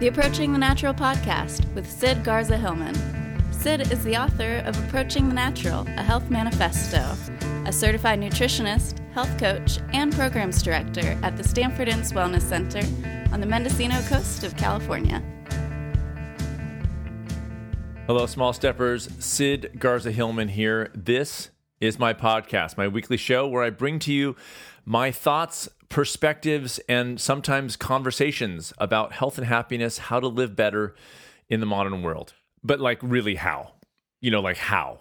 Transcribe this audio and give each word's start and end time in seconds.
the 0.00 0.08
Approaching 0.08 0.54
the 0.54 0.58
Natural 0.58 0.94
podcast 0.94 1.70
with 1.74 1.86
Sid 1.86 2.24
Garza 2.24 2.56
Hillman. 2.56 2.94
Sid 3.52 3.92
is 3.92 4.02
the 4.02 4.16
author 4.16 4.62
of 4.64 4.74
Approaching 4.86 5.28
the 5.28 5.34
Natural, 5.34 5.82
a 5.88 6.02
health 6.02 6.30
manifesto, 6.30 7.14
a 7.66 7.70
certified 7.70 8.18
nutritionist, 8.18 8.98
health 9.12 9.36
coach, 9.36 9.78
and 9.92 10.10
programs 10.14 10.62
director 10.62 11.18
at 11.22 11.36
the 11.36 11.44
Stanford 11.44 11.86
Inns 11.86 12.12
Wellness 12.12 12.40
Center 12.40 12.80
on 13.30 13.42
the 13.42 13.46
Mendocino 13.46 14.00
coast 14.04 14.42
of 14.42 14.56
California. 14.56 15.22
Hello, 18.06 18.24
small 18.24 18.54
steppers. 18.54 19.06
Sid 19.22 19.72
Garza 19.78 20.12
Hillman 20.12 20.48
here. 20.48 20.90
This 20.94 21.50
is 21.78 21.98
my 21.98 22.14
podcast, 22.14 22.78
my 22.78 22.88
weekly 22.88 23.18
show 23.18 23.46
where 23.46 23.62
I 23.62 23.68
bring 23.68 23.98
to 23.98 24.14
you 24.14 24.34
my 24.86 25.10
thoughts, 25.10 25.68
perspectives, 25.90 26.78
and 26.88 27.20
sometimes 27.20 27.76
conversations 27.76 28.72
about 28.78 29.12
health 29.12 29.36
and 29.36 29.46
happiness, 29.46 29.98
how 29.98 30.20
to 30.20 30.28
live 30.28 30.56
better 30.56 30.94
in 31.50 31.60
the 31.60 31.66
modern 31.66 32.02
world. 32.02 32.32
But 32.62 32.80
like, 32.80 32.98
really, 33.02 33.34
how? 33.34 33.72
You 34.22 34.30
know, 34.30 34.40
like 34.40 34.56
how? 34.56 35.00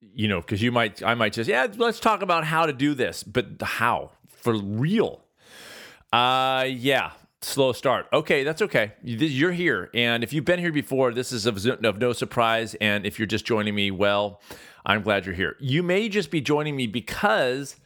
You 0.00 0.28
know, 0.28 0.40
because 0.40 0.62
you 0.62 0.72
might, 0.72 1.02
I 1.02 1.14
might 1.14 1.34
just, 1.34 1.50
yeah, 1.50 1.66
let's 1.76 2.00
talk 2.00 2.22
about 2.22 2.44
how 2.44 2.66
to 2.66 2.72
do 2.72 2.94
this, 2.94 3.22
but 3.22 3.46
how 3.60 4.12
for 4.28 4.54
real. 4.54 5.24
Uh, 6.12 6.66
yeah, 6.68 7.12
slow 7.40 7.72
start. 7.72 8.06
Okay, 8.12 8.44
that's 8.44 8.62
okay. 8.62 8.92
You're 9.02 9.52
here. 9.52 9.90
And 9.94 10.22
if 10.22 10.32
you've 10.32 10.44
been 10.44 10.58
here 10.58 10.72
before, 10.72 11.12
this 11.12 11.32
is 11.32 11.46
of, 11.46 11.64
of 11.84 11.98
no 11.98 12.12
surprise. 12.12 12.74
And 12.80 13.06
if 13.06 13.18
you're 13.18 13.26
just 13.26 13.44
joining 13.44 13.74
me, 13.74 13.90
well, 13.90 14.40
I'm 14.84 15.02
glad 15.02 15.26
you're 15.26 15.34
here. 15.34 15.56
You 15.58 15.82
may 15.82 16.08
just 16.08 16.30
be 16.30 16.40
joining 16.40 16.76
me 16.76 16.86
because 16.86 17.76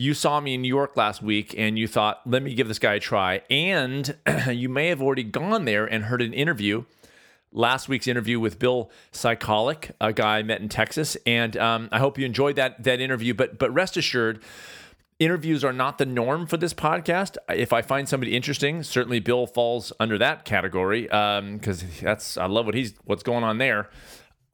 you 0.00 0.14
saw 0.14 0.40
me 0.40 0.54
in 0.54 0.62
New 0.62 0.68
York 0.68 0.96
last 0.96 1.20
week 1.20 1.54
and 1.58 1.78
you 1.78 1.86
thought, 1.86 2.22
let 2.24 2.42
me 2.42 2.54
give 2.54 2.68
this 2.68 2.78
guy 2.78 2.94
a 2.94 3.00
try. 3.00 3.42
And 3.50 4.16
you 4.50 4.70
may 4.70 4.88
have 4.88 5.02
already 5.02 5.24
gone 5.24 5.66
there 5.66 5.84
and 5.84 6.04
heard 6.04 6.22
an 6.22 6.32
interview, 6.32 6.84
last 7.52 7.86
week's 7.86 8.08
interview 8.08 8.40
with 8.40 8.58
Bill 8.58 8.90
Psycholic, 9.12 9.90
a 10.00 10.14
guy 10.14 10.38
I 10.38 10.42
met 10.42 10.62
in 10.62 10.70
Texas. 10.70 11.18
And 11.26 11.54
um, 11.58 11.90
I 11.92 11.98
hope 11.98 12.16
you 12.16 12.24
enjoyed 12.24 12.56
that, 12.56 12.82
that 12.82 12.98
interview. 12.98 13.34
But, 13.34 13.58
but 13.58 13.74
rest 13.74 13.98
assured, 13.98 14.42
interviews 15.18 15.62
are 15.62 15.72
not 15.72 15.98
the 15.98 16.06
norm 16.06 16.46
for 16.46 16.56
this 16.56 16.72
podcast. 16.72 17.36
If 17.50 17.74
I 17.74 17.82
find 17.82 18.08
somebody 18.08 18.34
interesting, 18.34 18.82
certainly 18.82 19.20
Bill 19.20 19.46
falls 19.46 19.92
under 20.00 20.16
that 20.16 20.46
category 20.46 21.02
because 21.02 21.82
um, 21.82 21.88
that's 22.00 22.38
I 22.38 22.46
love 22.46 22.64
what 22.64 22.74
he's 22.74 22.94
what's 23.04 23.22
going 23.22 23.44
on 23.44 23.58
there. 23.58 23.90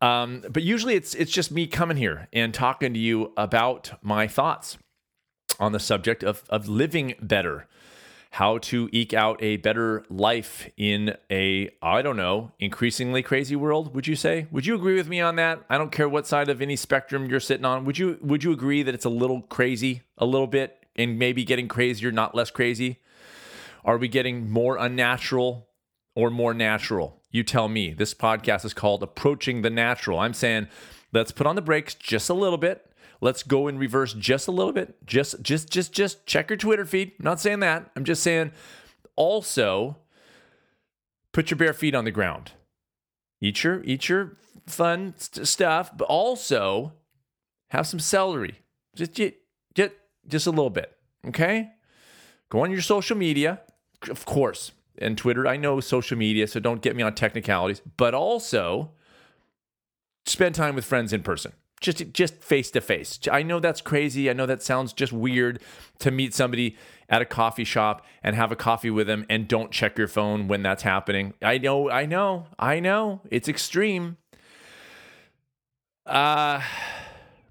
Um, 0.03 0.43
but 0.51 0.65
usually 0.65 0.95
it's 0.95 1.15
it's 1.15 1.31
just 1.31 1.53
me 1.53 1.69
coming 1.69 1.97
here 1.97 2.27
and 2.33 2.53
talking 2.53 2.95
to 2.95 3.01
you 3.01 3.33
about 3.37 3.93
my 4.03 4.27
thoughts 4.27 4.77
on 5.59 5.73
the 5.73 5.81
subject 5.81 6.23
of 6.23 6.45
of 6.49 6.69
living 6.69 7.15
better, 7.21 7.67
how 8.33 8.59
to 8.59 8.89
eke 8.93 9.15
out 9.15 9.43
a 9.43 9.57
better 9.57 10.05
life 10.09 10.69
in 10.77 11.17
a 11.31 11.71
I 11.81 12.03
don't 12.03 12.17
know 12.17 12.53
increasingly 12.59 13.23
crazy 13.23 13.57
world. 13.57 13.95
Would 13.95 14.07
you 14.07 14.17
say? 14.17 14.47
Would 14.51 14.67
you 14.67 14.75
agree 14.75 14.97
with 14.97 15.09
me 15.09 15.21
on 15.21 15.37
that? 15.37 15.65
I 15.71 15.79
don't 15.79 15.93
care 15.93 16.09
what 16.09 16.27
side 16.27 16.49
of 16.49 16.61
any 16.61 16.77
spectrum 16.77 17.27
you're 17.27 17.41
sitting 17.41 17.65
on. 17.65 17.85
Would 17.85 17.99
you 17.99 18.19
Would 18.23 18.45
you 18.45 18.53
agree 18.53 18.83
that 18.83 18.95
it's 18.95 19.05
a 19.05 19.11
little 19.11 19.43
crazy, 19.43 20.03
a 20.19 20.27
little 20.27 20.47
bit, 20.47 20.87
and 20.97 21.19
maybe 21.19 21.45
getting 21.45 21.69
crazier, 21.69 22.13
not 22.13 22.35
less 22.35 22.51
crazy? 22.51 22.99
Are 23.85 23.99
we 23.99 24.09
getting 24.09 24.51
more 24.51 24.77
unnatural 24.77 25.69
or 26.15 26.29
more 26.29 26.53
natural? 26.53 27.23
You 27.31 27.45
tell 27.45 27.69
me. 27.69 27.93
This 27.93 28.15
podcast 28.15 28.65
is 28.65 28.75
called 28.75 29.03
Approaching 29.03 29.63
the 29.63 29.71
Natural. 29.71 30.19
I'm 30.19 30.35
saying 30.35 30.69
let's 31.13 31.33
put 31.33 31.47
on 31.47 31.55
the 31.55 31.63
brakes 31.63 31.95
just 31.95 32.29
a 32.29 32.35
little 32.35 32.59
bit. 32.59 32.91
Let's 33.21 33.43
go 33.43 33.69
in 33.69 33.79
reverse 33.79 34.13
just 34.13 34.49
a 34.49 34.53
little 34.53 34.73
bit. 34.73 35.05
Just 35.07 35.43
just 35.43 35.71
just 35.71 35.93
just 35.93 36.27
check 36.27 36.51
your 36.51 36.57
Twitter 36.57 36.85
feed. 36.85 37.13
I'm 37.19 37.25
not 37.25 37.41
saying 37.41 37.61
that. 37.61 37.91
I'm 37.97 38.05
just 38.05 38.23
saying 38.23 38.53
also 39.17 39.97
put 41.33 41.51
your 41.51 41.59
bare 41.59 41.73
feet 41.73 41.95
on 41.95 42.05
the 42.05 42.11
ground. 42.11 42.53
Eat 43.41 43.65
your 43.65 43.83
eat 43.85 44.09
your 44.09 44.37
fun 44.67 45.15
st- 45.17 45.47
stuff, 45.47 45.97
but 45.97 46.07
also 46.07 46.93
have 47.71 47.87
some 47.87 48.01
celery. 48.01 48.61
Just 48.95 49.13
just 49.15 49.35
just 50.29 50.47
a 50.47 50.51
little 50.51 50.71
bit, 50.71 50.93
okay? 51.29 51.71
Go 52.49 52.61
on 52.61 52.71
your 52.71 52.81
social 52.81 53.17
media, 53.17 53.61
of 54.11 54.25
course 54.25 54.73
and 54.99 55.17
Twitter. 55.17 55.47
I 55.47 55.57
know 55.57 55.81
social 55.81 56.17
media, 56.17 56.47
so 56.47 56.61
don't 56.61 56.83
get 56.83 56.97
me 56.97 57.03
on 57.03 57.15
technicalities, 57.15 57.81
but 57.97 58.15
also 58.15 58.93
spend 60.25 60.55
time 60.55 60.75
with 60.75 60.85
friends 60.85 61.13
in 61.13 61.23
person. 61.23 61.53
Just 61.81 62.13
just 62.13 62.43
face 62.43 62.71
to 62.71 62.81
face. 62.81 63.19
I 63.31 63.43
know 63.43 63.61
that's 63.61 63.81
crazy. 63.81 64.31
I 64.31 64.33
know 64.33 64.47
that 64.47 64.63
sounds 64.63 64.93
just 64.93 65.13
weird 65.13 65.61
to 65.99 66.11
meet 66.11 66.33
somebody 66.33 66.77
at 67.09 67.23
a 67.23 67.27
coffee 67.27 67.65
shop 67.65 68.05
and 68.23 68.35
have 68.35 68.51
a 68.51 68.57
coffee 68.57 68.91
with 68.91 69.07
them 69.07 69.27
and 69.29 69.47
don't 69.47 69.71
check 69.71 69.99
your 69.99 70.09
phone 70.09 70.49
when 70.49 70.63
that's 70.63 70.83
happening. 70.83 71.35
I 71.43 71.59
know, 71.59 71.91
I 71.91 72.07
know, 72.07 72.47
I 72.59 72.81
know. 72.81 73.21
It's 73.31 73.49
extreme. 73.49 74.17
Uh 76.07 76.63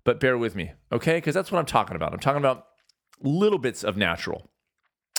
but 0.04 0.20
bear 0.20 0.38
with 0.38 0.56
me, 0.56 0.72
okay? 0.92 1.22
Cuz 1.22 1.34
that's 1.34 1.52
what 1.52 1.60
I'm 1.60 1.66
talking 1.66 1.96
about. 1.96 2.12
I'm 2.12 2.20
talking 2.20 2.40
about 2.40 2.66
little 3.22 3.60
bits 3.60 3.84
of 3.84 3.96
natural. 3.96 4.50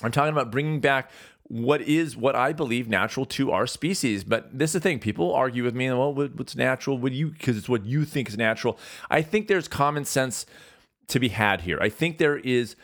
I'm 0.03 0.13
talking 0.13 0.33
about 0.33 0.51
bringing 0.51 0.81
back 0.81 1.11
what 1.49 1.81
is 1.83 2.17
what 2.17 2.35
I 2.35 2.53
believe 2.53 2.89
natural 2.89 3.25
to 3.27 3.53
our 3.53 3.67
species. 3.67 4.25
But 4.25 4.57
this 4.57 4.71
is 4.71 4.75
the 4.75 4.81
thing: 4.81 4.99
people 4.99 5.33
argue 5.33 5.65
with 5.65 5.75
me. 5.75 5.89
Well, 5.91 6.13
what's 6.13 6.57
natural? 6.57 6.99
Would 6.99 7.15
you 7.15 7.29
because 7.29 7.57
it's 7.57 7.69
what 7.69 7.85
you 7.85 8.05
think 8.05 8.29
is 8.29 8.37
natural? 8.37 8.79
I 9.11 9.23
think 9.23 9.49
there's 9.49 9.69
common 9.69 10.05
sense 10.05 10.47
to 11.09 11.21
be 11.21 11.29
had 11.29 11.63
here. 11.63 11.79
I 11.81 11.89
think 11.89 12.19
there 12.19 12.39
is. 12.39 12.77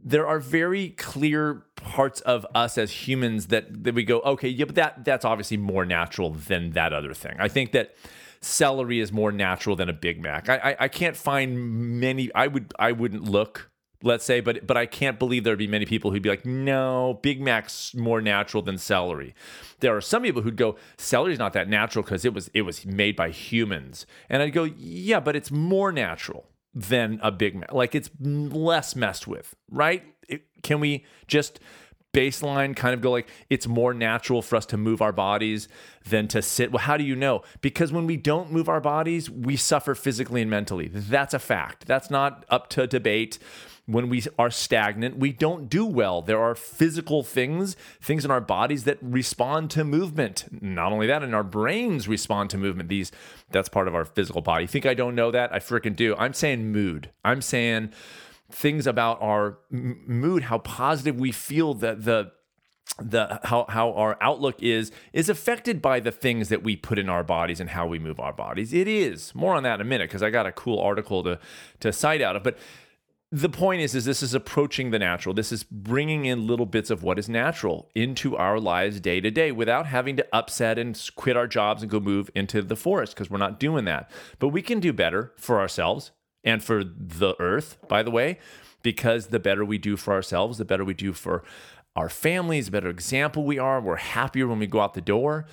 There 0.00 0.28
are 0.28 0.38
very 0.38 0.90
clear 0.90 1.64
parts 1.74 2.20
of 2.20 2.46
us 2.54 2.78
as 2.78 3.08
humans 3.08 3.48
that, 3.48 3.82
that 3.82 3.96
we 3.96 4.04
go, 4.04 4.20
okay, 4.20 4.48
yeah, 4.48 4.64
but 4.64 4.76
that 4.76 5.04
that's 5.04 5.24
obviously 5.24 5.56
more 5.56 5.84
natural 5.84 6.30
than 6.30 6.70
that 6.70 6.92
other 6.92 7.12
thing. 7.12 7.34
I 7.40 7.48
think 7.48 7.72
that 7.72 7.96
celery 8.40 9.00
is 9.00 9.10
more 9.10 9.32
natural 9.32 9.74
than 9.74 9.88
a 9.88 9.92
Big 9.92 10.22
Mac. 10.22 10.48
I, 10.48 10.56
I, 10.56 10.76
I 10.80 10.88
can't 10.88 11.16
find 11.16 12.00
many. 12.00 12.32
I 12.32 12.46
would 12.46 12.72
I 12.78 12.92
wouldn't 12.92 13.24
look 13.24 13.70
let's 14.02 14.24
say 14.24 14.40
but 14.40 14.66
but 14.66 14.76
I 14.76 14.86
can't 14.86 15.18
believe 15.18 15.44
there'd 15.44 15.58
be 15.58 15.66
many 15.66 15.86
people 15.86 16.10
who'd 16.10 16.22
be 16.22 16.28
like 16.28 16.44
no 16.46 17.18
Big 17.22 17.40
Mac's 17.40 17.94
more 17.94 18.20
natural 18.20 18.62
than 18.62 18.78
celery. 18.78 19.34
There 19.80 19.96
are 19.96 20.00
some 20.00 20.22
people 20.22 20.42
who'd 20.42 20.56
go 20.56 20.76
celery's 20.96 21.38
not 21.38 21.52
that 21.54 21.68
natural 21.68 22.02
cuz 22.02 22.24
it 22.24 22.34
was 22.34 22.50
it 22.54 22.62
was 22.62 22.86
made 22.86 23.16
by 23.16 23.30
humans. 23.30 24.06
And 24.28 24.42
I'd 24.42 24.52
go 24.52 24.64
yeah, 24.64 25.20
but 25.20 25.36
it's 25.36 25.50
more 25.50 25.92
natural 25.92 26.46
than 26.74 27.18
a 27.22 27.30
Big 27.30 27.56
Mac. 27.56 27.72
Like 27.72 27.94
it's 27.94 28.10
less 28.20 28.94
messed 28.94 29.26
with, 29.26 29.54
right? 29.70 30.04
It, 30.28 30.42
can 30.62 30.80
we 30.80 31.04
just 31.26 31.60
baseline 32.12 32.74
kind 32.74 32.94
of 32.94 33.00
go 33.00 33.10
like 33.10 33.28
it's 33.50 33.66
more 33.66 33.92
natural 33.92 34.40
for 34.40 34.56
us 34.56 34.64
to 34.64 34.76
move 34.76 35.02
our 35.02 35.12
bodies 35.12 35.68
than 36.08 36.26
to 36.26 36.40
sit 36.40 36.72
well 36.72 36.82
how 36.82 36.96
do 36.96 37.04
you 37.04 37.14
know 37.14 37.42
because 37.60 37.92
when 37.92 38.06
we 38.06 38.16
don't 38.16 38.50
move 38.50 38.66
our 38.66 38.80
bodies 38.80 39.28
we 39.28 39.56
suffer 39.56 39.94
physically 39.94 40.40
and 40.40 40.50
mentally 40.50 40.88
that's 40.88 41.34
a 41.34 41.38
fact 41.38 41.86
that's 41.86 42.10
not 42.10 42.46
up 42.48 42.70
to 42.70 42.86
debate 42.86 43.38
when 43.88 44.10
we 44.10 44.22
are 44.38 44.50
stagnant, 44.50 45.16
we 45.16 45.32
don't 45.32 45.70
do 45.70 45.86
well. 45.86 46.20
There 46.20 46.40
are 46.42 46.54
physical 46.54 47.22
things, 47.22 47.74
things 48.02 48.22
in 48.22 48.30
our 48.30 48.40
bodies 48.40 48.84
that 48.84 48.98
respond 49.00 49.70
to 49.70 49.82
movement. 49.82 50.44
Not 50.60 50.92
only 50.92 51.06
that, 51.06 51.22
and 51.22 51.34
our 51.34 51.42
brains 51.42 52.06
respond 52.06 52.50
to 52.50 52.58
movement. 52.58 52.90
These 52.90 53.10
that's 53.50 53.70
part 53.70 53.88
of 53.88 53.94
our 53.94 54.04
physical 54.04 54.42
body. 54.42 54.66
Think 54.66 54.84
I 54.84 54.92
don't 54.92 55.14
know 55.14 55.30
that? 55.30 55.54
I 55.54 55.58
freaking 55.58 55.96
do. 55.96 56.14
I'm 56.16 56.34
saying 56.34 56.70
mood. 56.70 57.10
I'm 57.24 57.40
saying 57.40 57.92
things 58.50 58.86
about 58.86 59.22
our 59.22 59.58
m- 59.72 60.02
mood, 60.06 60.44
how 60.44 60.58
positive 60.58 61.18
we 61.18 61.32
feel 61.32 61.72
that 61.74 62.04
the 62.04 62.32
the 62.98 63.40
how 63.44 63.64
how 63.70 63.92
our 63.92 64.18
outlook 64.20 64.62
is 64.62 64.92
is 65.14 65.30
affected 65.30 65.80
by 65.80 65.98
the 65.98 66.12
things 66.12 66.50
that 66.50 66.62
we 66.62 66.76
put 66.76 66.98
in 66.98 67.08
our 67.08 67.24
bodies 67.24 67.58
and 67.58 67.70
how 67.70 67.86
we 67.86 67.98
move 67.98 68.20
our 68.20 68.34
bodies. 68.34 68.74
It 68.74 68.86
is. 68.86 69.34
More 69.34 69.54
on 69.54 69.62
that 69.62 69.76
in 69.76 69.80
a 69.80 69.84
minute 69.84 70.10
because 70.10 70.22
I 70.22 70.28
got 70.28 70.44
a 70.44 70.52
cool 70.52 70.78
article 70.78 71.22
to 71.24 71.38
to 71.80 71.90
cite 71.90 72.20
out 72.20 72.36
of. 72.36 72.42
But 72.42 72.58
the 73.30 73.48
point 73.48 73.82
is 73.82 73.94
is 73.94 74.06
this 74.06 74.22
is 74.22 74.32
approaching 74.32 74.90
the 74.90 74.98
natural. 74.98 75.34
This 75.34 75.52
is 75.52 75.62
bringing 75.62 76.24
in 76.24 76.46
little 76.46 76.64
bits 76.64 76.88
of 76.88 77.02
what 77.02 77.18
is 77.18 77.28
natural 77.28 77.90
into 77.94 78.36
our 78.36 78.58
lives 78.58 79.00
day 79.00 79.20
to 79.20 79.30
day 79.30 79.52
without 79.52 79.86
having 79.86 80.16
to 80.16 80.26
upset 80.32 80.78
and 80.78 80.98
quit 81.14 81.36
our 81.36 81.46
jobs 81.46 81.82
and 81.82 81.90
go 81.90 82.00
move 82.00 82.30
into 82.34 82.62
the 82.62 82.76
forest 82.76 83.14
because 83.14 83.30
we're 83.30 83.38
not 83.38 83.60
doing 83.60 83.84
that. 83.84 84.10
But 84.38 84.48
we 84.48 84.62
can 84.62 84.80
do 84.80 84.94
better 84.94 85.32
for 85.36 85.60
ourselves 85.60 86.12
and 86.42 86.64
for 86.64 86.82
the 86.82 87.34
earth 87.38 87.76
by 87.86 88.02
the 88.02 88.10
way 88.10 88.38
because 88.82 89.26
the 89.26 89.40
better 89.40 89.64
we 89.64 89.76
do 89.76 89.96
for 89.96 90.14
ourselves 90.14 90.56
the 90.56 90.64
better 90.64 90.84
we 90.84 90.94
do 90.94 91.12
for 91.12 91.42
our 91.96 92.08
families 92.08 92.66
the 92.66 92.70
better 92.70 92.88
example 92.88 93.44
we 93.44 93.58
are 93.58 93.80
we're 93.80 93.96
happier 93.96 94.46
when 94.46 94.58
we 94.58 94.66
go 94.66 94.80
out 94.80 94.94
the 94.94 95.00
door. 95.02 95.44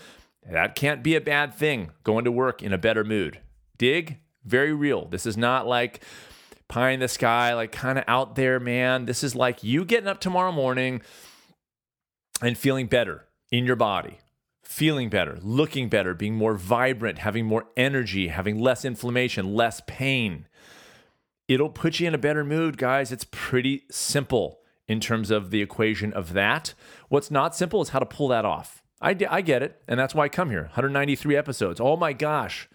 That 0.50 0.75
can't 0.75 1.03
be 1.03 1.15
a 1.15 1.21
bad 1.21 1.53
thing 1.53 1.91
going 2.03 2.23
to 2.23 2.31
work 2.31 2.63
in 2.63 2.71
a 2.71 2.77
better 2.77 3.03
mood. 3.03 3.41
Dig? 3.77 4.19
Very 4.45 4.73
real. 4.73 5.07
This 5.07 5.25
is 5.25 5.35
not 5.35 5.67
like 5.67 6.01
pie 6.67 6.91
in 6.91 7.00
the 7.00 7.07
sky, 7.07 7.53
like 7.53 7.71
kind 7.71 7.97
of 7.97 8.03
out 8.07 8.35
there, 8.35 8.59
man. 8.59 9.06
This 9.06 9.23
is 9.23 9.35
like 9.35 9.63
you 9.63 9.85
getting 9.85 10.07
up 10.07 10.19
tomorrow 10.19 10.51
morning 10.51 11.01
and 12.41 12.57
feeling 12.57 12.88
better 12.88 13.25
in 13.51 13.65
your 13.65 13.75
body, 13.75 14.19
feeling 14.63 15.09
better, 15.09 15.38
looking 15.41 15.89
better, 15.89 16.13
being 16.13 16.35
more 16.35 16.56
vibrant, 16.56 17.19
having 17.19 17.45
more 17.45 17.65
energy, 17.77 18.29
having 18.29 18.59
less 18.59 18.83
inflammation, 18.83 19.53
less 19.53 19.81
pain. 19.88 20.47
It'll 21.47 21.69
put 21.69 22.00
you 22.00 22.07
in 22.07 22.15
a 22.15 22.19
better 22.19 22.44
mood, 22.44 22.77
guys. 22.77 23.12
It's 23.12 23.25
pretty 23.29 23.83
simple 23.91 24.59
in 24.88 25.00
terms 25.00 25.31
of 25.31 25.51
the 25.51 25.62
equation 25.62 26.13
of 26.13 26.33
that. 26.33 26.73
What's 27.09 27.31
not 27.31 27.56
simple 27.56 27.81
is 27.81 27.89
how 27.89 28.00
to 28.00 28.06
pull 28.06 28.27
that 28.29 28.45
off. 28.45 28.81
I, 29.01 29.15
I 29.29 29.41
get 29.41 29.62
it. 29.62 29.81
And 29.88 30.00
that's 30.00 30.15
why 30.15 30.25
I 30.25 30.29
come 30.29 30.50
here. 30.50 30.63
193 30.63 31.35
episodes. 31.35 31.79
Oh 31.79 31.95
my 31.95 32.13
gosh. 32.13 32.67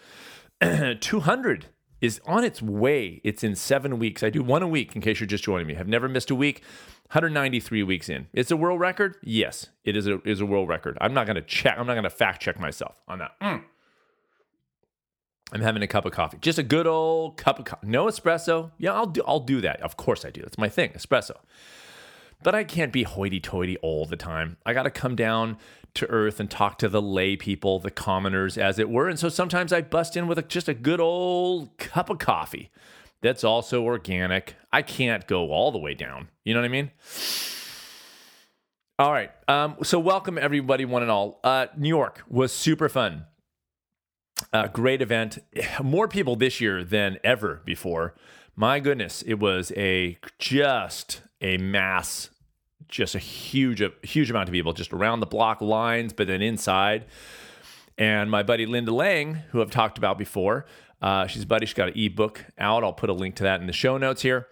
200 1.01 1.67
is 2.01 2.21
on 2.27 2.45
its 2.45 2.63
way. 2.63 3.21
It's 3.25 3.45
in 3.45 3.55
seven 3.55 3.99
weeks. 3.99 4.23
I 4.23 4.31
do 4.31 4.43
one 4.43 4.63
a 4.63 4.69
week 4.69 4.95
in 4.95 5.03
case 5.03 5.21
you're 5.21 5.27
just 5.27 5.45
joining 5.45 5.67
me. 5.67 5.77
I've 5.77 5.89
never 5.89 6.09
missed 6.09 6.31
a 6.31 6.35
week. 6.35 6.63
193 7.13 7.83
weeks 7.83 8.09
in. 8.09 8.29
It's 8.33 8.53
a 8.53 8.57
world 8.57 8.79
record? 8.79 9.17
Yes, 9.23 9.67
it 9.85 9.97
is 9.97 10.07
a, 10.07 10.21
is 10.23 10.41
a 10.41 10.47
world 10.47 10.69
record. 10.69 10.97
I'm 11.01 11.13
not 11.13 11.27
going 11.27 11.35
to 11.37 11.43
check, 11.43 11.77
I'm 11.77 11.87
not 11.87 11.95
going 11.95 12.05
to 12.05 12.11
fact 12.11 12.41
check 12.41 12.61
myself 12.61 13.01
on 13.09 13.19
that. 13.19 13.33
Mm. 13.41 13.65
I'm 15.53 15.61
having 15.61 15.83
a 15.83 15.89
cup 15.89 16.05
of 16.05 16.13
coffee. 16.13 16.39
Just 16.41 16.59
a 16.59 16.63
good 16.63 16.87
old 16.87 17.37
cup 17.37 17.59
of 17.59 17.65
coffee. 17.65 17.87
No 17.89 18.07
espresso. 18.07 18.71
Yeah, 18.79 18.93
I'll 18.93 19.07
do 19.07 19.23
I'll 19.27 19.41
do 19.41 19.61
that. 19.61 19.81
Of 19.83 19.97
course 19.97 20.25
I 20.25 20.31
do. 20.31 20.43
That's 20.43 20.59
my 20.59 20.69
thing, 20.69 20.91
espresso. 20.91 21.37
But 22.43 22.55
I 22.55 22.65
can't 22.65 22.93
be 22.93 23.03
hoity-toity 23.03 23.77
all 23.79 24.07
the 24.07 24.17
time. 24.17 24.57
I 24.65 24.73
got 24.73 24.85
to 24.85 24.91
come 24.91 25.15
down 25.15 25.59
to 25.95 26.07
earth 26.09 26.41
and 26.41 26.51
talk 26.51 26.79
to 26.79 26.89
the 26.89 27.03
lay 27.03 27.37
people, 27.37 27.81
the 27.81 27.91
commoners, 27.91 28.57
as 28.57 28.79
it 28.79 28.89
were. 28.89 29.09
And 29.09 29.19
so 29.19 29.29
sometimes 29.29 29.73
I 29.73 29.83
bust 29.83 30.17
in 30.17 30.27
with 30.27 30.39
a, 30.39 30.43
just 30.43 30.69
a 30.69 30.75
good 30.75 31.01
old 31.01 31.77
cup 31.79 32.09
of 32.09 32.19
coffee 32.19 32.71
that's 33.21 33.45
also 33.45 33.83
organic. 33.83 34.57
I 34.73 34.83
can't 34.83 35.27
go 35.27 35.51
all 35.51 35.71
the 35.73 35.79
way 35.79 35.95
down. 35.95 36.29
You 36.45 36.55
know 36.55 36.61
what 36.61 36.67
I 36.67 36.71
mean? 36.71 36.91
All 38.99 39.13
right. 39.13 39.31
Um, 39.49 39.77
so 39.83 39.99
welcome 39.99 40.39
everybody, 40.39 40.85
one 40.85 41.03
and 41.03 41.11
all. 41.11 41.41
Uh, 41.45 41.67
New 41.77 41.89
York 41.89 42.23
was 42.29 42.53
super 42.53 42.89
fun. 42.89 43.27
Great 44.73 45.03
event. 45.03 45.39
More 45.83 46.09
people 46.09 46.37
this 46.37 46.61
year 46.61 46.83
than 46.83 47.19
ever 47.23 47.61
before. 47.67 48.15
My 48.57 48.81
goodness, 48.81 49.23
it 49.23 49.35
was 49.35 49.73
a 49.77 50.19
just 50.39 51.23
a 51.41 51.57
mass, 51.59 52.31
just 52.89 53.15
a 53.15 53.19
huge, 53.19 53.81
a 53.81 53.93
huge 54.03 54.31
amount 54.31 54.49
of 54.49 54.53
people 54.53 54.73
just 54.73 54.93
around 54.93 55.21
the 55.21 55.27
block 55.27 55.61
lines, 55.61 56.13
but 56.13 56.27
then 56.27 56.43
inside. 56.43 57.07
And 57.99 58.31
my 58.31 58.43
buddy 58.43 58.67
Linda 58.67 58.93
Lang, 58.93 59.35
who 59.51 59.61
I've 59.61 59.71
talked 59.71 59.99
about 59.99 60.19
before, 60.19 60.67
uh, 61.03 61.27
she's 61.27 61.43
a 61.43 61.47
buddy. 61.47 61.67
She's 61.67 61.75
got 61.75 61.89
an 61.89 61.99
ebook 61.99 62.45
out. 62.59 62.85
I'll 62.85 62.93
put 62.93 63.11
a 63.11 63.15
link 63.15 63.37
to 63.37 63.43
that 63.45 63.61
in 63.61 63.67
the 63.67 63.73
show 63.73 63.97
notes 63.97 64.23
here. 64.23 64.49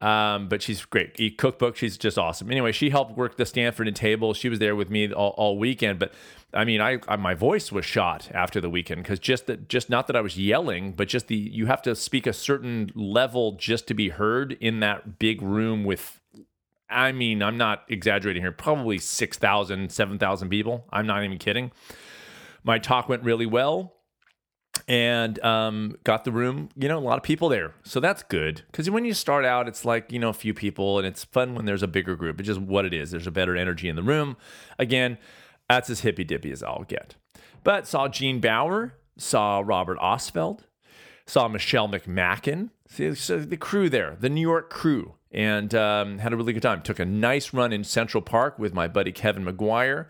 Um, 0.00 0.48
but 0.48 0.62
she's 0.62 0.84
great. 0.84 1.18
E 1.20 1.30
cookbook. 1.30 1.76
She's 1.76 1.98
just 1.98 2.16
awesome. 2.16 2.50
Anyway, 2.50 2.72
she 2.72 2.88
helped 2.88 3.16
work 3.16 3.36
the 3.36 3.44
Stanford 3.44 3.86
Inn 3.86 3.94
table. 3.94 4.32
She 4.32 4.48
was 4.48 4.58
there 4.58 4.74
with 4.74 4.88
me 4.88 5.12
all, 5.12 5.34
all 5.36 5.58
weekend. 5.58 5.98
But 5.98 6.14
I 6.54 6.64
mean, 6.64 6.80
I, 6.80 6.98
I, 7.06 7.16
my 7.16 7.34
voice 7.34 7.70
was 7.70 7.84
shot 7.84 8.30
after 8.32 8.60
the 8.60 8.70
weekend 8.70 9.02
because 9.02 9.18
just 9.18 9.46
that, 9.46 9.68
just 9.68 9.90
not 9.90 10.06
that 10.06 10.16
I 10.16 10.22
was 10.22 10.38
yelling, 10.38 10.92
but 10.92 11.08
just 11.08 11.26
the 11.28 11.36
you 11.36 11.66
have 11.66 11.82
to 11.82 11.94
speak 11.94 12.26
a 12.26 12.32
certain 12.32 12.90
level 12.94 13.52
just 13.52 13.86
to 13.88 13.94
be 13.94 14.08
heard 14.08 14.52
in 14.60 14.80
that 14.80 15.18
big 15.18 15.42
room 15.42 15.84
with. 15.84 16.19
I 16.90 17.12
mean, 17.12 17.42
I'm 17.42 17.56
not 17.56 17.84
exaggerating 17.88 18.42
here. 18.42 18.52
Probably 18.52 18.98
6,000, 18.98 19.90
7,000 19.90 20.48
people. 20.48 20.84
I'm 20.92 21.06
not 21.06 21.24
even 21.24 21.38
kidding. 21.38 21.70
My 22.64 22.78
talk 22.78 23.08
went 23.08 23.22
really 23.22 23.46
well 23.46 23.94
and 24.88 25.42
um, 25.44 25.96
got 26.04 26.24
the 26.24 26.32
room, 26.32 26.68
you 26.76 26.88
know, 26.88 26.98
a 26.98 27.00
lot 27.00 27.16
of 27.16 27.22
people 27.22 27.48
there. 27.48 27.74
So 27.84 28.00
that's 28.00 28.22
good. 28.22 28.62
Because 28.66 28.90
when 28.90 29.04
you 29.04 29.14
start 29.14 29.44
out, 29.44 29.68
it's 29.68 29.84
like, 29.84 30.10
you 30.12 30.18
know, 30.18 30.28
a 30.28 30.34
few 30.34 30.54
people, 30.54 30.98
and 30.98 31.06
it's 31.06 31.24
fun 31.24 31.54
when 31.54 31.64
there's 31.64 31.82
a 31.82 31.88
bigger 31.88 32.16
group. 32.16 32.40
It's 32.40 32.46
just 32.46 32.60
what 32.60 32.84
it 32.84 32.92
is. 32.92 33.10
There's 33.10 33.26
a 33.26 33.32
better 33.32 33.56
energy 33.56 33.88
in 33.88 33.96
the 33.96 34.02
room. 34.02 34.36
Again, 34.78 35.18
that's 35.68 35.90
as 35.90 36.00
hippy 36.00 36.24
dippy 36.24 36.50
as 36.50 36.62
I'll 36.62 36.84
get. 36.84 37.14
But 37.62 37.86
saw 37.86 38.08
Gene 38.08 38.40
Baur, 38.40 38.94
saw 39.16 39.62
Robert 39.64 39.98
Ostfeld, 39.98 40.60
saw 41.26 41.46
Michelle 41.46 41.88
McMacken, 41.88 42.70
see, 42.88 43.14
so 43.14 43.38
the 43.38 43.56
crew 43.56 43.88
there, 43.88 44.16
the 44.18 44.28
New 44.28 44.40
York 44.40 44.70
crew, 44.70 45.14
and 45.32 45.74
um, 45.74 46.18
had 46.18 46.32
a 46.32 46.36
really 46.36 46.52
good 46.52 46.62
time. 46.62 46.82
Took 46.82 46.98
a 46.98 47.04
nice 47.04 47.52
run 47.52 47.72
in 47.72 47.84
Central 47.84 48.22
Park 48.22 48.58
with 48.58 48.74
my 48.74 48.88
buddy 48.88 49.12
Kevin 49.12 49.44
McGuire 49.44 50.06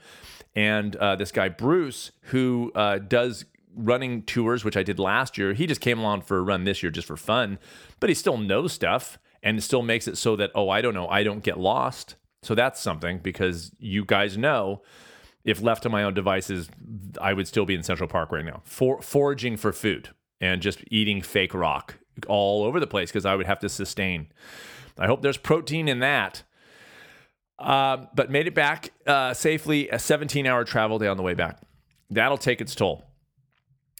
and 0.54 0.96
uh, 0.96 1.16
this 1.16 1.32
guy 1.32 1.48
Bruce, 1.48 2.10
who 2.22 2.72
uh, 2.74 2.98
does 2.98 3.44
running 3.76 4.22
tours, 4.22 4.64
which 4.64 4.76
I 4.76 4.82
did 4.82 4.98
last 4.98 5.38
year. 5.38 5.54
He 5.54 5.66
just 5.66 5.80
came 5.80 5.98
along 5.98 6.22
for 6.22 6.38
a 6.38 6.42
run 6.42 6.64
this 6.64 6.82
year 6.82 6.90
just 6.90 7.06
for 7.06 7.16
fun, 7.16 7.58
but 8.00 8.10
he 8.10 8.14
still 8.14 8.36
knows 8.36 8.72
stuff 8.72 9.18
and 9.42 9.62
still 9.62 9.82
makes 9.82 10.08
it 10.08 10.18
so 10.18 10.36
that, 10.36 10.50
oh, 10.54 10.68
I 10.68 10.80
don't 10.80 10.94
know, 10.94 11.08
I 11.08 11.22
don't 11.22 11.42
get 11.42 11.58
lost. 11.58 12.16
So 12.42 12.54
that's 12.54 12.80
something 12.80 13.18
because 13.18 13.70
you 13.78 14.04
guys 14.04 14.36
know 14.36 14.82
if 15.44 15.62
left 15.62 15.82
to 15.84 15.88
my 15.88 16.02
own 16.02 16.14
devices, 16.14 16.68
I 17.20 17.32
would 17.32 17.48
still 17.48 17.64
be 17.64 17.74
in 17.74 17.82
Central 17.82 18.08
Park 18.08 18.32
right 18.32 18.44
now, 18.44 18.60
for, 18.64 19.00
foraging 19.00 19.56
for 19.56 19.72
food 19.72 20.10
and 20.40 20.60
just 20.60 20.82
eating 20.90 21.22
fake 21.22 21.54
rock 21.54 21.96
all 22.28 22.64
over 22.64 22.80
the 22.80 22.86
place 22.86 23.10
because 23.10 23.24
I 23.24 23.34
would 23.34 23.46
have 23.46 23.60
to 23.60 23.68
sustain. 23.68 24.28
I 24.98 25.06
hope 25.06 25.22
there's 25.22 25.36
protein 25.36 25.88
in 25.88 26.00
that. 26.00 26.42
Uh, 27.58 28.06
but 28.14 28.30
made 28.30 28.46
it 28.46 28.54
back 28.54 28.90
uh, 29.06 29.34
safely, 29.34 29.88
a 29.90 29.98
17 29.98 30.46
hour 30.46 30.64
travel 30.64 30.98
day 30.98 31.06
on 31.06 31.16
the 31.16 31.22
way 31.22 31.34
back. 31.34 31.60
That'll 32.08 32.38
take 32.38 32.60
its 32.60 32.74
toll. 32.74 33.04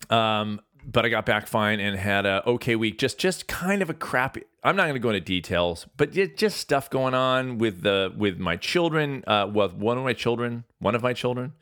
Um, 0.09 0.61
but 0.83 1.05
I 1.05 1.11
got 1.11 1.27
back 1.27 1.47
fine 1.47 1.79
and 1.79 1.99
had 1.99 2.25
a 2.25 2.43
okay 2.49 2.75
week. 2.75 2.99
Just 2.99 3.19
just 3.19 3.47
kind 3.47 3.83
of 3.83 3.91
a 3.91 3.95
crappy. 3.95 4.45
I'm 4.65 4.77
not 4.77 4.85
going 4.85 4.95
to 4.95 5.01
go 5.01 5.11
into 5.11 5.21
details, 5.21 5.87
but 5.99 6.13
just 6.13 6.57
stuff 6.57 6.89
going 6.89 7.13
on 7.13 7.59
with 7.59 7.83
the 7.83 8.13
with 8.17 8.39
my 8.39 8.57
children. 8.57 9.23
Uh, 9.27 9.51
with 9.53 9.75
one 9.75 9.99
of 9.99 10.05
my 10.05 10.15
children, 10.15 10.65
one 10.79 10.95
of 10.95 11.03
my 11.03 11.13
children 11.13 11.53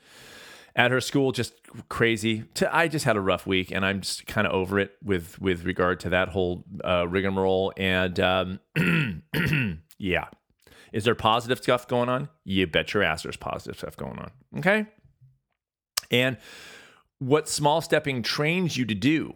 at 0.79 0.93
her 0.93 1.01
school, 1.01 1.33
just 1.33 1.55
crazy. 1.89 2.45
I 2.71 2.87
just 2.87 3.05
had 3.05 3.17
a 3.17 3.21
rough 3.21 3.47
week, 3.47 3.73
and 3.73 3.85
I'm 3.85 4.01
just 4.01 4.27
kind 4.27 4.47
of 4.47 4.53
over 4.55 4.79
it 4.79 4.93
with 5.03 5.39
with 5.41 5.65
regard 5.65 6.01
to 6.01 6.11
that 6.11 6.29
whole 6.29 6.65
uh, 6.85 7.07
rigmarole. 7.09 7.73
And 7.77 8.19
um, 8.21 8.61
yeah, 9.99 10.27
is 10.93 11.05
there 11.05 11.17
positive 11.17 11.59
stuff 11.59 11.89
going 11.89 12.09
on? 12.09 12.29
You 12.45 12.69
bet 12.69 12.95
your 12.95 13.03
ass 13.03 13.25
there's 13.25 13.37
positive 13.37 13.77
stuff 13.77 13.97
going 13.97 14.21
on. 14.21 14.31
Okay, 14.59 14.87
and 16.13 16.39
what 17.19 17.49
small 17.49 17.81
stepping 17.81 18.23
trains 18.23 18.77
you 18.77 18.87
to 18.87 18.95
do. 18.95 19.35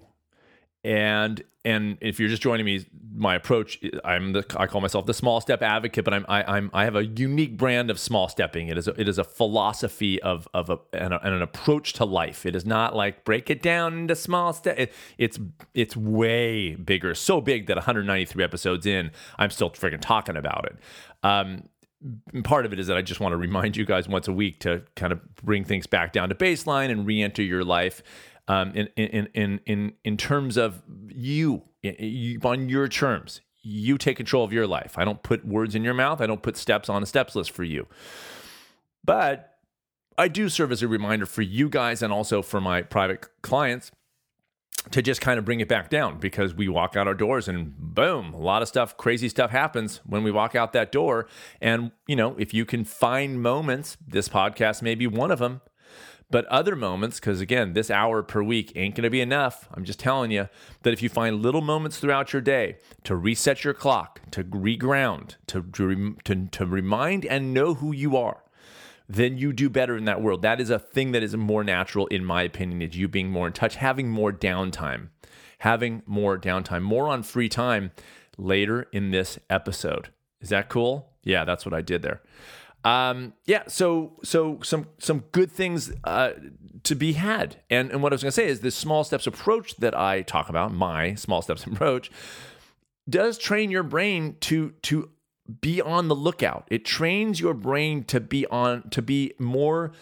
And 0.84 1.42
and 1.64 1.96
if 2.00 2.18
you're 2.18 2.28
just 2.28 2.42
joining 2.42 2.66
me, 2.66 2.84
my 3.14 3.34
approach 3.36 3.78
I'm 4.04 4.32
the 4.32 4.44
I 4.56 4.66
call 4.66 4.80
myself 4.80 5.06
the 5.06 5.14
small 5.14 5.40
step 5.40 5.62
advocate, 5.62 6.04
but 6.04 6.12
I'm 6.12 6.26
I, 6.28 6.42
I'm 6.42 6.70
I 6.74 6.84
have 6.84 6.96
a 6.96 7.04
unique 7.04 7.56
brand 7.56 7.90
of 7.90 8.00
small 8.00 8.28
stepping. 8.28 8.68
It 8.68 8.76
is 8.76 8.88
a, 8.88 9.00
it 9.00 9.08
is 9.08 9.18
a 9.18 9.24
philosophy 9.24 10.20
of 10.22 10.48
of 10.54 10.70
a, 10.70 10.78
and, 10.92 11.14
a, 11.14 11.24
and 11.24 11.34
an 11.34 11.42
approach 11.42 11.92
to 11.94 12.04
life. 12.04 12.44
It 12.46 12.56
is 12.56 12.66
not 12.66 12.96
like 12.96 13.24
break 13.24 13.48
it 13.48 13.62
down 13.62 13.96
into 13.98 14.16
small 14.16 14.52
steps. 14.52 14.80
It, 14.80 14.92
it's 15.18 15.38
it's 15.74 15.96
way 15.96 16.74
bigger, 16.74 17.14
so 17.14 17.40
big 17.40 17.66
that 17.68 17.76
193 17.76 18.42
episodes 18.42 18.86
in, 18.86 19.12
I'm 19.38 19.50
still 19.50 19.70
freaking 19.70 20.00
talking 20.00 20.36
about 20.36 20.66
it. 20.66 20.76
Um, 21.22 21.68
part 22.42 22.66
of 22.66 22.72
it 22.72 22.80
is 22.80 22.88
that 22.88 22.96
I 22.96 23.02
just 23.02 23.20
want 23.20 23.32
to 23.32 23.36
remind 23.36 23.76
you 23.76 23.84
guys 23.84 24.08
once 24.08 24.26
a 24.26 24.32
week 24.32 24.58
to 24.60 24.82
kind 24.96 25.12
of 25.12 25.20
bring 25.36 25.64
things 25.64 25.86
back 25.86 26.12
down 26.12 26.28
to 26.30 26.34
baseline 26.34 26.90
and 26.90 27.06
re-enter 27.06 27.42
your 27.42 27.64
life 27.64 28.02
um, 28.48 28.72
in, 28.74 28.88
in 28.96 29.28
in 29.34 29.60
in 29.66 29.92
in 30.04 30.16
terms 30.16 30.56
of 30.56 30.82
you, 31.08 31.62
you 31.82 32.40
on 32.42 32.68
your 32.68 32.88
terms. 32.88 33.40
You 33.64 33.96
take 33.96 34.16
control 34.16 34.44
of 34.44 34.52
your 34.52 34.66
life. 34.66 34.98
I 34.98 35.04
don't 35.04 35.22
put 35.22 35.46
words 35.46 35.76
in 35.76 35.84
your 35.84 35.94
mouth. 35.94 36.20
I 36.20 36.26
don't 36.26 36.42
put 36.42 36.56
steps 36.56 36.88
on 36.88 37.00
a 37.00 37.06
steps 37.06 37.36
list 37.36 37.52
for 37.52 37.62
you. 37.62 37.86
But 39.04 39.52
I 40.18 40.26
do 40.26 40.48
serve 40.48 40.72
as 40.72 40.82
a 40.82 40.88
reminder 40.88 41.26
for 41.26 41.42
you 41.42 41.68
guys 41.68 42.02
and 42.02 42.12
also 42.12 42.42
for 42.42 42.60
my 42.60 42.82
private 42.82 43.26
clients 43.42 43.92
to 44.90 45.00
just 45.00 45.20
kind 45.20 45.38
of 45.38 45.44
bring 45.44 45.60
it 45.60 45.68
back 45.68 45.90
down 45.90 46.18
because 46.18 46.54
we 46.54 46.68
walk 46.68 46.96
out 46.96 47.06
our 47.06 47.14
doors 47.14 47.46
and 47.46 47.76
boom, 47.78 48.34
a 48.34 48.38
lot 48.38 48.62
of 48.62 48.68
stuff, 48.68 48.96
crazy 48.96 49.28
stuff 49.28 49.50
happens 49.50 50.00
when 50.04 50.24
we 50.24 50.30
walk 50.30 50.54
out 50.56 50.72
that 50.72 50.90
door. 50.90 51.28
And, 51.60 51.92
you 52.08 52.16
know, 52.16 52.34
if 52.38 52.52
you 52.52 52.64
can 52.64 52.84
find 52.84 53.40
moments, 53.40 53.96
this 54.06 54.28
podcast 54.28 54.82
may 54.82 54.94
be 54.94 55.06
one 55.06 55.30
of 55.30 55.38
them, 55.38 55.60
but 56.32 56.46
other 56.46 56.74
moments, 56.74 57.20
because 57.20 57.40
again, 57.40 57.74
this 57.74 57.90
hour 57.90 58.22
per 58.22 58.42
week 58.42 58.72
ain't 58.74 58.94
going 58.94 59.04
to 59.04 59.10
be 59.10 59.20
enough. 59.20 59.68
I'm 59.72 59.84
just 59.84 60.00
telling 60.00 60.30
you 60.30 60.48
that 60.82 60.92
if 60.92 61.02
you 61.02 61.08
find 61.08 61.42
little 61.42 61.60
moments 61.60 61.98
throughout 61.98 62.32
your 62.32 62.42
day 62.42 62.78
to 63.04 63.14
reset 63.14 63.62
your 63.62 63.74
clock, 63.74 64.22
to 64.32 64.42
reground, 64.42 65.36
to, 65.48 65.62
to, 65.62 66.16
to, 66.24 66.46
to 66.46 66.66
remind 66.66 67.26
and 67.26 67.52
know 67.52 67.74
who 67.74 67.92
you 67.92 68.16
are, 68.16 68.42
then 69.08 69.36
you 69.36 69.52
do 69.52 69.68
better 69.68 69.94
in 69.96 70.06
that 70.06 70.22
world. 70.22 70.40
That 70.40 70.58
is 70.58 70.70
a 70.70 70.78
thing 70.78 71.12
that 71.12 71.22
is 71.22 71.36
more 71.36 71.62
natural, 71.62 72.06
in 72.06 72.24
my 72.24 72.42
opinion, 72.42 72.80
is 72.80 72.96
you 72.96 73.08
being 73.08 73.30
more 73.30 73.46
in 73.46 73.52
touch, 73.52 73.76
having 73.76 74.08
more 74.08 74.32
downtime, 74.32 75.10
having 75.58 76.02
more 76.06 76.38
downtime, 76.38 76.82
more 76.82 77.08
on 77.08 77.22
free 77.22 77.50
time 77.50 77.90
later 78.38 78.88
in 78.90 79.10
this 79.10 79.38
episode. 79.50 80.08
Is 80.40 80.48
that 80.48 80.70
cool? 80.70 81.10
Yeah, 81.22 81.44
that's 81.44 81.66
what 81.66 81.74
I 81.74 81.82
did 81.82 82.02
there. 82.02 82.22
Um, 82.84 83.34
yeah, 83.46 83.62
so 83.68 84.18
so 84.24 84.58
some 84.62 84.86
some 84.98 85.20
good 85.32 85.50
things 85.50 85.92
uh, 86.04 86.32
to 86.82 86.94
be 86.94 87.12
had, 87.12 87.56
and 87.70 87.90
and 87.90 88.02
what 88.02 88.12
I 88.12 88.14
was 88.14 88.22
going 88.22 88.30
to 88.30 88.36
say 88.36 88.48
is 88.48 88.60
this 88.60 88.74
small 88.74 89.04
steps 89.04 89.26
approach 89.26 89.76
that 89.76 89.96
I 89.96 90.22
talk 90.22 90.48
about, 90.48 90.72
my 90.72 91.14
small 91.14 91.42
steps 91.42 91.64
approach, 91.66 92.10
does 93.08 93.38
train 93.38 93.70
your 93.70 93.84
brain 93.84 94.36
to 94.40 94.70
to 94.82 95.10
be 95.60 95.80
on 95.80 96.08
the 96.08 96.16
lookout. 96.16 96.66
It 96.70 96.84
trains 96.84 97.40
your 97.40 97.54
brain 97.54 98.04
to 98.04 98.20
be 98.20 98.46
on 98.46 98.88
to 98.90 99.02
be 99.02 99.32
more 99.38 99.92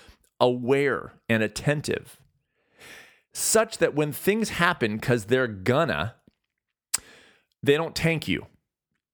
aware 0.41 1.13
and 1.29 1.43
attentive 1.43 2.19
such 3.33 3.79
that 3.79 3.95
when 3.95 4.11
things 4.11 4.51
happen 4.51 4.99
cuz 4.99 5.27
they're 5.27 5.47
gonna 5.47 6.17
they 7.63 7.77
don't 7.77 7.95
tank 7.95 8.27
you. 8.27 8.47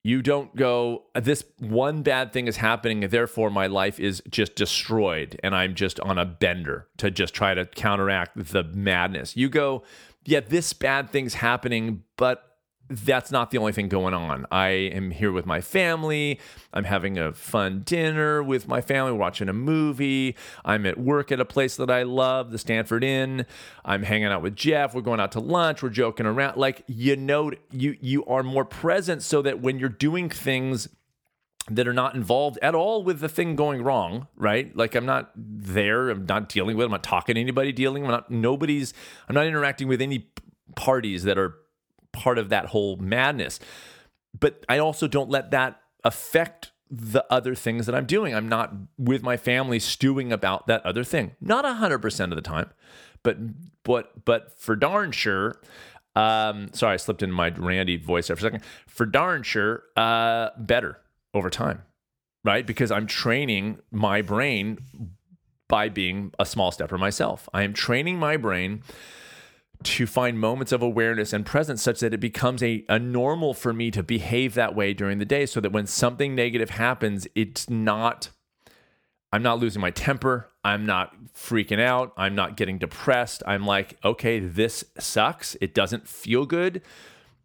You 0.06 0.22
don't 0.22 0.54
go, 0.54 1.02
this 1.20 1.42
one 1.58 2.02
bad 2.02 2.32
thing 2.32 2.46
is 2.46 2.58
happening, 2.58 3.00
therefore 3.00 3.50
my 3.50 3.66
life 3.66 3.98
is 3.98 4.22
just 4.30 4.54
destroyed, 4.54 5.36
and 5.42 5.52
I'm 5.52 5.74
just 5.74 5.98
on 5.98 6.16
a 6.16 6.24
bender 6.24 6.86
to 6.98 7.10
just 7.10 7.34
try 7.34 7.54
to 7.54 7.66
counteract 7.66 8.52
the 8.52 8.62
madness. 8.62 9.36
You 9.36 9.48
go, 9.48 9.82
yeah, 10.24 10.38
this 10.38 10.72
bad 10.72 11.10
thing's 11.10 11.34
happening, 11.34 12.04
but 12.16 12.45
that's 12.88 13.30
not 13.30 13.50
the 13.50 13.58
only 13.58 13.72
thing 13.72 13.88
going 13.88 14.14
on. 14.14 14.46
I 14.50 14.68
am 14.68 15.10
here 15.10 15.32
with 15.32 15.46
my 15.46 15.60
family. 15.60 16.38
I'm 16.72 16.84
having 16.84 17.18
a 17.18 17.32
fun 17.32 17.82
dinner 17.84 18.42
with 18.42 18.68
my 18.68 18.80
family, 18.80 19.12
watching 19.12 19.48
a 19.48 19.52
movie. 19.52 20.36
I'm 20.64 20.86
at 20.86 20.98
work 20.98 21.32
at 21.32 21.40
a 21.40 21.44
place 21.44 21.76
that 21.76 21.90
I 21.90 22.04
love, 22.04 22.52
the 22.52 22.58
Stanford 22.58 23.02
Inn. 23.02 23.46
I'm 23.84 24.04
hanging 24.04 24.28
out 24.28 24.42
with 24.42 24.56
Jeff. 24.56 24.94
We're 24.94 25.00
going 25.00 25.20
out 25.20 25.32
to 25.32 25.40
lunch. 25.40 25.82
We're 25.82 25.90
joking 25.90 26.26
around. 26.26 26.56
Like 26.56 26.82
you 26.86 27.16
know, 27.16 27.52
you 27.70 27.96
you 28.00 28.24
are 28.26 28.42
more 28.42 28.64
present 28.64 29.22
so 29.22 29.42
that 29.42 29.60
when 29.60 29.78
you're 29.78 29.88
doing 29.88 30.28
things 30.28 30.88
that 31.68 31.88
are 31.88 31.92
not 31.92 32.14
involved 32.14 32.58
at 32.62 32.74
all 32.74 33.02
with 33.02 33.18
the 33.18 33.28
thing 33.28 33.56
going 33.56 33.82
wrong, 33.82 34.28
right? 34.36 34.74
Like 34.76 34.94
I'm 34.94 35.06
not 35.06 35.32
there. 35.36 36.10
I'm 36.10 36.26
not 36.26 36.48
dealing 36.48 36.76
with. 36.76 36.84
It. 36.84 36.86
I'm 36.86 36.92
not 36.92 37.02
talking 37.02 37.34
to 37.34 37.40
anybody. 37.40 37.72
Dealing. 37.72 38.04
I'm 38.04 38.10
not. 38.10 38.30
Nobody's. 38.30 38.94
I'm 39.28 39.34
not 39.34 39.46
interacting 39.46 39.88
with 39.88 40.00
any 40.00 40.28
parties 40.76 41.24
that 41.24 41.38
are 41.38 41.56
part 42.16 42.38
of 42.38 42.48
that 42.48 42.66
whole 42.66 42.96
madness. 42.96 43.60
But 44.38 44.64
I 44.68 44.78
also 44.78 45.06
don't 45.08 45.30
let 45.30 45.50
that 45.52 45.80
affect 46.04 46.72
the 46.90 47.24
other 47.30 47.54
things 47.54 47.86
that 47.86 47.94
I'm 47.94 48.06
doing. 48.06 48.34
I'm 48.34 48.48
not 48.48 48.72
with 48.96 49.22
my 49.22 49.36
family 49.36 49.78
stewing 49.78 50.32
about 50.32 50.66
that 50.66 50.84
other 50.86 51.04
thing. 51.04 51.34
Not 51.40 51.64
100% 51.64 52.24
of 52.24 52.36
the 52.36 52.42
time, 52.42 52.70
but 53.22 53.38
but 53.82 54.24
but 54.24 54.58
for 54.58 54.76
darn 54.76 55.12
sure 55.12 55.60
um, 56.16 56.70
sorry, 56.72 56.94
I 56.94 56.96
slipped 56.96 57.22
in 57.22 57.30
my 57.30 57.50
Randy 57.50 57.98
voice 57.98 58.28
there 58.28 58.36
for 58.36 58.40
a 58.40 58.50
second. 58.50 58.62
For 58.86 59.04
darn 59.04 59.42
sure, 59.42 59.82
uh, 59.96 60.48
better 60.56 60.98
over 61.34 61.50
time, 61.50 61.82
right? 62.42 62.66
Because 62.66 62.90
I'm 62.90 63.06
training 63.06 63.80
my 63.90 64.22
brain 64.22 64.78
by 65.68 65.90
being 65.90 66.32
a 66.38 66.46
small 66.46 66.72
stepper 66.72 66.96
myself. 66.96 67.50
I 67.52 67.64
am 67.64 67.74
training 67.74 68.18
my 68.18 68.38
brain 68.38 68.82
to 69.82 70.06
find 70.06 70.38
moments 70.38 70.72
of 70.72 70.82
awareness 70.82 71.32
and 71.32 71.44
presence 71.44 71.82
such 71.82 72.00
that 72.00 72.14
it 72.14 72.20
becomes 72.20 72.62
a, 72.62 72.84
a 72.88 72.98
normal 72.98 73.54
for 73.54 73.72
me 73.72 73.90
to 73.90 74.02
behave 74.02 74.54
that 74.54 74.74
way 74.74 74.94
during 74.94 75.18
the 75.18 75.24
day 75.24 75.46
so 75.46 75.60
that 75.60 75.72
when 75.72 75.86
something 75.86 76.34
negative 76.34 76.70
happens, 76.70 77.26
it's 77.34 77.68
not, 77.68 78.30
I'm 79.32 79.42
not 79.42 79.58
losing 79.58 79.82
my 79.82 79.90
temper. 79.90 80.50
I'm 80.64 80.86
not 80.86 81.14
freaking 81.34 81.80
out. 81.80 82.12
I'm 82.16 82.34
not 82.34 82.56
getting 82.56 82.78
depressed. 82.78 83.42
I'm 83.46 83.66
like, 83.66 83.98
okay, 84.04 84.40
this 84.40 84.84
sucks. 84.98 85.56
It 85.60 85.74
doesn't 85.74 86.08
feel 86.08 86.46
good, 86.46 86.82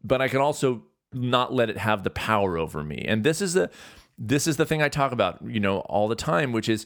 but 0.03 0.21
I 0.21 0.27
can 0.27 0.39
also 0.39 0.83
not 1.13 1.53
let 1.53 1.69
it 1.69 1.77
have 1.77 2.03
the 2.03 2.09
power 2.09 2.57
over 2.57 2.83
me. 2.83 3.03
And 3.07 3.23
this 3.23 3.41
is 3.41 3.53
the, 3.53 3.69
this 4.17 4.47
is 4.47 4.57
the 4.57 4.65
thing 4.65 4.81
I 4.81 4.89
talk 4.89 5.11
about, 5.11 5.39
you 5.45 5.59
know, 5.59 5.79
all 5.81 6.07
the 6.07 6.15
time, 6.15 6.51
which 6.51 6.69
is, 6.69 6.85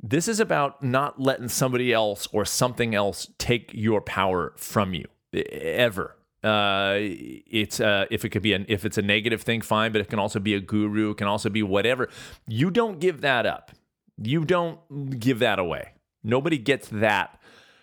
this 0.00 0.28
is 0.28 0.40
about 0.40 0.82
not 0.82 1.20
letting 1.20 1.48
somebody 1.48 1.92
else 1.92 2.28
or 2.32 2.44
something 2.44 2.94
else 2.94 3.28
take 3.38 3.70
your 3.74 4.00
power 4.00 4.52
from 4.56 4.94
you 4.94 5.06
ever. 5.32 6.16
Uh, 6.42 6.94
it's 6.98 7.80
uh, 7.80 8.06
if 8.10 8.24
it 8.24 8.28
could 8.28 8.42
be 8.42 8.52
an 8.52 8.64
if 8.68 8.84
it's 8.84 8.96
a 8.96 9.02
negative 9.02 9.42
thing, 9.42 9.60
fine, 9.60 9.90
but 9.90 10.00
it 10.00 10.08
can 10.08 10.20
also 10.20 10.38
be 10.38 10.54
a 10.54 10.60
guru. 10.60 11.10
It 11.10 11.16
can 11.16 11.26
also 11.26 11.50
be 11.50 11.64
whatever. 11.64 12.08
You 12.46 12.70
don't 12.70 13.00
give 13.00 13.22
that 13.22 13.44
up. 13.44 13.72
You 14.16 14.44
don't 14.44 15.18
give 15.18 15.40
that 15.40 15.58
away. 15.58 15.94
Nobody 16.22 16.58
gets 16.58 16.88
that 16.88 17.40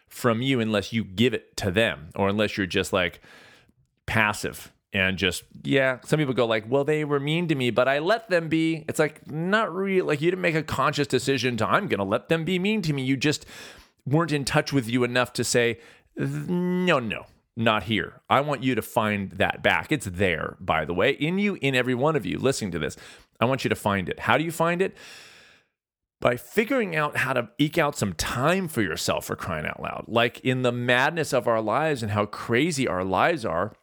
from 0.07 0.41
you 0.41 0.62
unless 0.62 0.93
you 0.93 1.03
give 1.03 1.34
it 1.34 1.57
to 1.57 1.72
them, 1.72 2.10
or 2.15 2.29
unless 2.29 2.57
you're 2.57 2.65
just 2.65 2.93
like 2.93 3.19
passive 4.05 4.72
and 4.96 5.18
just 5.18 5.44
yeah. 5.64 6.00
some 6.06 6.18
people 6.18 6.34
go 6.34 6.46
like 6.46 6.64
well 6.70 6.86
they 6.86 7.04
were 7.04 7.20
mean 7.20 7.50
to 7.50 7.56
me 7.56 7.70
but 7.70 7.88
i 7.88 8.00
let 8.00 8.30
them 8.30 8.48
be. 8.48 8.86
It's 8.88 8.98
like 8.98 9.30
not 9.30 9.74
real 9.75 10.06
like 10.06 10.22
you 10.22 10.32
didn't 10.32 10.42
make 10.42 10.56
a 10.56 10.64
conscious 10.64 11.06
decision 11.06 11.58
to 11.58 11.68
i'm 11.68 11.88
gonna 11.88 12.06
let 12.06 12.30
them 12.30 12.46
be 12.46 12.58
mean 12.58 12.82
to 12.84 12.94
me. 12.94 13.04
You 13.04 13.18
just 13.18 13.46
weren't 14.06 14.32
in 14.32 14.46
touch 14.46 14.72
with 14.72 14.88
you 14.88 15.04
enough 15.04 15.34
to 15.34 15.44
say 15.44 15.80
no 16.18 17.00
no 17.00 17.25
not 17.58 17.84
here. 17.84 18.22
I 18.30 18.42
want 18.42 18.64
you 18.64 18.75
to 18.75 18.82
find 18.82 19.32
that 19.32 19.64
back. 19.64 19.92
It's 19.92 20.06
there 20.06 20.58
by 20.60 20.86
the 20.86 20.94
way 20.94 21.12
in 21.12 21.40
you 21.40 21.58
in 21.62 21.75
every 21.75 21.96
one 21.96 22.16
of 22.16 22.25
you 22.25 22.38
listening 22.38 22.72
to 22.72 22.80
this. 22.80 22.96
I 23.40 23.46
want 23.46 23.66
you 23.66 23.70
to 23.70 23.75
find 23.75 24.08
it. 24.08 24.22
How 24.22 24.38
do 24.38 24.44
you 24.44 24.52
find 24.52 24.82
it? 24.82 24.96
By 26.22 26.38
figuring 26.38 26.96
out 26.96 27.18
how 27.18 27.34
to 27.34 27.50
eke 27.58 27.78
out 27.78 27.98
some 27.98 28.14
time 28.14 28.70
for 28.70 28.82
yourself 28.82 29.25
for 29.25 29.36
crying 29.36 29.66
out 29.66 29.82
loud. 29.82 30.06
Like 30.08 30.40
in 30.40 30.62
the 30.62 30.72
madness 30.72 31.34
of 31.34 31.48
our 31.48 31.62
lives 31.62 32.02
and 32.02 32.14
how 32.14 32.25
crazy 32.25 32.88
our 32.88 33.04
lives 33.04 33.46
are 33.46 33.74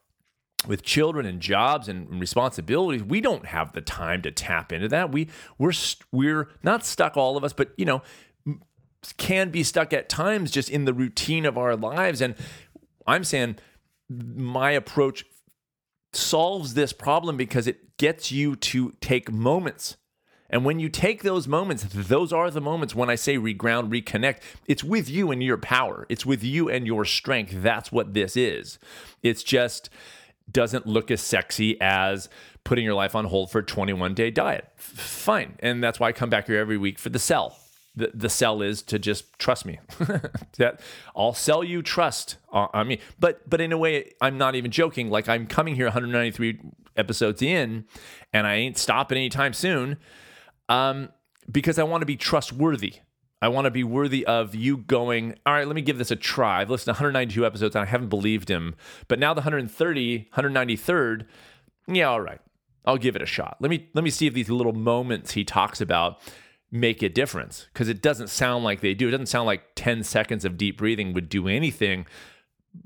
with 0.66 0.82
children 0.82 1.26
and 1.26 1.40
jobs 1.40 1.88
and 1.88 2.20
responsibilities, 2.20 3.02
we 3.02 3.20
don't 3.20 3.46
have 3.46 3.72
the 3.72 3.80
time 3.80 4.22
to 4.22 4.30
tap 4.30 4.72
into 4.72 4.88
that. 4.88 5.12
We 5.12 5.28
we're 5.58 5.72
we're 6.10 6.48
not 6.62 6.84
stuck 6.84 7.16
all 7.16 7.36
of 7.36 7.44
us, 7.44 7.52
but 7.52 7.72
you 7.76 7.84
know, 7.84 8.02
can 9.16 9.50
be 9.50 9.62
stuck 9.62 9.92
at 9.92 10.08
times 10.08 10.50
just 10.50 10.70
in 10.70 10.84
the 10.84 10.94
routine 10.94 11.44
of 11.44 11.58
our 11.58 11.76
lives 11.76 12.20
and 12.20 12.34
I'm 13.06 13.24
saying 13.24 13.56
my 14.08 14.70
approach 14.72 15.24
solves 16.12 16.74
this 16.74 16.92
problem 16.92 17.36
because 17.36 17.66
it 17.66 17.96
gets 17.96 18.30
you 18.30 18.56
to 18.56 18.94
take 19.00 19.32
moments. 19.32 19.96
And 20.50 20.66
when 20.66 20.78
you 20.78 20.90
take 20.90 21.22
those 21.22 21.48
moments, 21.48 21.86
those 21.88 22.30
are 22.32 22.50
the 22.50 22.60
moments 22.60 22.94
when 22.94 23.08
I 23.08 23.14
say 23.14 23.38
reground, 23.38 23.90
reconnect. 23.90 24.40
It's 24.66 24.84
with 24.84 25.08
you 25.08 25.30
and 25.30 25.42
your 25.42 25.56
power. 25.56 26.06
It's 26.10 26.26
with 26.26 26.44
you 26.44 26.68
and 26.68 26.86
your 26.86 27.06
strength. 27.06 27.54
That's 27.56 27.90
what 27.90 28.12
this 28.12 28.36
is. 28.36 28.78
It's 29.22 29.42
just 29.42 29.88
doesn't 30.52 30.86
look 30.86 31.10
as 31.10 31.20
sexy 31.20 31.80
as 31.80 32.28
putting 32.64 32.84
your 32.84 32.94
life 32.94 33.14
on 33.14 33.24
hold 33.26 33.50
for 33.50 33.60
a 33.60 33.64
21 33.64 34.14
day 34.14 34.30
diet. 34.30 34.68
Fine. 34.76 35.56
And 35.60 35.82
that's 35.82 35.98
why 35.98 36.08
I 36.08 36.12
come 36.12 36.30
back 36.30 36.46
here 36.46 36.58
every 36.58 36.78
week 36.78 36.98
for 36.98 37.08
the 37.08 37.18
sell. 37.18 37.58
The, 37.94 38.10
the 38.14 38.30
sell 38.30 38.62
is 38.62 38.82
to 38.84 38.98
just 38.98 39.38
trust 39.38 39.66
me. 39.66 39.78
that 40.58 40.80
I'll 41.14 41.34
sell 41.34 41.62
you 41.62 41.82
trust 41.82 42.36
on 42.50 42.88
me. 42.88 43.00
But 43.20 43.48
but 43.48 43.60
in 43.60 43.70
a 43.72 43.76
way, 43.76 44.12
I'm 44.20 44.38
not 44.38 44.54
even 44.54 44.70
joking. 44.70 45.10
Like 45.10 45.28
I'm 45.28 45.46
coming 45.46 45.74
here 45.74 45.86
193 45.86 46.58
episodes 46.96 47.42
in, 47.42 47.84
and 48.32 48.46
I 48.46 48.54
ain't 48.54 48.78
stopping 48.78 49.18
anytime 49.18 49.52
soon, 49.52 49.98
um, 50.70 51.10
because 51.50 51.78
I 51.78 51.82
want 51.82 52.00
to 52.00 52.06
be 52.06 52.16
trustworthy. 52.16 52.94
I 53.42 53.48
want 53.48 53.64
to 53.64 53.72
be 53.72 53.82
worthy 53.82 54.24
of 54.24 54.54
you 54.54 54.76
going, 54.76 55.34
all 55.44 55.52
right, 55.52 55.66
let 55.66 55.74
me 55.74 55.82
give 55.82 55.98
this 55.98 56.12
a 56.12 56.16
try. 56.16 56.60
I've 56.60 56.70
listened 56.70 56.94
to 56.94 57.02
192 57.02 57.44
episodes 57.44 57.74
and 57.74 57.82
I 57.82 57.86
haven't 57.86 58.08
believed 58.08 58.48
him. 58.48 58.76
But 59.08 59.18
now 59.18 59.34
the 59.34 59.40
130, 59.40 60.28
193rd, 60.32 61.26
yeah, 61.88 62.04
all 62.04 62.20
right. 62.20 62.40
I'll 62.84 62.98
give 62.98 63.16
it 63.16 63.22
a 63.22 63.26
shot. 63.26 63.56
Let 63.60 63.70
me 63.70 63.88
let 63.94 64.04
me 64.04 64.10
see 64.10 64.26
if 64.26 64.34
these 64.34 64.50
little 64.50 64.72
moments 64.72 65.32
he 65.32 65.44
talks 65.44 65.80
about 65.80 66.20
make 66.70 67.02
a 67.02 67.08
difference 67.08 67.68
because 67.72 67.88
it 67.88 68.00
doesn't 68.00 68.28
sound 68.28 68.64
like 68.64 68.80
they 68.80 68.94
do. 68.94 69.08
It 69.08 69.12
doesn't 69.12 69.26
sound 69.26 69.46
like 69.46 69.62
10 69.76 70.02
seconds 70.04 70.44
of 70.44 70.56
deep 70.56 70.78
breathing 70.78 71.12
would 71.12 71.28
do 71.28 71.46
anything, 71.46 72.06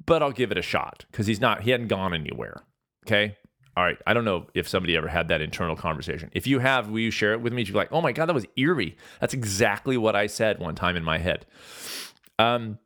but 0.05 0.23
I'll 0.23 0.33
give 0.33 0.51
it 0.51 0.59
a 0.59 0.63
shot 0.63 1.05
because 1.11 1.27
he's 1.27 1.41
not 1.41 1.63
he 1.63 1.71
hadn't 1.71 1.89
gone 1.89 2.13
anywhere. 2.13 2.63
Okay? 3.07 3.37
All 3.77 3.85
right, 3.85 3.99
I 4.07 4.15
don't 4.15 4.25
know 4.25 4.47
if 4.55 4.67
somebody 4.67 4.97
ever 4.97 5.09
had 5.09 5.29
that 5.29 5.43
internal 5.43 5.77
conversation. 5.77 6.31
If 6.33 6.47
you 6.47 6.61
have, 6.61 6.89
will 6.89 7.01
you 7.01 7.11
share 7.11 7.35
it 7.35 7.43
with 7.43 7.53
me? 7.53 7.63
You're 7.63 7.77
like, 7.77 7.93
oh 7.93 8.01
my 8.01 8.13
God, 8.13 8.27
that 8.27 8.35
was 8.35 8.47
eerie. 8.57 8.97
That's 9.21 9.35
exactly 9.35 9.99
what 9.99 10.17
I 10.17 10.29
said 10.29 10.59
one 10.59 10.75
time 10.75 10.97
in 10.97 11.05
my 11.05 11.19
head. 11.19 11.45
Um, 12.39 12.79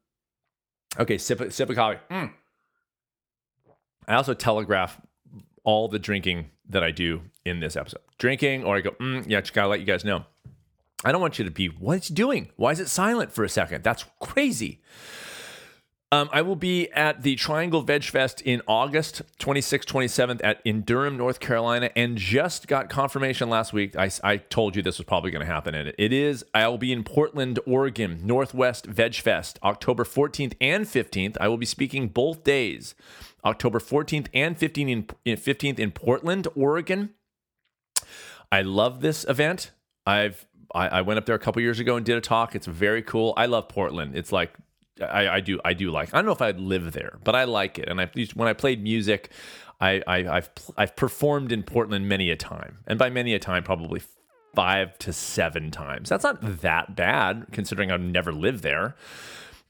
okay, 0.98 1.16
sip, 1.16 1.40
a, 1.40 1.50
sip 1.52 1.70
of 1.70 1.76
coffee. 1.76 2.00
Mm. 2.10 2.32
I 4.08 4.14
also 4.14 4.34
telegraph 4.34 5.00
all 5.62 5.86
the 5.86 6.00
drinking 6.00 6.50
that 6.68 6.82
I 6.82 6.90
do 6.90 7.22
in 7.44 7.60
this 7.60 7.76
episode. 7.76 8.00
Drinking, 8.18 8.64
or 8.64 8.76
I 8.76 8.80
go, 8.80 8.90
mm, 8.92 9.24
yeah, 9.28 9.40
just 9.40 9.54
gotta 9.54 9.68
let 9.68 9.78
you 9.78 9.86
guys 9.86 10.04
know. 10.04 10.24
I 11.04 11.12
don't 11.12 11.20
want 11.20 11.38
you 11.38 11.44
to 11.44 11.50
be, 11.52 11.68
what's 11.68 12.08
doing? 12.08 12.50
Why 12.56 12.72
is 12.72 12.80
it 12.80 12.88
silent 12.88 13.32
for 13.32 13.44
a 13.44 13.48
second? 13.48 13.84
That's 13.84 14.04
crazy. 14.18 14.82
Um, 16.12 16.28
I 16.32 16.42
will 16.42 16.56
be 16.56 16.90
at 16.90 17.22
the 17.22 17.36
Triangle 17.36 17.82
Veg 17.82 18.02
Fest 18.02 18.40
in 18.40 18.62
August 18.66 19.22
26th, 19.38 19.84
27th 19.84 20.40
at 20.42 20.60
in 20.64 20.82
Durham, 20.82 21.16
North 21.16 21.38
Carolina, 21.38 21.90
and 21.94 22.18
just 22.18 22.66
got 22.66 22.88
confirmation 22.88 23.48
last 23.48 23.72
week. 23.72 23.94
I, 23.94 24.10
I 24.24 24.38
told 24.38 24.74
you 24.74 24.82
this 24.82 24.98
was 24.98 25.04
probably 25.04 25.30
going 25.30 25.46
to 25.46 25.52
happen, 25.52 25.72
and 25.72 25.94
it 25.96 26.12
is. 26.12 26.44
I 26.52 26.66
will 26.66 26.78
be 26.78 26.92
in 26.92 27.04
Portland, 27.04 27.60
Oregon, 27.64 28.22
Northwest 28.24 28.86
Veg 28.86 29.14
Fest, 29.14 29.60
October 29.62 30.02
14th 30.02 30.54
and 30.60 30.84
15th. 30.84 31.36
I 31.40 31.46
will 31.46 31.58
be 31.58 31.66
speaking 31.66 32.08
both 32.08 32.42
days, 32.42 32.96
October 33.44 33.78
14th 33.78 34.26
and 34.34 34.58
15th 34.58 35.14
in, 35.24 35.36
15th 35.36 35.78
in 35.78 35.92
Portland, 35.92 36.48
Oregon. 36.56 37.10
I 38.50 38.62
love 38.62 39.00
this 39.00 39.24
event. 39.28 39.70
I've 40.04 40.44
I, 40.74 40.88
I 40.88 41.00
went 41.02 41.18
up 41.18 41.26
there 41.26 41.36
a 41.36 41.40
couple 41.40 41.62
years 41.62 41.78
ago 41.78 41.96
and 41.96 42.04
did 42.04 42.16
a 42.16 42.20
talk. 42.20 42.56
It's 42.56 42.66
very 42.66 43.02
cool. 43.02 43.32
I 43.36 43.46
love 43.46 43.68
Portland. 43.68 44.16
It's 44.16 44.32
like 44.32 44.54
I, 45.02 45.36
I 45.36 45.40
do 45.40 45.60
I 45.64 45.74
do 45.74 45.90
like. 45.90 46.12
I 46.12 46.18
don't 46.18 46.26
know 46.26 46.32
if 46.32 46.42
I'd 46.42 46.60
live 46.60 46.92
there, 46.92 47.18
but 47.24 47.34
I 47.34 47.44
like 47.44 47.78
it. 47.78 47.88
And 47.88 48.00
I 48.00 48.10
when 48.34 48.48
I 48.48 48.52
played 48.52 48.82
music, 48.82 49.30
I, 49.80 50.02
I 50.06 50.22
have 50.22 50.50
I've 50.76 50.96
performed 50.96 51.52
in 51.52 51.62
Portland 51.62 52.08
many 52.08 52.30
a 52.30 52.36
time, 52.36 52.78
and 52.86 52.98
by 52.98 53.10
many 53.10 53.34
a 53.34 53.38
time, 53.38 53.62
probably 53.62 54.02
five 54.54 54.98
to 54.98 55.12
seven 55.12 55.70
times. 55.70 56.08
That's 56.08 56.24
not 56.24 56.60
that 56.62 56.96
bad 56.96 57.46
considering 57.52 57.90
I've 57.90 58.00
never 58.00 58.32
lived 58.32 58.62
there. 58.62 58.96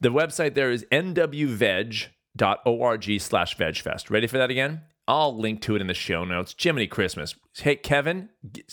The 0.00 0.08
website 0.08 0.54
there 0.54 0.70
is 0.70 0.84
nwveg.org 0.90 2.10
slash 3.20 3.56
vegfest. 3.56 4.10
Ready 4.10 4.26
for 4.26 4.38
that 4.38 4.50
again? 4.50 4.80
I'll 5.06 5.36
link 5.36 5.60
to 5.62 5.74
it 5.74 5.80
in 5.80 5.88
the 5.88 5.94
show 5.94 6.24
notes. 6.24 6.54
Jiminy 6.58 6.86
Christmas. 6.86 7.34
Hey, 7.56 7.76
Kevin, 7.76 8.30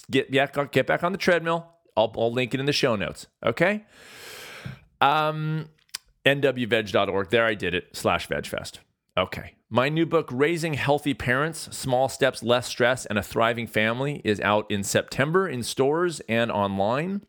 get, 0.10 0.32
get, 0.32 0.72
get 0.72 0.88
back 0.88 1.04
on 1.04 1.12
the 1.12 1.18
treadmill. 1.18 1.68
I'll, 1.98 2.14
I'll 2.16 2.32
link 2.32 2.54
it 2.54 2.60
in 2.60 2.68
the 2.68 2.74
show 2.74 2.96
notes. 2.96 3.28
Okay. 3.44 3.86
Um, 5.02 5.70
nwveg.org. 6.28 7.30
There 7.30 7.46
I 7.46 7.54
did 7.54 7.74
it, 7.74 7.90
slash 7.94 8.28
vegfest. 8.28 8.80
Okay. 9.18 9.56
My 9.70 9.90
new 9.90 10.06
book, 10.06 10.30
Raising 10.32 10.76
Healthy 10.76 11.14
Parents 11.14 11.76
Small 11.76 12.08
Steps, 12.08 12.44
Less 12.44 12.68
Stress, 12.68 13.06
and 13.06 13.18
a 13.18 13.24
Thriving 13.24 13.68
Family, 13.68 14.22
is 14.24 14.40
out 14.42 14.70
in 14.70 14.84
September 14.84 15.48
in 15.48 15.64
stores 15.64 16.22
and 16.30 16.52
online. 16.52 17.26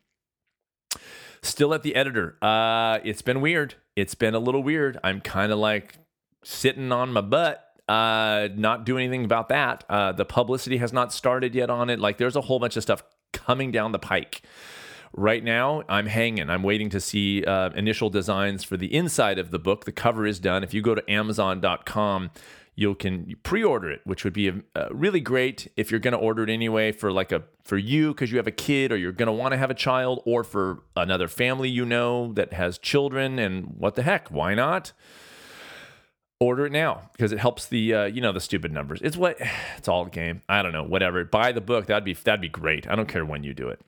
Still 1.41 1.73
at 1.73 1.83
the 1.83 1.95
editor. 1.95 2.37
Uh, 2.41 2.99
it's 3.03 3.21
been 3.21 3.41
weird. 3.41 3.75
It's 3.95 4.15
been 4.15 4.35
a 4.35 4.39
little 4.39 4.63
weird. 4.63 4.99
I'm 5.03 5.21
kind 5.21 5.51
of 5.51 5.59
like 5.59 5.95
sitting 6.43 6.91
on 6.91 7.11
my 7.11 7.21
butt, 7.21 7.65
uh, 7.87 8.49
not 8.55 8.85
doing 8.85 9.05
anything 9.05 9.25
about 9.25 9.49
that. 9.49 9.83
Uh, 9.89 10.11
the 10.11 10.25
publicity 10.25 10.77
has 10.77 10.93
not 10.93 11.11
started 11.11 11.55
yet 11.55 11.69
on 11.69 11.89
it. 11.89 11.99
Like, 11.99 12.17
there's 12.17 12.35
a 12.35 12.41
whole 12.41 12.59
bunch 12.59 12.77
of 12.77 12.83
stuff 12.83 13.03
coming 13.33 13.71
down 13.71 13.91
the 13.91 13.99
pike. 13.99 14.41
Right 15.13 15.43
now, 15.43 15.83
I'm 15.89 16.05
hanging. 16.05 16.49
I'm 16.49 16.63
waiting 16.63 16.89
to 16.91 16.99
see 16.99 17.43
uh, 17.43 17.71
initial 17.71 18.09
designs 18.09 18.63
for 18.63 18.77
the 18.77 18.93
inside 18.93 19.39
of 19.39 19.51
the 19.51 19.59
book. 19.59 19.85
The 19.85 19.91
cover 19.91 20.25
is 20.25 20.39
done. 20.39 20.63
If 20.63 20.73
you 20.73 20.81
go 20.81 20.95
to 20.95 21.11
Amazon.com, 21.11 22.31
you 22.75 22.95
can 22.95 23.35
pre-order 23.43 23.91
it, 23.91 24.01
which 24.05 24.23
would 24.23 24.33
be 24.33 24.51
really 24.91 25.19
great 25.19 25.69
if 25.75 25.91
you're 25.91 25.99
going 25.99 26.13
to 26.13 26.17
order 26.17 26.43
it 26.43 26.49
anyway 26.49 26.91
for 26.91 27.11
like 27.11 27.31
a 27.31 27.43
for 27.63 27.77
you 27.77 28.13
because 28.13 28.31
you 28.31 28.37
have 28.37 28.47
a 28.47 28.51
kid 28.51 28.91
or 28.91 28.97
you're 28.97 29.11
going 29.11 29.27
to 29.27 29.33
want 29.33 29.51
to 29.51 29.57
have 29.57 29.69
a 29.69 29.75
child, 29.75 30.21
or 30.25 30.43
for 30.43 30.83
another 30.95 31.27
family 31.27 31.69
you 31.69 31.85
know 31.85 32.31
that 32.33 32.53
has 32.53 32.77
children. 32.77 33.37
And 33.37 33.75
what 33.77 33.95
the 33.95 34.03
heck? 34.03 34.29
Why 34.29 34.53
not? 34.55 34.93
order 36.39 36.65
it 36.65 36.71
now 36.71 37.09
because 37.11 37.33
it 37.33 37.39
helps 37.39 37.65
the 37.65 37.93
uh, 37.93 38.05
you 38.05 38.21
know 38.21 38.31
the 38.31 38.39
stupid 38.39 38.71
numbers. 38.71 39.01
It's 39.01 39.17
what 39.17 39.37
it's 39.77 39.87
all 39.87 40.05
game. 40.05 40.41
I 40.49 40.61
don't 40.61 40.71
know, 40.71 40.83
whatever. 40.83 41.23
Buy 41.25 41.51
the 41.51 41.61
book. 41.61 41.87
That'd 41.87 42.05
be 42.05 42.13
that'd 42.13 42.41
be 42.41 42.49
great. 42.49 42.87
I 42.89 42.95
don't 42.95 43.09
care 43.09 43.25
when 43.25 43.43
you 43.43 43.53
do 43.53 43.67
it. 43.69 43.81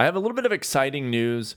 I 0.00 0.04
have 0.04 0.16
a 0.16 0.18
little 0.18 0.34
bit 0.34 0.46
of 0.46 0.52
exciting 0.52 1.10
news. 1.10 1.56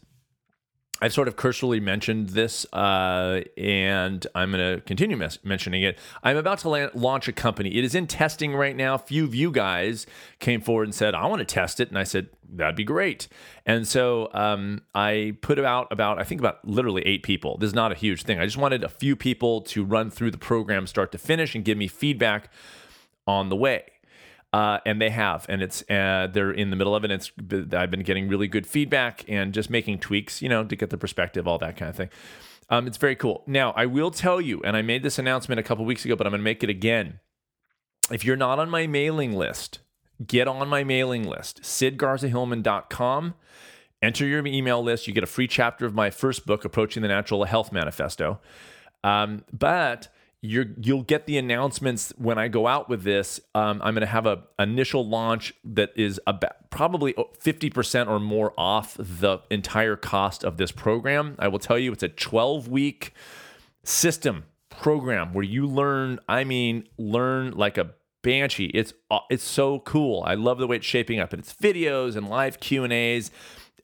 I've 1.02 1.14
sort 1.14 1.30
of 1.30 1.38
cursorily 1.38 1.80
mentioned 1.80 2.32
this, 2.32 2.66
uh, 2.74 3.40
and 3.56 4.28
I'm 4.36 4.52
going 4.52 4.76
to 4.76 4.82
continue 4.82 5.16
mes- 5.16 5.40
mentioning 5.46 5.84
it. 5.84 5.98
I'm 6.24 6.36
about 6.36 6.60
to 6.60 6.70
la- 6.70 6.90
launch 6.94 7.30
a 7.30 7.32
company. 7.32 7.74
It 7.74 7.86
is 7.86 7.96
in 7.96 8.06
testing 8.06 8.54
right 8.54 8.76
now. 8.76 8.96
A 8.96 9.00
few 9.00 9.24
of 9.24 9.34
you 9.34 9.50
guys 9.50 10.06
came 10.40 10.60
forward 10.60 10.84
and 10.84 10.94
said, 10.94 11.16
I 11.16 11.26
want 11.28 11.40
to 11.40 11.46
test 11.46 11.80
it. 11.80 11.88
And 11.88 11.98
I 11.98 12.04
said, 12.04 12.28
that'd 12.54 12.76
be 12.76 12.84
great. 12.84 13.30
And 13.66 13.88
so 13.88 14.30
um, 14.34 14.82
I 14.94 15.38
put 15.40 15.58
out 15.58 15.88
about, 15.90 16.20
I 16.20 16.26
think 16.26 16.42
about 16.42 16.68
literally 16.68 17.04
eight 17.04 17.24
people. 17.24 17.58
This 17.58 17.68
is 17.68 17.74
not 17.74 17.94
a 17.94 17.96
huge 17.96 18.24
thing. 18.24 18.40
I 18.40 18.46
just 18.46 18.58
wanted 18.58 18.84
a 18.84 18.90
few 18.90 19.16
people 19.16 19.62
to 19.62 19.86
run 19.86 20.12
through 20.12 20.32
the 20.32 20.38
program 20.38 20.86
start 20.86 21.14
to 21.14 21.18
finish 21.18 21.56
and 21.56 21.64
give 21.64 21.78
me 21.78 21.88
feedback 21.88 22.52
on 23.26 23.48
the 23.48 23.56
way. 23.56 23.86
Uh, 24.54 24.80
and 24.86 25.02
they 25.02 25.10
have, 25.10 25.48
and 25.50 25.64
it's 25.64 25.82
uh, 25.90 26.28
they're 26.32 26.52
in 26.52 26.70
the 26.70 26.76
middle 26.76 26.96
of 26.96 27.04
it. 27.04 27.10
It's 27.10 27.32
I've 27.74 27.90
been 27.90 28.04
getting 28.04 28.28
really 28.28 28.48
good 28.48 28.68
feedback 28.68 29.26
and 29.28 29.52
just 29.52 29.72
making 29.72 29.98
tweaks, 29.98 30.44
you 30.44 30.48
know, 30.48 30.64
to 30.64 30.76
get 30.76 30.92
the 30.92 30.98
perspective, 30.98 31.48
all 31.48 31.58
that 31.58 31.76
kind 31.76 31.90
of 31.90 31.96
thing. 31.96 32.10
Um, 32.70 32.86
it's 32.86 32.98
very 32.98 33.16
cool. 33.16 33.44
Now, 33.48 33.72
I 33.76 33.88
will 33.88 34.12
tell 34.12 34.40
you, 34.40 34.62
and 34.64 34.78
I 34.78 34.84
made 34.84 35.02
this 35.02 35.18
announcement 35.18 35.60
a 35.60 35.64
couple 35.64 35.86
weeks 35.86 36.06
ago, 36.06 36.16
but 36.16 36.28
I'm 36.28 36.32
going 36.32 36.40
to 36.40 36.44
make 36.44 36.64
it 36.64 36.70
again. 36.70 37.20
If 38.12 38.24
you're 38.24 38.36
not 38.36 38.60
on 38.60 38.70
my 38.70 38.86
mailing 38.86 39.34
list, 39.34 39.80
get 40.26 40.48
on 40.48 40.68
my 40.70 40.84
mailing 40.84 41.24
list, 41.24 41.62
sidgarzahillman.com. 41.64 43.34
Enter 44.04 44.26
your 44.26 44.46
email 44.46 44.84
list. 44.84 45.08
You 45.08 45.14
get 45.14 45.24
a 45.24 45.28
free 45.28 45.48
chapter 45.48 45.86
of 45.86 45.94
my 45.96 46.10
first 46.10 46.46
book, 46.46 46.66
Approaching 46.66 47.02
the 47.02 47.08
Natural 47.08 47.46
Health 47.46 47.72
Manifesto. 47.72 48.40
Um, 49.04 49.46
but 49.52 50.13
you're 50.46 50.66
you'll 50.78 51.04
get 51.04 51.26
the 51.26 51.38
announcements 51.38 52.14
when 52.18 52.38
I 52.38 52.50
go 52.50 52.68
out 52.68 52.90
with 52.90 53.04
this. 53.04 53.40
Um, 53.56 53.82
I'm 53.82 53.94
going 53.94 54.02
to 54.02 54.06
have 54.06 54.26
a 54.26 54.44
initial 54.60 55.08
launch 55.08 55.54
that 55.64 55.92
is 55.96 56.20
about 56.28 56.70
probably 56.70 57.14
50% 57.14 58.10
or 58.10 58.20
more 58.20 58.54
off 58.58 58.98
the 59.00 59.40
entire 59.50 59.96
cost 59.96 60.44
of 60.44 60.58
this 60.58 60.74
program. 60.74 61.38
I 61.40 61.48
will 61.48 61.60
tell 61.60 61.80
you, 61.80 61.94
it's 61.94 62.04
a 62.04 62.10
12 62.10 62.68
week 62.68 63.14
system 63.86 64.44
program 64.70 65.34
where 65.34 65.46
you 65.46 65.66
learn. 65.66 66.20
I 66.28 66.44
mean, 66.44 66.90
learn 66.98 67.52
like 67.52 67.78
a 67.78 67.92
banshee. 68.22 68.66
It's 68.74 68.94
uh, 69.10 69.20
it's 69.30 69.46
so 69.46 69.80
cool. 69.80 70.24
I 70.28 70.34
love 70.34 70.58
the 70.58 70.68
way 70.68 70.76
it's 70.76 70.86
shaping 70.86 71.22
up, 71.22 71.32
and 71.32 71.42
it's 71.42 71.54
videos 71.54 72.18
and 72.18 72.28
live 72.28 72.60
Q 72.60 72.84
and 72.84 72.92
A's 72.92 73.32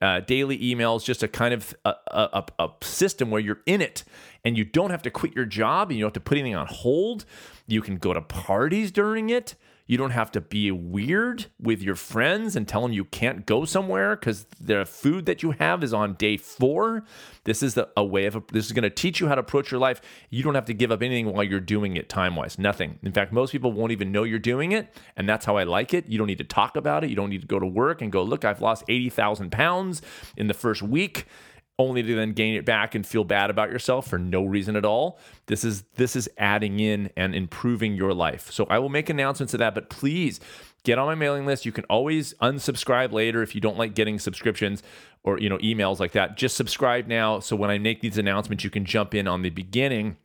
uh, 0.02 0.22
daily 0.22 0.58
emails, 0.58 1.04
just 1.04 1.24
a 1.24 1.28
kind 1.28 1.54
of 1.54 1.76
a, 1.84 1.94
a, 2.08 2.44
a, 2.60 2.70
system 2.82 3.32
where 3.32 3.42
you're 3.42 3.62
in 3.66 3.82
it 3.82 4.04
and 4.44 4.58
you 4.58 4.66
don't 4.66 4.92
have 4.92 5.02
to 5.04 5.12
quit 5.12 5.36
your 5.36 5.46
job 5.46 5.90
and 5.90 5.98
you 5.98 6.04
don't 6.04 6.10
have 6.10 6.24
to 6.24 6.30
put 6.30 6.38
anything 6.38 6.56
on 6.56 6.68
hold. 6.68 7.26
You 7.68 7.82
can 7.82 7.98
go 7.98 8.14
to 8.14 8.22
parties 8.22 8.92
during 8.92 9.30
it. 9.30 9.56
You 9.86 9.98
don't 9.98 10.12
have 10.12 10.32
to 10.34 10.42
be 10.42 10.70
weird 10.70 11.48
with 11.60 11.82
your 11.82 11.96
friends 11.96 12.56
and 12.56 12.68
tell 12.68 12.84
them 12.84 12.92
you 12.92 13.06
can't 13.06 13.48
go 13.48 13.66
somewhere 13.66 14.16
because 14.16 14.46
the 14.62 14.86
food 14.86 15.26
that 15.26 15.42
you 15.42 15.50
have 15.54 15.84
is 15.84 15.96
on 15.96 16.14
day 16.14 16.38
four. 16.38 17.06
This 17.46 17.64
is 17.64 17.74
the, 17.74 17.90
a 17.98 18.06
way 18.06 18.28
of 18.28 18.40
this 18.52 18.68
is 18.68 18.72
going 18.72 18.84
to 18.84 18.92
teach 18.92 19.20
you 19.20 19.28
how 19.28 19.34
to 19.34 19.42
approach 19.42 19.72
your 19.72 19.80
life. 19.80 20.00
You 20.30 20.44
don't 20.44 20.54
have 20.54 20.66
to 20.66 20.76
give 20.76 20.92
up 20.92 21.02
anything 21.02 21.34
while 21.34 21.44
you're 21.44 21.60
doing 21.60 21.98
it 21.98 22.08
time 22.08 22.36
wise. 22.36 22.60
Nothing. 22.60 23.00
In 23.02 23.12
fact, 23.12 23.34
most 23.34 23.52
people 23.52 23.72
won't 23.72 23.92
even 23.92 24.12
know 24.12 24.22
you're 24.22 24.38
doing 24.38 24.74
it, 24.74 24.96
and 25.18 25.28
that's 25.28 25.48
how 25.48 25.58
I 25.58 25.64
like 25.64 25.92
it. 25.96 26.08
You 26.08 26.20
don't 26.20 26.28
need 26.28 26.38
to 26.38 26.44
talk 26.44 26.76
about 26.76 27.04
it. 27.04 27.10
You 27.10 27.16
don't 27.16 27.32
need 27.32 27.42
to 27.42 27.48
go 27.48 27.58
to 27.58 27.66
work 27.66 28.04
and 28.04 28.12
go 28.12 28.22
look. 28.22 28.46
I've 28.46 28.62
lost 28.62 28.84
eighty 28.90 29.10
thousand 29.10 29.52
pounds 29.52 30.04
in 30.38 30.46
the 30.46 30.54
first 30.54 30.84
week 30.84 31.26
only 31.80 32.04
to 32.04 32.16
then 32.16 32.34
gain 32.34 32.56
it 32.56 32.66
back 32.66 32.94
and 32.94 33.08
feel 33.08 33.24
bad 33.24 33.50
about 33.50 33.72
yourself 33.72 34.08
for 34.08 34.20
no 34.20 34.44
reason 34.44 34.76
at 34.76 34.84
all. 34.84 35.18
This 35.48 35.64
is 35.64 35.84
this 35.96 36.16
is 36.16 36.30
adding 36.38 36.80
in 36.80 37.10
and 37.16 37.34
improving 37.34 37.96
your 37.96 38.14
life. 38.14 38.52
So 38.52 38.66
I 38.70 38.78
will 38.80 38.90
make 38.90 39.10
announcements 39.10 39.54
of 39.54 39.60
that, 39.60 39.74
but 39.74 39.90
please 39.90 40.42
get 40.84 41.00
on 41.00 41.08
my 41.08 41.16
mailing 41.16 41.46
list. 41.46 41.66
You 41.66 41.72
can 41.72 41.86
always 41.86 42.34
unsubscribe 42.36 43.14
later 43.14 43.42
if 43.42 43.56
you 43.56 43.62
don't 43.62 43.78
like 43.78 43.96
getting 43.96 44.20
subscriptions 44.20 44.84
or 45.24 45.40
you 45.40 45.50
know 45.50 45.58
emails 45.60 46.00
like 46.00 46.12
that. 46.12 46.38
Just 46.38 46.58
subscribe 46.58 47.08
now 47.08 47.40
so 47.40 47.56
when 47.56 47.72
I 47.72 47.78
make 47.78 48.02
these 48.02 48.18
announcements 48.18 48.64
you 48.64 48.70
can 48.70 48.84
jump 48.84 49.16
in 49.16 49.28
on 49.28 49.42
the 49.42 49.50
beginning. 49.50 50.18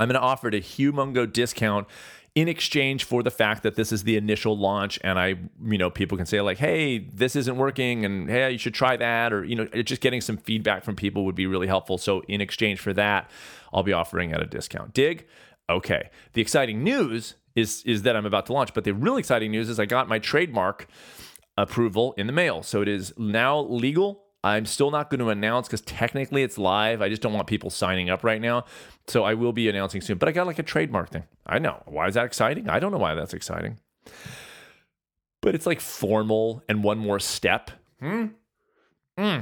I'm 0.00 0.08
going 0.08 0.14
to 0.14 0.20
offer 0.20 0.48
a 0.48 0.52
humongo 0.52 1.30
discount 1.30 1.86
in 2.34 2.48
exchange 2.48 3.04
for 3.04 3.22
the 3.22 3.30
fact 3.30 3.62
that 3.64 3.74
this 3.74 3.92
is 3.92 4.04
the 4.04 4.16
initial 4.16 4.56
launch 4.56 4.98
and 5.02 5.18
I, 5.18 5.34
you 5.64 5.78
know, 5.78 5.90
people 5.90 6.16
can 6.16 6.26
say 6.26 6.40
like, 6.40 6.58
"Hey, 6.58 6.98
this 6.98 7.34
isn't 7.34 7.56
working," 7.56 8.04
and 8.04 8.30
"Hey, 8.30 8.52
you 8.52 8.58
should 8.58 8.74
try 8.74 8.96
that," 8.96 9.32
or 9.32 9.44
you 9.44 9.56
know, 9.56 9.66
just 9.82 10.00
getting 10.00 10.20
some 10.20 10.36
feedback 10.36 10.84
from 10.84 10.96
people 10.96 11.24
would 11.24 11.34
be 11.34 11.46
really 11.46 11.66
helpful. 11.66 11.98
So 11.98 12.20
in 12.28 12.40
exchange 12.40 12.80
for 12.80 12.92
that, 12.94 13.30
I'll 13.72 13.82
be 13.82 13.92
offering 13.92 14.32
at 14.32 14.40
a 14.40 14.46
discount. 14.46 14.94
Dig? 14.94 15.26
Okay. 15.68 16.10
The 16.32 16.40
exciting 16.40 16.84
news 16.84 17.34
is 17.54 17.82
is 17.84 18.02
that 18.02 18.16
I'm 18.16 18.26
about 18.26 18.46
to 18.46 18.52
launch, 18.52 18.74
but 18.74 18.84
the 18.84 18.92
really 18.94 19.20
exciting 19.20 19.50
news 19.50 19.68
is 19.68 19.80
I 19.80 19.86
got 19.86 20.08
my 20.08 20.18
trademark 20.18 20.88
approval 21.56 22.14
in 22.16 22.26
the 22.26 22.32
mail. 22.32 22.62
So 22.62 22.80
it 22.82 22.88
is 22.88 23.12
now 23.18 23.60
legal 23.60 24.24
I'm 24.42 24.64
still 24.64 24.90
not 24.90 25.10
going 25.10 25.20
to 25.20 25.28
announce 25.28 25.68
because 25.68 25.82
technically 25.82 26.42
it's 26.42 26.56
live. 26.56 27.02
I 27.02 27.08
just 27.08 27.20
don't 27.20 27.34
want 27.34 27.46
people 27.46 27.68
signing 27.68 28.08
up 28.08 28.24
right 28.24 28.40
now. 28.40 28.64
So 29.06 29.22
I 29.22 29.34
will 29.34 29.52
be 29.52 29.68
announcing 29.68 30.00
soon. 30.00 30.18
But 30.18 30.28
I 30.28 30.32
got 30.32 30.46
like 30.46 30.58
a 30.58 30.62
trademark 30.62 31.10
thing. 31.10 31.24
I 31.46 31.58
know. 31.58 31.82
Why 31.86 32.08
is 32.08 32.14
that 32.14 32.24
exciting? 32.24 32.68
I 32.68 32.78
don't 32.78 32.90
know 32.90 32.98
why 32.98 33.14
that's 33.14 33.34
exciting. 33.34 33.78
But 35.42 35.54
it's 35.54 35.66
like 35.66 35.80
formal 35.80 36.62
and 36.68 36.82
one 36.82 36.98
more 36.98 37.18
step. 37.18 37.70
Hmm. 38.00 38.26
Hmm. 39.18 39.40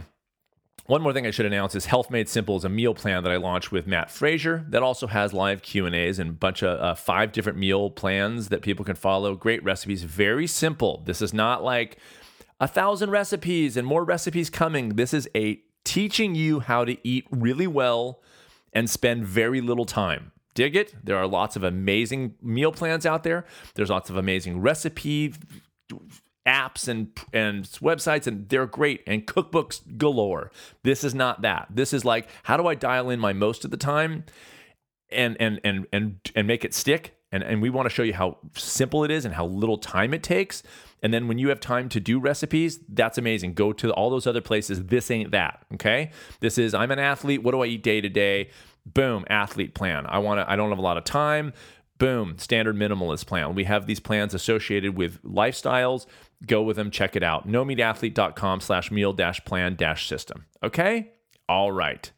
One 0.87 1.03
more 1.03 1.13
thing 1.13 1.27
I 1.27 1.33
should 1.33 1.45
announce 1.45 1.75
is 1.75 1.85
Health 1.85 2.11
Made 2.11 2.31
Simple 2.31 2.57
is 2.57 2.65
a 2.65 2.71
meal 2.71 2.95
plan 2.95 3.23
that 3.23 3.31
I 3.31 3.37
launched 3.37 3.71
with 3.71 3.87
Matt 3.87 4.11
Frazier 4.11 4.65
that 4.71 4.83
also 4.83 5.07
has 5.07 5.35
live 5.35 5.61
Q 5.61 5.85
and 5.85 5.95
A's 5.95 6.19
and 6.19 6.31
a 6.31 6.33
bunch 6.33 6.63
of 6.63 6.81
uh, 6.81 6.95
five 6.95 7.31
different 7.31 7.59
meal 7.59 7.91
plans 7.91 8.49
that 8.49 8.63
people 8.63 8.87
can 8.87 8.97
follow. 8.97 9.35
Great 9.35 9.63
recipes, 9.63 10.03
very 10.05 10.47
simple. 10.47 11.03
This 11.05 11.21
is 11.21 11.35
not 11.35 11.63
like 11.63 11.99
a 12.61 12.69
thousand 12.69 13.11
recipes 13.11 13.77
and 13.77 13.87
more 13.87 14.05
recipes 14.05 14.51
coming. 14.51 14.97
This 14.97 15.15
is 15.15 15.29
a 15.35 15.61
teaching 15.85 16.35
you 16.35 16.61
how 16.61 16.85
to 16.85 16.97
eat 17.07 17.27
really 17.31 17.67
well 17.67 18.21
and 18.73 18.91
spend 18.91 19.25
very 19.25 19.61
little 19.61 19.85
time. 19.87 20.33
Dig 20.55 20.75
it? 20.75 20.95
There 21.05 21.17
are 21.17 21.27
lots 21.27 21.57
of 21.57 21.63
amazing 21.63 22.35
meal 22.43 22.73
plans 22.73 23.07
out 23.07 23.23
there. 23.23 23.45
There's 23.75 23.91
lots 23.91 24.11
of 24.11 24.17
amazing 24.17 24.61
recipe 24.61 25.35
apps 26.47 26.89
and 26.89 27.11
and 27.33 27.65
websites 27.65 28.27
and 28.27 28.49
they're 28.49 28.67
great 28.67 29.03
and 29.07 29.27
cookbooks 29.27 29.81
galore. 29.99 30.51
This 30.83 31.05
is 31.05 31.15
not 31.15 31.43
that. 31.43 31.69
This 31.71 31.93
is 31.93 32.05
like 32.05 32.29
how 32.43 32.57
do 32.57 32.67
I 32.67 32.75
dial 32.75 33.11
in 33.11 33.21
my 33.21 33.33
most 33.33 33.65
of 33.65 33.71
the 33.71 33.77
time 33.77 34.25
and 35.11 35.37
and 35.41 35.61
and 35.63 35.87
and 35.93 36.19
and 36.35 36.47
make 36.47 36.65
it 36.65 36.75
stick? 36.75 37.15
And 37.31 37.43
and 37.43 37.63
we 37.63 37.71
want 37.71 37.87
to 37.87 37.95
show 37.95 38.03
you 38.03 38.15
how 38.15 38.39
simple 38.57 39.05
it 39.05 39.11
is 39.11 39.25
and 39.25 39.35
how 39.35 39.47
little 39.47 39.79
time 39.79 40.13
it 40.13 40.23
takes 40.23 40.63
and 41.03 41.13
then 41.15 41.29
when 41.29 41.39
you 41.39 41.49
have 41.49 41.61
time 41.61 41.89
to 41.91 42.01
do 42.01 42.19
recipes, 42.19 42.81
that's 42.89 43.19
amazing. 43.19 43.55
Go 43.55 43.73
to 43.75 43.93
all 43.93 44.11
those 44.11 44.27
other 44.27 44.41
places. 44.41 44.85
This 44.85 45.11
ain't 45.11 45.31
that. 45.31 45.65
Okay. 45.75 46.11
This 46.41 46.59
is 46.59 46.75
I'm 46.75 46.91
an 46.91 46.99
athlete. 46.99 47.43
What 47.43 47.53
do 47.53 47.63
I 47.63 47.67
eat 47.67 47.83
day 47.83 48.01
to 48.01 48.09
day? 48.09 48.51
Boom, 48.87 49.25
athlete 49.29 49.75
plan. 49.75 50.07
I 50.07 50.19
want 50.19 50.41
to, 50.41 50.51
I 50.51 50.57
don't 50.57 50.71
have 50.71 50.79
a 50.79 50.83
lot 50.83 50.97
of 50.97 51.05
time. 51.05 51.53
Boom, 51.99 52.39
standard 52.39 52.77
minimalist 52.77 53.27
plan. 53.27 53.55
We 53.55 53.65
have 53.65 53.87
these 53.87 54.01
plans 54.01 54.33
associated 54.33 54.97
with 54.97 55.23
lifestyles. 55.23 56.07
Go 56.47 56.63
with 56.63 56.77
them, 56.77 56.91
check 56.91 57.17
it 57.17 57.23
out. 57.23 57.49
NoMeatAthlete.com 57.49 58.61
slash 58.61 58.91
meal 58.91 59.13
dash 59.13 59.45
plan 59.45 59.75
dash 59.75 60.09
system. 60.09 60.47
Okay? 60.63 61.11
All 61.49 61.73
right. 61.73 62.11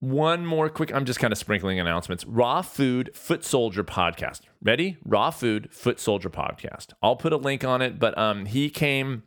One 0.00 0.46
more 0.46 0.68
quick, 0.68 0.94
I'm 0.94 1.04
just 1.04 1.18
kind 1.18 1.32
of 1.32 1.38
sprinkling 1.38 1.80
announcements. 1.80 2.24
Raw 2.24 2.62
Food 2.62 3.10
Foot 3.14 3.44
Soldier 3.44 3.82
podcast. 3.82 4.42
Ready? 4.62 4.96
Raw 5.04 5.30
Food 5.30 5.68
Foot 5.72 5.98
Soldier 5.98 6.30
podcast. 6.30 6.92
I'll 7.02 7.16
put 7.16 7.32
a 7.32 7.36
link 7.36 7.64
on 7.64 7.82
it, 7.82 7.98
but 7.98 8.16
um, 8.16 8.46
he 8.46 8.70
came 8.70 9.24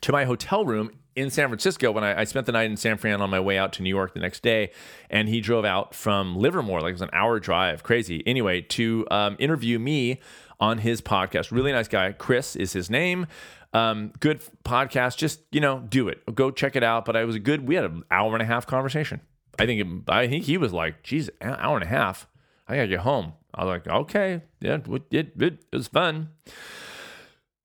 to 0.00 0.12
my 0.12 0.24
hotel 0.24 0.64
room 0.64 0.90
in 1.14 1.30
San 1.30 1.48
Francisco 1.48 1.92
when 1.92 2.02
I, 2.02 2.22
I, 2.22 2.24
spent 2.24 2.46
the 2.46 2.52
night 2.52 2.68
in 2.68 2.76
San 2.76 2.96
Fran 2.96 3.20
on 3.20 3.30
my 3.30 3.38
way 3.38 3.56
out 3.56 3.72
to 3.74 3.82
New 3.82 3.88
York 3.88 4.14
the 4.14 4.20
next 4.20 4.42
day, 4.42 4.72
and 5.08 5.28
he 5.28 5.40
drove 5.40 5.64
out 5.64 5.94
from 5.94 6.36
Livermore, 6.36 6.80
like 6.80 6.90
it 6.90 6.94
was 6.94 7.02
an 7.02 7.10
hour 7.12 7.38
drive, 7.38 7.84
crazy. 7.84 8.22
Anyway, 8.26 8.62
to 8.62 9.06
um, 9.12 9.36
interview 9.38 9.78
me 9.78 10.20
on 10.58 10.78
his 10.78 11.00
podcast. 11.00 11.52
Really 11.52 11.70
nice 11.70 11.88
guy. 11.88 12.10
Chris 12.12 12.56
is 12.56 12.72
his 12.72 12.90
name. 12.90 13.26
Um, 13.72 14.12
good 14.18 14.42
podcast. 14.64 15.16
Just 15.16 15.40
you 15.52 15.60
know, 15.60 15.80
do 15.88 16.08
it. 16.08 16.22
Go 16.34 16.50
check 16.50 16.74
it 16.74 16.82
out. 16.82 17.04
But 17.04 17.16
I 17.16 17.24
was 17.24 17.36
a 17.36 17.40
good. 17.40 17.66
We 17.66 17.76
had 17.76 17.84
an 17.84 18.02
hour 18.10 18.32
and 18.32 18.42
a 18.42 18.46
half 18.46 18.66
conversation. 18.66 19.20
I 19.58 19.66
think 19.66 19.80
it, 19.80 20.10
I 20.12 20.28
think 20.28 20.44
he 20.44 20.56
was 20.56 20.72
like, 20.72 21.02
geez, 21.02 21.30
an 21.40 21.56
hour 21.58 21.76
and 21.76 21.84
a 21.84 21.88
half. 21.88 22.26
I 22.66 22.76
gotta 22.76 22.88
get 22.88 23.00
home. 23.00 23.34
I 23.54 23.64
was 23.64 23.72
like, 23.72 23.86
okay, 23.86 24.42
yeah, 24.60 24.78
it, 24.88 25.02
it, 25.10 25.32
it 25.38 25.58
was 25.72 25.88
fun. 25.88 26.30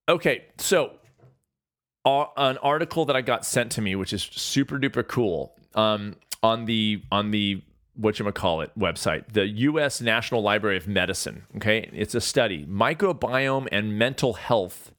Okay, 0.07 0.45
so 0.57 0.93
uh, 2.05 2.25
an 2.37 2.57
article 2.57 3.05
that 3.05 3.15
I 3.15 3.21
got 3.21 3.45
sent 3.45 3.71
to 3.73 3.81
me, 3.81 3.95
which 3.95 4.13
is 4.13 4.21
super 4.21 4.77
duper 4.79 5.07
cool, 5.07 5.55
um, 5.75 6.15
on 6.41 6.65
the 6.65 7.03
on 7.11 7.31
the 7.31 7.63
what 7.95 8.17
you 8.17 8.31
call 8.31 8.61
it 8.61 8.71
website, 8.77 9.33
the 9.33 9.45
U.S. 9.45 9.99
National 9.99 10.41
Library 10.41 10.77
of 10.77 10.87
Medicine. 10.87 11.43
Okay, 11.57 11.89
it's 11.93 12.15
a 12.15 12.21
study 12.21 12.65
microbiome 12.65 13.67
and 13.71 13.97
mental 13.97 14.33
health 14.33 14.91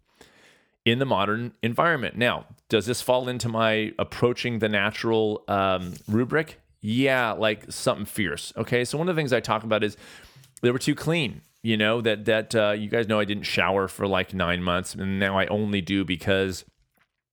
in 0.85 0.99
the 0.99 1.07
modern 1.07 1.53
environment. 1.63 2.17
Now, 2.17 2.47
does 2.69 2.87
this 2.87 3.03
fall 3.03 3.29
into 3.29 3.49
my 3.49 3.93
approaching 3.99 4.59
the 4.59 4.69
natural 4.69 5.45
um, 5.49 5.95
rubric? 6.09 6.60
Yeah, 6.81 7.33
like 7.33 7.71
something 7.71 8.07
fierce. 8.07 8.53
Okay, 8.57 8.85
so 8.85 8.97
one 8.97 9.09
of 9.09 9.15
the 9.15 9.21
things 9.21 9.33
I 9.33 9.41
talk 9.41 9.65
about 9.65 9.85
is 9.85 9.97
they 10.63 10.71
were 10.71 10.79
too 10.79 10.95
clean. 10.95 11.43
You 11.63 11.77
know 11.77 12.01
that 12.01 12.25
that 12.25 12.55
uh, 12.55 12.71
you 12.71 12.89
guys 12.89 13.07
know 13.07 13.21
I 13.21 13.27
didn't 13.27 13.45
shower 13.45 13.87
for 13.87 14.07
like 14.07 14.33
nine 14.33 14.63
months, 14.63 14.95
and 14.95 15.19
now 15.19 15.39
I 15.39 15.47
only 15.47 15.83
do 15.83 16.05
because 16.05 16.65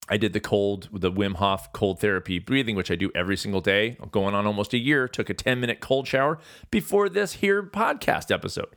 I 0.09 0.17
did 0.17 0.33
the 0.33 0.39
cold, 0.39 0.89
the 0.91 1.11
Wim 1.11 1.35
Hof 1.35 1.71
cold 1.73 1.99
therapy 1.99 2.39
breathing, 2.39 2.75
which 2.75 2.91
I 2.91 2.95
do 2.95 3.11
every 3.13 3.37
single 3.37 3.61
day. 3.61 3.97
going 4.11 4.35
on 4.35 4.45
almost 4.45 4.73
a 4.73 4.77
year. 4.77 5.07
Took 5.07 5.29
a 5.29 5.33
10 5.33 5.59
minute 5.59 5.79
cold 5.79 6.07
shower 6.07 6.39
before 6.71 7.09
this 7.09 7.33
here 7.33 7.61
podcast 7.63 8.31
episode. 8.31 8.75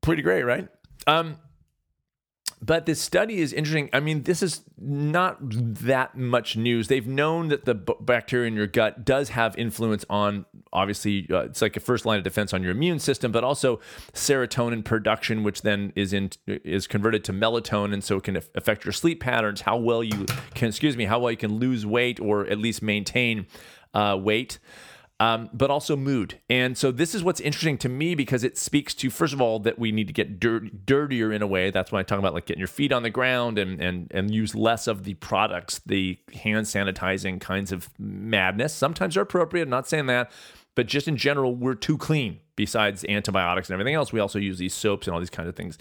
Pretty 0.00 0.22
great, 0.22 0.44
right? 0.44 0.68
Um, 1.06 1.38
but 2.62 2.86
this 2.86 3.00
study 3.00 3.38
is 3.38 3.52
interesting. 3.52 3.90
I 3.92 4.00
mean, 4.00 4.22
this 4.22 4.42
is 4.42 4.62
not 4.78 5.36
that 5.40 6.16
much 6.16 6.56
news. 6.56 6.88
They've 6.88 7.06
known 7.06 7.48
that 7.48 7.66
the 7.66 7.74
b- 7.74 7.94
bacteria 8.00 8.48
in 8.48 8.54
your 8.54 8.66
gut 8.66 9.04
does 9.04 9.28
have 9.30 9.56
influence 9.58 10.06
on, 10.08 10.46
obviously, 10.72 11.26
uh, 11.30 11.42
it's 11.42 11.60
like 11.60 11.76
a 11.76 11.80
first 11.80 12.06
line 12.06 12.18
of 12.18 12.24
defense 12.24 12.54
on 12.54 12.62
your 12.62 12.72
immune 12.72 12.98
system, 12.98 13.30
but 13.30 13.44
also 13.44 13.78
serotonin 14.14 14.84
production, 14.84 15.42
which 15.42 15.62
then 15.62 15.92
is 15.94 16.14
in 16.14 16.30
is 16.46 16.86
converted 16.86 17.24
to 17.24 17.32
melatonin, 17.32 17.92
and 17.92 18.02
so 18.02 18.16
it 18.16 18.24
can 18.24 18.36
affect 18.36 18.84
your 18.84 18.92
sleep 18.92 19.20
patterns, 19.20 19.60
how 19.60 19.76
well 19.76 20.02
you 20.02 20.24
can, 20.54 20.68
excuse 20.68 20.96
me, 20.96 21.04
how 21.04 21.18
well 21.18 21.30
you 21.30 21.36
can 21.36 21.58
lose 21.58 21.84
weight 21.84 22.18
or 22.20 22.46
at 22.46 22.58
least 22.58 22.82
maintain 22.82 23.46
uh, 23.92 24.16
weight 24.18 24.58
um, 25.18 25.48
but 25.52 25.70
also 25.70 25.96
mood. 25.96 26.40
And 26.50 26.76
so 26.76 26.90
this 26.90 27.14
is 27.14 27.24
what's 27.24 27.40
interesting 27.40 27.78
to 27.78 27.88
me 27.88 28.14
because 28.14 28.44
it 28.44 28.58
speaks 28.58 28.92
to 28.94 29.08
first 29.08 29.32
of 29.32 29.40
all 29.40 29.58
that 29.60 29.78
we 29.78 29.90
need 29.90 30.06
to 30.08 30.12
get 30.12 30.38
dirt, 30.38 30.84
dirtier 30.84 31.32
in 31.32 31.40
a 31.40 31.46
way. 31.46 31.70
That's 31.70 31.90
why 31.90 32.00
I 32.00 32.02
talk 32.02 32.18
about 32.18 32.34
like 32.34 32.46
getting 32.46 32.60
your 32.60 32.68
feet 32.68 32.92
on 32.92 33.02
the 33.02 33.10
ground 33.10 33.58
and 33.58 33.80
and 33.80 34.08
and 34.10 34.34
use 34.34 34.54
less 34.54 34.86
of 34.86 35.04
the 35.04 35.14
products, 35.14 35.80
the 35.86 36.18
hand 36.34 36.66
sanitizing 36.66 37.40
kinds 37.40 37.72
of 37.72 37.88
madness. 37.98 38.74
Sometimes 38.74 39.16
are 39.16 39.22
appropriate. 39.22 39.64
I'm 39.64 39.70
not 39.70 39.88
saying 39.88 40.06
that, 40.06 40.30
but 40.74 40.86
just 40.86 41.08
in 41.08 41.16
general, 41.16 41.54
we're 41.54 41.74
too 41.74 41.96
clean. 41.96 42.40
Besides 42.54 43.04
antibiotics 43.08 43.68
and 43.68 43.74
everything 43.74 43.94
else, 43.94 44.12
we 44.12 44.20
also 44.20 44.38
use 44.38 44.58
these 44.58 44.74
soaps 44.74 45.06
and 45.06 45.14
all 45.14 45.20
these 45.20 45.30
kinds 45.30 45.48
of 45.48 45.56
things. 45.56 45.78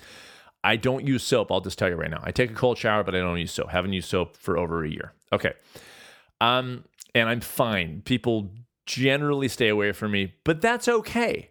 I 0.63 0.77
don't 0.77 1.05
use 1.05 1.23
soap. 1.23 1.51
I'll 1.51 1.61
just 1.61 1.77
tell 1.77 1.89
you 1.89 1.95
right 1.95 2.09
now. 2.09 2.21
I 2.23 2.31
take 2.31 2.51
a 2.51 2.53
cold 2.53 2.77
shower, 2.77 3.03
but 3.03 3.13
I 3.15 3.19
don't 3.19 3.37
use 3.37 3.51
soap. 3.51 3.69
Haven't 3.69 3.93
used 3.93 4.09
soap 4.09 4.35
for 4.35 4.57
over 4.57 4.83
a 4.83 4.89
year. 4.89 5.13
Okay. 5.31 5.53
Um, 6.41 6.85
and 7.13 7.29
I'm 7.29 7.39
fine. 7.39 8.01
People 8.03 8.49
generally 8.85 9.47
stay 9.47 9.69
away 9.69 9.91
from 9.91 10.11
me, 10.11 10.33
but 10.43 10.61
that's 10.61 10.87
okay. 10.87 11.49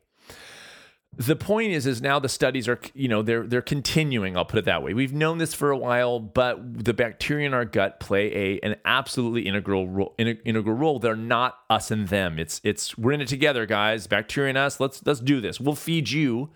The 1.16 1.36
point 1.36 1.70
is, 1.72 1.86
is 1.86 2.02
now 2.02 2.18
the 2.18 2.28
studies 2.28 2.66
are, 2.66 2.80
you 2.92 3.06
know, 3.06 3.22
they're 3.22 3.46
they're 3.46 3.62
continuing. 3.62 4.36
I'll 4.36 4.44
put 4.44 4.58
it 4.58 4.64
that 4.64 4.82
way. 4.82 4.94
We've 4.94 5.12
known 5.12 5.38
this 5.38 5.54
for 5.54 5.70
a 5.70 5.76
while, 5.76 6.18
but 6.18 6.84
the 6.84 6.92
bacteria 6.92 7.46
in 7.46 7.54
our 7.54 7.64
gut 7.64 8.00
play 8.00 8.34
a 8.34 8.60
an 8.60 8.76
absolutely 8.84 9.42
integral 9.42 9.86
role. 9.86 10.14
Integral 10.18 10.74
role. 10.74 10.98
They're 10.98 11.14
not 11.14 11.58
us 11.70 11.92
and 11.92 12.08
them. 12.08 12.40
It's 12.40 12.60
it's 12.64 12.98
we're 12.98 13.12
in 13.12 13.20
it 13.20 13.28
together, 13.28 13.64
guys. 13.64 14.08
Bacteria 14.08 14.48
and 14.48 14.58
us. 14.58 14.80
Let's 14.80 15.06
let's 15.06 15.20
do 15.20 15.40
this. 15.40 15.60
We'll 15.60 15.76
feed 15.76 16.10
you, 16.10 16.50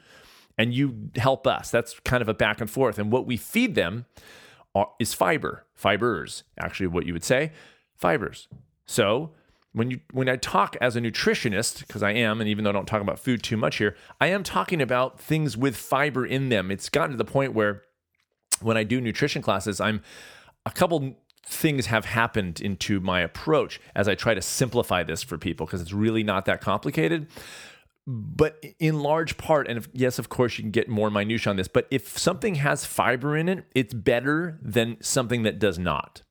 and 0.57 0.75
you 0.75 1.11
help 1.14 1.47
us. 1.47 1.71
That's 1.71 2.01
kind 2.01 2.21
of 2.21 2.29
a 2.29 2.35
back 2.35 2.61
and 2.61 2.69
forth. 2.69 2.99
And 2.99 3.12
what 3.12 3.27
we 3.27 3.37
feed 3.37 3.77
them 3.77 4.07
are, 4.75 4.91
is 4.99 5.14
fiber, 5.14 5.67
fibers. 5.77 6.43
Actually, 6.59 6.88
what 6.88 7.07
you 7.07 7.12
would 7.12 7.25
say, 7.25 7.53
fibers. 7.95 8.49
So 8.87 9.31
when 9.79 9.93
you 9.93 10.01
when 10.12 10.29
I 10.29 10.37
talk 10.37 10.77
as 10.81 10.97
a 10.97 11.01
nutritionist, 11.01 11.87
because 11.87 12.03
I 12.03 12.11
am, 12.11 12.41
and 12.41 12.51
even 12.51 12.64
though 12.64 12.71
I 12.71 12.73
don't 12.73 12.87
talk 12.87 13.01
about 13.01 13.19
food 13.19 13.43
too 13.43 13.57
much 13.57 13.77
here, 13.77 13.97
I 14.21 14.27
am 14.27 14.43
talking 14.43 14.83
about 14.83 15.21
things 15.21 15.57
with 15.57 15.77
fiber 15.77 16.27
in 16.27 16.49
them. 16.49 16.71
It's 16.71 16.88
gotten 16.88 17.12
to 17.12 17.17
the 17.17 17.25
point 17.25 17.55
where 17.55 17.83
when 18.61 18.77
I 18.77 18.85
do 18.85 19.01
nutrition 19.01 19.41
classes, 19.41 19.81
I'm 19.81 20.03
a 20.67 20.71
couple 20.71 21.17
things 21.47 21.87
have 21.87 22.05
happened 22.05 22.61
into 22.61 23.01
my 23.01 23.21
approach 23.21 23.81
as 23.95 24.09
I 24.09 24.14
try 24.14 24.35
to 24.35 24.43
simplify 24.43 25.03
this 25.03 25.23
for 25.23 25.38
people 25.38 25.64
because 25.64 25.81
it's 25.81 25.93
really 25.93 26.23
not 26.23 26.45
that 26.47 26.61
complicated. 26.61 27.29
But 28.07 28.62
in 28.79 29.01
large 29.01 29.37
part, 29.37 29.69
and 29.69 29.79
if, 29.79 29.88
yes, 29.93 30.19
of 30.19 30.29
course, 30.29 30.59
you 30.59 30.64
can 30.64 30.71
get 30.71 30.88
more 30.88 31.11
minutiae 31.11 31.51
on 31.51 31.57
this, 31.57 31.69
but 31.69 31.87
if 31.91 32.19
something 32.19 32.57
has 32.57 32.85
fiber 32.85 33.37
in 33.37 33.49
it, 33.49 33.64
it's 33.75 33.93
better 33.95 34.59
than 34.62 34.97
something 35.03 35.43
that 35.43 35.59
does 35.59 35.79
not. 35.79 36.23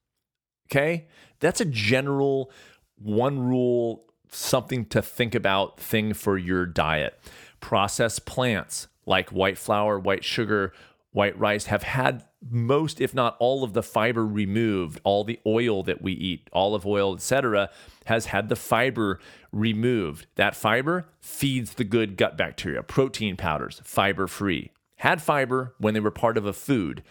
Okay? 0.71 1.07
That's 1.39 1.61
a 1.61 1.65
general 1.65 2.51
one 2.97 3.39
rule, 3.39 4.05
something 4.29 4.85
to 4.85 5.01
think 5.01 5.35
about 5.35 5.79
thing 5.79 6.13
for 6.13 6.37
your 6.37 6.65
diet. 6.65 7.19
Processed 7.59 8.25
plants 8.25 8.87
like 9.05 9.29
white 9.29 9.57
flour, 9.57 9.97
white 9.99 10.23
sugar, 10.23 10.73
white 11.11 11.37
rice 11.39 11.65
have 11.65 11.83
had 11.83 12.23
most 12.49 13.01
if 13.01 13.15
not 13.15 13.35
all 13.39 13.63
of 13.63 13.73
the 13.73 13.81
fiber 13.81 14.25
removed. 14.25 14.99
All 15.03 15.23
the 15.23 15.39
oil 15.45 15.81
that 15.83 16.01
we 16.01 16.13
eat 16.13 16.47
olive 16.53 16.85
oil 16.85 17.15
etc 17.15 17.69
has 18.05 18.27
had 18.27 18.49
the 18.49 18.55
fiber 18.55 19.19
removed. 19.51 20.27
That 20.35 20.55
fiber 20.55 21.09
feeds 21.19 21.73
the 21.73 21.83
good 21.83 22.17
gut 22.17 22.37
bacteria 22.37 22.83
protein 22.83 23.35
powders 23.35 23.81
fiber 23.83 24.27
free 24.27 24.71
had 24.97 25.21
fiber 25.21 25.73
when 25.79 25.93
they 25.93 25.99
were 25.99 26.11
part 26.11 26.37
of 26.37 26.45
a 26.45 26.53
food 26.53 27.03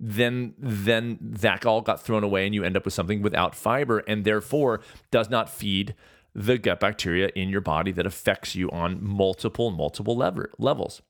then 0.00 0.54
then 0.58 1.18
that 1.20 1.66
all 1.66 1.80
got 1.80 2.00
thrown 2.00 2.22
away 2.22 2.46
and 2.46 2.54
you 2.54 2.62
end 2.62 2.76
up 2.76 2.84
with 2.84 2.94
something 2.94 3.22
without 3.22 3.54
fiber 3.54 3.98
and 4.00 4.24
therefore 4.24 4.80
does 5.10 5.28
not 5.28 5.48
feed 5.50 5.94
the 6.34 6.56
gut 6.58 6.78
bacteria 6.78 7.30
in 7.34 7.48
your 7.48 7.60
body 7.60 7.90
that 7.90 8.06
affects 8.06 8.54
you 8.54 8.70
on 8.70 9.02
multiple 9.02 9.70
multiple 9.70 10.16
lever, 10.16 10.50
levels 10.58 11.02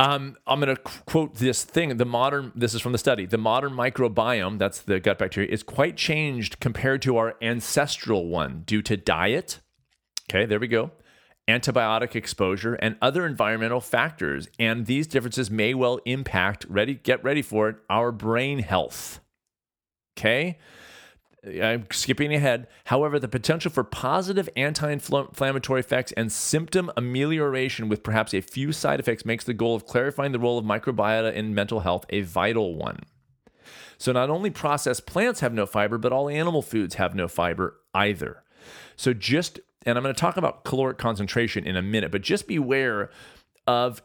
um, 0.00 0.38
I'm 0.46 0.60
going 0.60 0.74
to 0.74 0.80
quote 0.80 1.34
this 1.34 1.62
thing. 1.62 1.98
The 1.98 2.06
modern, 2.06 2.52
this 2.54 2.72
is 2.72 2.80
from 2.80 2.92
the 2.92 2.98
study, 2.98 3.26
the 3.26 3.36
modern 3.36 3.74
microbiome, 3.74 4.58
that's 4.58 4.80
the 4.80 4.98
gut 4.98 5.18
bacteria, 5.18 5.50
is 5.50 5.62
quite 5.62 5.98
changed 5.98 6.58
compared 6.58 7.02
to 7.02 7.18
our 7.18 7.36
ancestral 7.42 8.26
one 8.26 8.62
due 8.64 8.80
to 8.80 8.96
diet. 8.96 9.60
Okay, 10.30 10.46
there 10.46 10.58
we 10.58 10.68
go 10.68 10.92
antibiotic 11.50 12.14
exposure, 12.14 12.74
and 12.74 12.96
other 13.02 13.26
environmental 13.26 13.80
factors. 13.80 14.48
And 14.58 14.86
these 14.86 15.06
differences 15.06 15.50
may 15.50 15.74
well 15.74 16.00
impact, 16.04 16.64
ready, 16.68 16.94
get 16.94 17.22
ready 17.22 17.42
for 17.42 17.68
it, 17.68 17.76
our 17.90 18.12
brain 18.12 18.60
health. 18.60 19.20
Okay? 20.18 20.58
I'm 21.44 21.86
skipping 21.90 22.34
ahead. 22.34 22.66
However, 22.84 23.18
the 23.18 23.28
potential 23.28 23.70
for 23.70 23.82
positive 23.82 24.48
anti 24.56 24.90
inflammatory 24.90 25.80
effects 25.80 26.12
and 26.12 26.30
symptom 26.30 26.90
amelioration 26.96 27.88
with 27.88 28.02
perhaps 28.02 28.34
a 28.34 28.42
few 28.42 28.72
side 28.72 29.00
effects 29.00 29.24
makes 29.24 29.44
the 29.44 29.54
goal 29.54 29.74
of 29.74 29.86
clarifying 29.86 30.32
the 30.32 30.38
role 30.38 30.58
of 30.58 30.64
microbiota 30.66 31.32
in 31.32 31.54
mental 31.54 31.80
health 31.80 32.04
a 32.10 32.20
vital 32.20 32.74
one. 32.74 33.00
So, 33.96 34.12
not 34.12 34.28
only 34.28 34.50
processed 34.50 35.06
plants 35.06 35.40
have 35.40 35.54
no 35.54 35.64
fiber, 35.64 35.96
but 35.96 36.12
all 36.12 36.28
animal 36.28 36.62
foods 36.62 36.96
have 36.96 37.14
no 37.14 37.26
fiber 37.26 37.80
either. 37.94 38.42
So, 38.96 39.14
just 39.14 39.60
and 39.86 39.96
I'm 39.96 40.02
going 40.02 40.14
to 40.14 40.20
talk 40.20 40.36
about 40.36 40.64
caloric 40.64 40.98
concentration 40.98 41.66
in 41.66 41.76
a 41.76 41.82
minute, 41.82 42.10
but 42.12 42.22
just 42.22 42.46
beware 42.46 43.10
of 43.66 44.02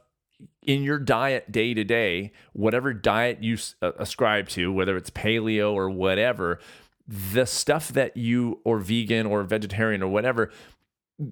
in 0.61 0.83
your 0.83 0.99
diet 0.99 1.51
day 1.51 1.73
to 1.73 1.83
day, 1.83 2.31
whatever 2.53 2.93
diet 2.93 3.41
you 3.41 3.57
uh, 3.81 3.91
ascribe 3.97 4.49
to, 4.49 4.71
whether 4.71 4.97
it's 4.97 5.09
paleo 5.09 5.73
or 5.73 5.89
whatever, 5.89 6.59
the 7.07 7.45
stuff 7.45 7.89
that 7.89 8.17
you 8.17 8.59
or 8.63 8.79
vegan 8.79 9.25
or 9.25 9.43
vegetarian 9.43 10.01
or 10.01 10.07
whatever, 10.07 10.51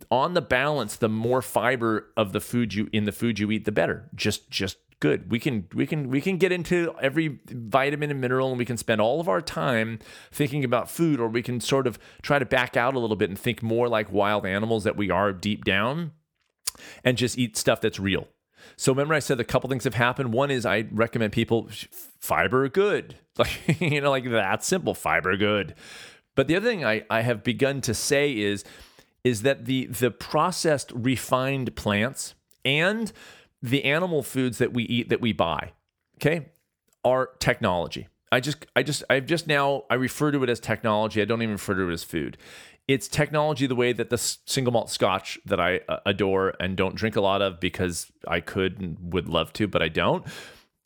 on 0.09 0.33
the 0.33 0.41
balance, 0.41 0.95
the 0.95 1.09
more 1.09 1.41
fiber 1.41 2.11
of 2.15 2.31
the 2.31 2.39
food 2.39 2.73
you 2.73 2.89
in 2.93 3.03
the 3.03 3.11
food 3.11 3.39
you 3.39 3.51
eat, 3.51 3.65
the 3.65 3.71
better. 3.71 4.09
Just 4.15 4.49
just 4.49 4.77
good. 5.03 5.29
We 5.29 5.37
can 5.37 5.67
we 5.73 5.85
can 5.85 6.09
we 6.09 6.21
can 6.21 6.37
get 6.37 6.53
into 6.53 6.95
every 7.01 7.37
vitamin 7.49 8.09
and 8.09 8.21
mineral 8.21 8.51
and 8.51 8.57
we 8.57 8.63
can 8.63 8.77
spend 8.77 9.01
all 9.01 9.19
of 9.19 9.27
our 9.27 9.41
time 9.41 9.99
thinking 10.31 10.63
about 10.63 10.89
food 10.89 11.19
or 11.19 11.27
we 11.27 11.43
can 11.43 11.59
sort 11.59 11.87
of 11.87 11.99
try 12.21 12.39
to 12.39 12.45
back 12.45 12.77
out 12.77 12.95
a 12.95 12.99
little 12.99 13.17
bit 13.17 13.29
and 13.29 13.37
think 13.37 13.61
more 13.61 13.89
like 13.89 14.09
wild 14.13 14.45
animals 14.45 14.85
that 14.85 14.95
we 14.95 15.09
are 15.09 15.33
deep 15.33 15.65
down 15.65 16.13
and 17.03 17.17
just 17.17 17.37
eat 17.37 17.57
stuff 17.57 17.81
that's 17.81 17.99
real. 17.99 18.29
So 18.77 18.93
remember 18.93 19.13
I 19.13 19.19
said 19.19 19.41
a 19.41 19.43
couple 19.43 19.69
things 19.69 19.83
have 19.83 19.93
happened. 19.93 20.31
One 20.31 20.49
is 20.49 20.65
I 20.65 20.85
recommend 20.89 21.33
people 21.33 21.69
fiber 22.19 22.69
good. 22.69 23.17
Like 23.35 23.81
you 23.81 23.99
know 23.99 24.11
like 24.11 24.29
that 24.29 24.63
simple 24.63 24.93
fiber 24.93 25.35
good. 25.35 25.75
But 26.35 26.47
the 26.47 26.55
other 26.55 26.69
thing 26.69 26.85
I, 26.85 27.03
I 27.09 27.21
have 27.21 27.43
begun 27.43 27.81
to 27.81 27.93
say 27.93 28.31
is 28.31 28.63
is 29.25 29.41
that 29.41 29.65
the 29.65 29.87
the 29.87 30.11
processed 30.11 30.91
refined 30.95 31.75
plants 31.75 32.35
and 32.63 33.11
the 33.63 33.85
animal 33.85 34.21
foods 34.21 34.57
that 34.59 34.73
we 34.73 34.83
eat 34.83 35.09
that 35.09 35.21
we 35.21 35.31
buy, 35.31 35.71
okay, 36.17 36.49
are 37.03 37.29
technology. 37.39 38.09
I 38.31 38.41
just 38.41 38.65
I 38.75 38.83
just 38.83 39.03
I've 39.09 39.25
just 39.25 39.47
now 39.47 39.83
I 39.89 39.95
refer 39.95 40.31
to 40.31 40.43
it 40.43 40.49
as 40.49 40.59
technology. 40.59 41.21
I 41.21 41.25
don't 41.25 41.41
even 41.41 41.53
refer 41.53 41.73
to 41.75 41.89
it 41.89 41.93
as 41.93 42.03
food. 42.03 42.37
It's 42.87 43.07
technology 43.07 43.65
the 43.65 43.75
way 43.75 43.93
that 43.93 44.09
the 44.09 44.17
single 44.17 44.73
malt 44.73 44.89
scotch 44.89 45.39
that 45.45 45.59
I 45.61 45.79
uh, 45.87 45.99
adore 46.05 46.53
and 46.59 46.75
don't 46.75 46.95
drink 46.95 47.15
a 47.15 47.21
lot 47.21 47.41
of 47.41 47.61
because 47.61 48.11
I 48.27 48.41
could 48.41 48.79
and 48.81 49.13
would 49.13 49.29
love 49.29 49.53
to, 49.53 49.67
but 49.67 49.81
I 49.81 49.87
don't 49.87 50.25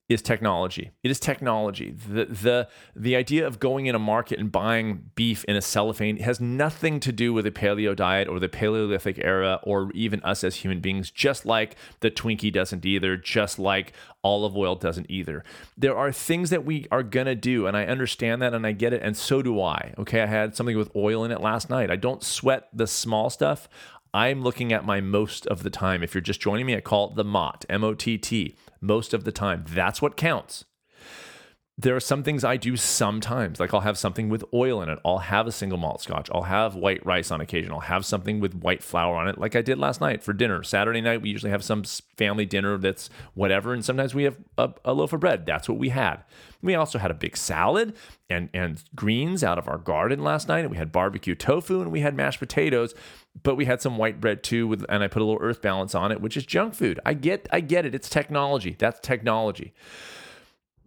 is 0.10 0.22
technology. 0.22 0.92
It 1.04 1.12
is 1.12 1.20
technology. 1.20 1.92
The 1.92 2.26
the 2.26 2.70
the 2.96 3.16
idea 3.16 3.46
of 3.46 3.60
going 3.60 3.88
in 3.88 3.96
a 3.96 4.00
market 4.00 4.40
and 4.40 4.50
buying 4.50 5.12
beef 5.16 5.44
in 5.46 5.58
a 5.58 5.62
cellophane 5.62 6.18
has 6.18 6.40
nothing 6.40 7.02
to 7.02 7.12
do 7.12 7.34
with 7.34 7.44
the 7.44 7.52
paleo 7.52 7.94
diet 7.94 8.30
or 8.30 8.40
the 8.40 8.48
Paleolithic 8.48 9.20
era 9.20 9.60
or 9.64 9.92
even 9.94 10.22
us 10.24 10.46
as 10.46 10.58
human 10.58 10.80
beings, 10.80 11.12
just 11.12 11.46
like 11.46 11.76
the 12.00 12.10
Twinkie 12.10 12.54
doesn't 12.54 12.86
either, 12.86 13.18
just 13.18 13.60
like 13.60 13.92
olive 14.24 14.56
oil 14.56 14.76
doesn't 14.76 15.08
either. 15.10 15.44
There 15.78 15.98
are 15.98 16.14
things 16.14 16.52
that 16.52 16.64
we 16.64 16.88
are 16.90 17.04
gonna 17.04 17.36
do, 17.36 17.68
and 17.68 17.76
I 17.76 17.86
understand 17.86 18.42
that 18.42 18.54
and 18.54 18.66
I 18.66 18.72
get 18.72 18.94
it, 18.94 19.02
and 19.02 19.18
so 19.18 19.42
do 19.42 19.62
I. 19.62 19.94
Okay, 19.98 20.22
I 20.22 20.28
had 20.28 20.56
something 20.56 20.78
with 20.78 20.96
oil 20.96 21.26
in 21.26 21.32
it 21.32 21.42
last 21.42 21.70
night. 21.70 21.92
I 21.92 21.98
don't 21.98 22.24
sweat 22.24 22.70
the 22.72 22.88
small 22.88 23.30
stuff. 23.30 23.68
I'm 24.14 24.42
looking 24.42 24.72
at 24.72 24.86
my 24.86 25.02
most 25.02 25.46
of 25.48 25.64
the 25.64 25.70
time. 25.70 26.02
If 26.02 26.16
you're 26.16 26.22
just 26.22 26.40
joining 26.40 26.66
me, 26.66 26.78
I 26.78 26.82
call 26.82 27.10
it 27.10 27.16
the 27.16 27.26
MOT, 27.26 27.66
M 27.68 27.84
O 27.84 27.94
T 27.94 28.18
T 28.18 28.56
most 28.82 29.14
of 29.14 29.24
the 29.24 29.32
time. 29.32 29.66
That's 29.68 30.02
what 30.02 30.18
counts. 30.18 30.66
There 31.80 31.96
are 31.96 32.00
some 32.00 32.24
things 32.24 32.44
I 32.44 32.58
do 32.58 32.76
sometimes, 32.76 33.60
like 33.60 33.72
I'll 33.72 33.82
have 33.82 34.00
something 34.00 34.30
with 34.30 34.44
oil 34.52 34.82
in 34.82 34.90
it. 34.90 34.98
I'll 35.06 35.20
have 35.20 35.46
a 35.46 35.52
single 35.52 35.78
malt 35.78 36.02
scotch. 36.02 36.28
I'll 36.34 36.44
have 36.44 36.74
white 36.74 37.06
rice 37.06 37.30
on 37.30 37.40
occasion. 37.40 37.72
I'll 37.72 37.82
have 37.82 38.04
something 38.04 38.40
with 38.40 38.56
white 38.56 38.82
flour 38.82 39.16
on 39.16 39.28
it, 39.28 39.38
like 39.38 39.56
I 39.56 39.62
did 39.62 39.78
last 39.78 40.02
night 40.02 40.24
for 40.24 40.34
dinner. 40.34 40.64
Saturday 40.64 41.02
night, 41.02 41.22
we 41.22 41.30
usually 41.30 41.52
have 41.52 41.64
some 41.64 41.84
family 42.18 42.48
dinner 42.48 42.80
that's 42.80 43.12
whatever, 43.36 43.74
and 43.74 43.86
sometimes 43.86 44.16
we 44.16 44.24
have 44.24 44.38
a, 44.58 44.74
a 44.86 44.94
loaf 44.94 45.14
of 45.14 45.20
bread. 45.20 45.46
That's 45.46 45.70
what 45.70 45.78
we 45.78 45.90
had. 45.90 46.24
We 46.64 46.74
also 46.74 46.98
had 46.98 47.12
a 47.12 47.14
big 47.14 47.38
salad 47.38 47.96
and 48.28 48.50
and 48.56 48.84
greens 48.96 49.44
out 49.44 49.60
of 49.60 49.68
our 49.68 49.78
garden 49.78 50.24
last 50.24 50.48
night, 50.48 50.62
and 50.62 50.72
we 50.72 50.78
had 50.78 50.92
barbecue 50.92 51.36
tofu 51.36 51.82
and 51.82 51.92
we 51.92 52.00
had 52.00 52.16
mashed 52.16 52.40
potatoes 52.40 52.96
but 53.44 53.56
we 53.56 53.66
had 53.66 53.82
some 53.82 53.98
white 53.98 54.20
bread 54.20 54.44
too 54.44 54.68
with 54.68 54.84
and 54.90 55.04
I 55.04 55.08
put 55.08 55.22
a 55.22 55.26
little 55.26 55.42
earth 55.42 55.62
balance 55.62 55.94
on 55.94 56.12
it, 56.12 56.22
which 56.22 56.38
is 56.38 56.46
junk 56.46 56.74
food. 56.74 57.00
I 57.06 57.14
get 57.14 57.48
I 57.52 57.60
get 57.60 57.86
it. 57.86 57.94
It's 57.94 58.10
technology. 58.10 58.76
That's 58.78 59.00
technology. 59.00 59.74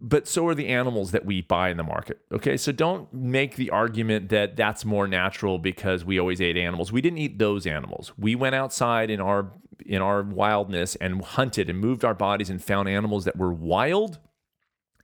But 0.03 0.27
so 0.27 0.47
are 0.47 0.55
the 0.55 0.67
animals 0.67 1.11
that 1.11 1.25
we 1.25 1.41
buy 1.41 1.69
in 1.69 1.77
the 1.77 1.83
market. 1.83 2.19
Okay? 2.31 2.57
So 2.57 2.71
don't 2.71 3.13
make 3.13 3.55
the 3.55 3.69
argument 3.69 4.29
that 4.29 4.55
that's 4.55 4.83
more 4.83 5.07
natural 5.07 5.59
because 5.59 6.03
we 6.03 6.19
always 6.19 6.41
ate 6.41 6.57
animals. 6.57 6.91
We 6.91 7.01
didn't 7.01 7.19
eat 7.19 7.37
those 7.37 7.67
animals. 7.67 8.11
We 8.17 8.35
went 8.35 8.55
outside 8.55 9.11
in 9.11 9.21
our 9.21 9.51
in 9.85 10.01
our 10.01 10.23
wildness 10.23 10.95
and 10.95 11.23
hunted 11.23 11.69
and 11.69 11.79
moved 11.79 12.03
our 12.05 12.13
bodies 12.13 12.49
and 12.49 12.63
found 12.63 12.87
animals 12.87 13.25
that 13.25 13.37
were 13.37 13.53
wild 13.53 14.19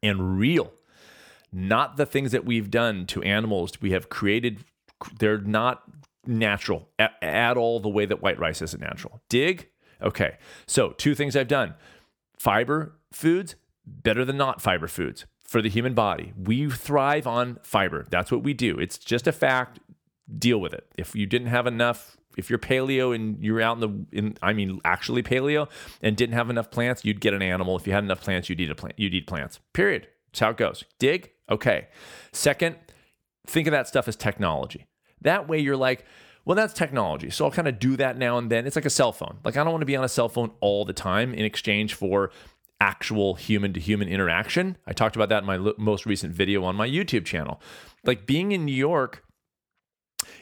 and 0.03 0.37
real. 0.37 0.73
Not 1.51 1.97
the 1.97 2.05
things 2.05 2.31
that 2.31 2.45
we've 2.45 2.69
done 2.69 3.05
to 3.07 3.23
animals. 3.23 3.81
We 3.81 3.91
have 3.91 4.09
created 4.09 4.63
they're 5.19 5.39
not 5.39 5.83
natural 6.25 6.89
at, 6.99 7.13
at 7.21 7.57
all 7.57 7.79
the 7.79 7.89
way 7.89 8.05
that 8.05 8.21
white 8.21 8.39
rice 8.39 8.61
isn't 8.61 8.81
natural. 8.81 9.21
Dig? 9.29 9.69
Okay. 10.01 10.37
So, 10.65 10.91
two 10.91 11.15
things 11.15 11.35
I've 11.35 11.47
done 11.47 11.75
fiber 12.37 12.97
foods, 13.11 13.55
better 13.87 14.25
than 14.25 14.37
not 14.37 14.61
fiber 14.61 14.87
foods 14.87 15.25
for 15.43 15.61
the 15.61 15.69
human 15.69 15.93
body. 15.93 16.33
We 16.37 16.69
thrive 16.69 17.25
on 17.25 17.59
fiber. 17.63 18.05
That's 18.09 18.31
what 18.31 18.43
we 18.43 18.53
do. 18.53 18.77
It's 18.77 18.97
just 18.97 19.27
a 19.27 19.31
fact. 19.31 19.79
Deal 20.37 20.59
with 20.59 20.73
it. 20.73 20.85
If 20.97 21.15
you 21.15 21.25
didn't 21.25 21.47
have 21.47 21.65
enough, 21.65 22.17
if 22.37 22.49
you're 22.49 22.59
paleo 22.59 23.15
and 23.15 23.41
you're 23.41 23.61
out 23.61 23.81
in 23.81 24.07
the, 24.11 24.17
in, 24.17 24.37
I 24.43 24.51
mean, 24.51 24.81
actually 24.83 25.23
paleo 25.23 25.69
and 26.01 26.17
didn't 26.17 26.35
have 26.35 26.49
enough 26.49 26.69
plants, 26.69 27.05
you'd 27.05 27.21
get 27.21 27.33
an 27.33 27.41
animal. 27.41 27.77
If 27.77 27.87
you 27.87 27.93
had 27.93 28.03
enough 28.03 28.21
plants, 28.21 28.49
you'd 28.49 28.59
eat 28.59 28.69
a 28.69 28.75
plant. 28.75 28.95
You'd 28.97 29.13
eat 29.13 29.25
plants. 29.25 29.61
Period. 29.71 30.07
That's 30.27 30.39
how 30.39 30.49
it 30.49 30.57
goes. 30.57 30.83
Dig. 30.99 31.31
Okay. 31.49 31.87
Second, 32.33 32.75
think 33.47 33.67
of 33.67 33.71
that 33.71 33.87
stuff 33.87 34.09
as 34.09 34.17
technology. 34.17 34.85
That 35.21 35.47
way 35.47 35.59
you're 35.59 35.77
like, 35.77 36.05
well, 36.43 36.55
that's 36.55 36.73
technology. 36.73 37.29
So 37.29 37.45
I'll 37.45 37.51
kind 37.51 37.67
of 37.67 37.79
do 37.79 37.95
that 37.97 38.17
now 38.17 38.37
and 38.37 38.49
then. 38.49 38.67
It's 38.67 38.75
like 38.75 38.85
a 38.85 38.89
cell 38.89 39.13
phone. 39.13 39.37
Like 39.43 39.55
I 39.55 39.63
don't 39.63 39.71
want 39.71 39.81
to 39.81 39.87
be 39.87 39.95
on 39.95 40.03
a 40.03 40.09
cell 40.09 40.29
phone 40.29 40.51
all 40.59 40.85
the 40.85 40.93
time 40.93 41.33
in 41.33 41.45
exchange 41.45 41.93
for 41.93 42.31
actual 42.79 43.35
human 43.35 43.73
to 43.73 43.79
human 43.79 44.07
interaction. 44.07 44.77
I 44.85 44.93
talked 44.93 45.15
about 45.15 45.29
that 45.29 45.43
in 45.43 45.45
my 45.45 45.73
most 45.77 46.05
recent 46.05 46.33
video 46.33 46.63
on 46.63 46.75
my 46.75 46.87
YouTube 46.87 47.25
channel. 47.25 47.61
Like 48.03 48.25
being 48.25 48.51
in 48.51 48.65
New 48.65 48.75
York 48.75 49.23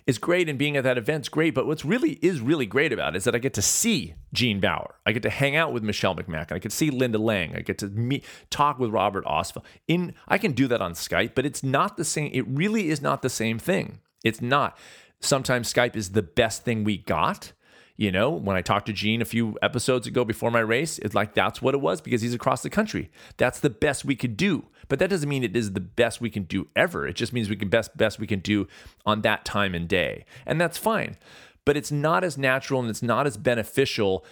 is 0.06 0.18
great 0.18 0.48
and 0.48 0.60
being 0.60 0.78
at 0.78 0.84
that 0.84 0.98
event's 0.98 1.30
great, 1.30 1.54
but 1.54 1.66
what's 1.66 1.86
really 1.86 2.14
is 2.22 2.40
really 2.40 2.66
great 2.66 2.94
about 2.94 3.16
it 3.16 3.18
is 3.18 3.24
that 3.24 3.36
I 3.36 3.40
get 3.40 3.54
to 3.56 3.62
see 3.62 4.16
Gene 4.34 4.60
Baur. 4.60 4.96
I 5.06 5.12
get 5.12 5.24
to 5.24 5.30
hang 5.30 5.56
out 5.56 5.74
with 5.74 5.84
Michelle 5.84 6.16
McMacken. 6.16 6.52
I 6.52 6.60
get 6.60 6.72
to 6.72 6.78
see 6.78 6.90
Linda 6.90 7.18
Lang. 7.18 7.56
I 7.56 7.62
get 7.62 7.78
to 7.80 7.88
meet 7.88 8.24
talk 8.50 8.80
with 8.80 8.92
Robert 8.92 9.26
Ostfeld. 9.26 9.64
In 9.88 10.14
I 10.28 10.38
can 10.38 10.52
do 10.52 10.68
that 10.68 10.82
on 10.82 10.94
Skype, 10.94 11.32
but 11.36 11.46
it's 11.46 11.64
not 11.64 11.98
the 11.98 12.06
same. 12.06 12.32
It 12.34 12.46
really 12.48 12.90
is 12.90 13.02
not 13.02 13.22
the 13.22 13.30
same 13.30 13.60
thing. 13.60 14.00
It's 14.24 14.42
not. 14.42 14.78
Sometimes 15.22 15.74
Skype 15.74 15.96
is 15.96 16.12
the 16.12 16.22
best 16.22 16.64
thing 16.64 16.84
we 16.84 16.98
got. 16.98 17.54
You 17.98 18.12
know, 18.12 18.30
when 18.30 18.58
I 18.58 18.62
talked 18.62 18.88
to 18.88 18.94
Gene 18.94 19.22
a 19.22 19.26
few 19.26 19.58
episodes 19.62 20.06
ago 20.06 20.26
before 20.26 20.52
my 20.52 20.60
race, 20.60 21.00
it's 21.00 21.16
like 21.16 21.34
that's 21.34 21.62
what 21.62 21.74
it 21.74 21.80
was 21.80 22.02
because 22.02 22.22
he's 22.22 22.34
across 22.34 22.62
the 22.62 22.70
country. 22.70 23.10
That's 23.38 23.60
the 23.60 23.70
best 23.70 24.04
we 24.04 24.18
could 24.18 24.36
do. 24.36 24.66
But 24.90 25.00
that 25.00 25.10
doesn't 25.10 25.30
mean 25.30 25.44
it 25.44 25.56
is 25.56 25.72
the 25.72 25.80
best 25.80 26.20
we 26.20 26.30
can 26.30 26.44
do 26.44 26.68
ever. 26.76 27.08
It 27.08 27.16
just 27.16 27.32
means 27.32 27.50
we 27.50 27.56
can 27.56 27.70
best 27.70 27.96
best 27.96 28.20
we 28.20 28.28
can 28.28 28.40
do 28.40 28.68
on 29.06 29.22
that 29.22 29.46
time 29.46 29.74
and 29.74 29.88
day. 29.88 30.26
And 30.46 30.60
that's 30.60 30.78
fine. 30.78 31.18
But 31.64 31.78
it's 31.78 31.92
not 31.92 32.24
as 32.24 32.38
natural 32.38 32.82
and 32.82 32.90
it's 32.90 33.02
not 33.02 33.26
as 33.28 33.38
beneficial 33.38 34.26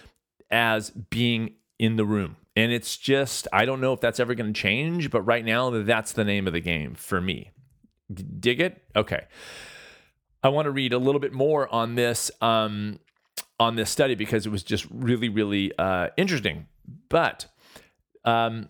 as 0.50 0.90
being 0.90 1.54
in 1.78 1.96
the 1.96 2.04
room. 2.04 2.36
And 2.54 2.70
it's 2.70 2.98
just 2.98 3.48
I 3.50 3.64
don't 3.64 3.80
know 3.80 3.94
if 3.94 4.00
that's 4.00 4.20
ever 4.20 4.34
going 4.34 4.52
to 4.52 4.60
change, 4.60 5.10
but 5.10 5.22
right 5.22 5.44
now 5.44 5.70
that's 5.70 6.12
the 6.12 6.24
name 6.24 6.46
of 6.46 6.52
the 6.52 6.60
game 6.60 6.94
for 6.94 7.20
me. 7.20 7.50
Dig 8.12 8.60
it? 8.60 8.82
Okay. 8.94 9.24
I 10.42 10.48
want 10.48 10.66
to 10.66 10.70
read 10.70 10.92
a 10.92 10.98
little 10.98 11.20
bit 11.20 11.32
more 11.32 11.72
on 11.74 11.94
this 11.94 12.30
um, 12.42 13.00
on 13.60 13.76
this 13.76 13.90
study 13.90 14.14
because 14.14 14.46
it 14.46 14.50
was 14.50 14.62
just 14.62 14.86
really, 14.90 15.28
really 15.28 15.72
uh, 15.78 16.08
interesting. 16.16 16.66
But 17.08 17.46
um, 18.24 18.68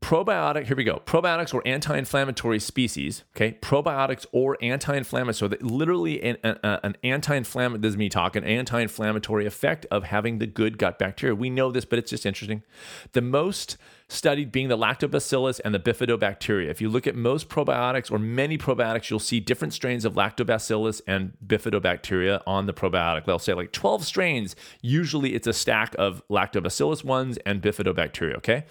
probiotic 0.00 0.66
here 0.66 0.76
we 0.76 0.84
go. 0.84 1.02
Probiotics 1.04 1.52
or 1.52 1.62
anti-inflammatory 1.66 2.58
species 2.58 3.24
okay? 3.36 3.58
Probiotics 3.60 4.26
or 4.32 4.56
anti-inflammatory 4.62 5.34
so 5.34 5.48
that 5.48 5.62
literally 5.62 6.22
an, 6.22 6.36
an, 6.42 6.58
uh, 6.64 6.80
an 6.82 6.96
anti-inflammatory 7.04 7.80
this 7.80 7.90
is 7.90 7.96
me 7.96 8.08
talking 8.08 8.42
anti-inflammatory 8.42 9.46
effect 9.46 9.86
of 9.90 10.04
having 10.04 10.38
the 10.38 10.46
good 10.46 10.78
gut 10.78 10.98
bacteria. 10.98 11.34
We 11.34 11.50
know 11.50 11.70
this 11.70 11.84
but 11.84 11.98
it's 11.98 12.10
just 12.10 12.24
interesting. 12.24 12.62
The 13.12 13.20
most 13.20 13.76
studied 14.08 14.50
being 14.50 14.68
the 14.68 14.76
lactobacillus 14.76 15.60
and 15.64 15.74
the 15.74 15.78
bifidobacteria. 15.78 16.68
If 16.68 16.80
you 16.80 16.88
look 16.88 17.06
at 17.06 17.14
most 17.14 17.48
probiotics 17.48 18.10
or 18.10 18.18
many 18.18 18.56
probiotics 18.56 19.10
you'll 19.10 19.18
see 19.18 19.38
different 19.38 19.74
strains 19.74 20.04
of 20.04 20.14
lactobacillus 20.14 21.02
and 21.06 21.32
bifidobacteria 21.46 22.42
on 22.46 22.66
the 22.66 22.72
probiotic. 22.72 23.26
They'll 23.26 23.38
say 23.38 23.54
like 23.54 23.72
12 23.72 24.04
strains. 24.04 24.56
Usually 24.80 25.34
it's 25.34 25.46
a 25.46 25.52
stack 25.52 25.94
of 25.98 26.22
lactobacillus 26.30 27.04
ones 27.04 27.38
and 27.44 27.62
bifidobacteria 27.62 28.36
okay 28.36 28.64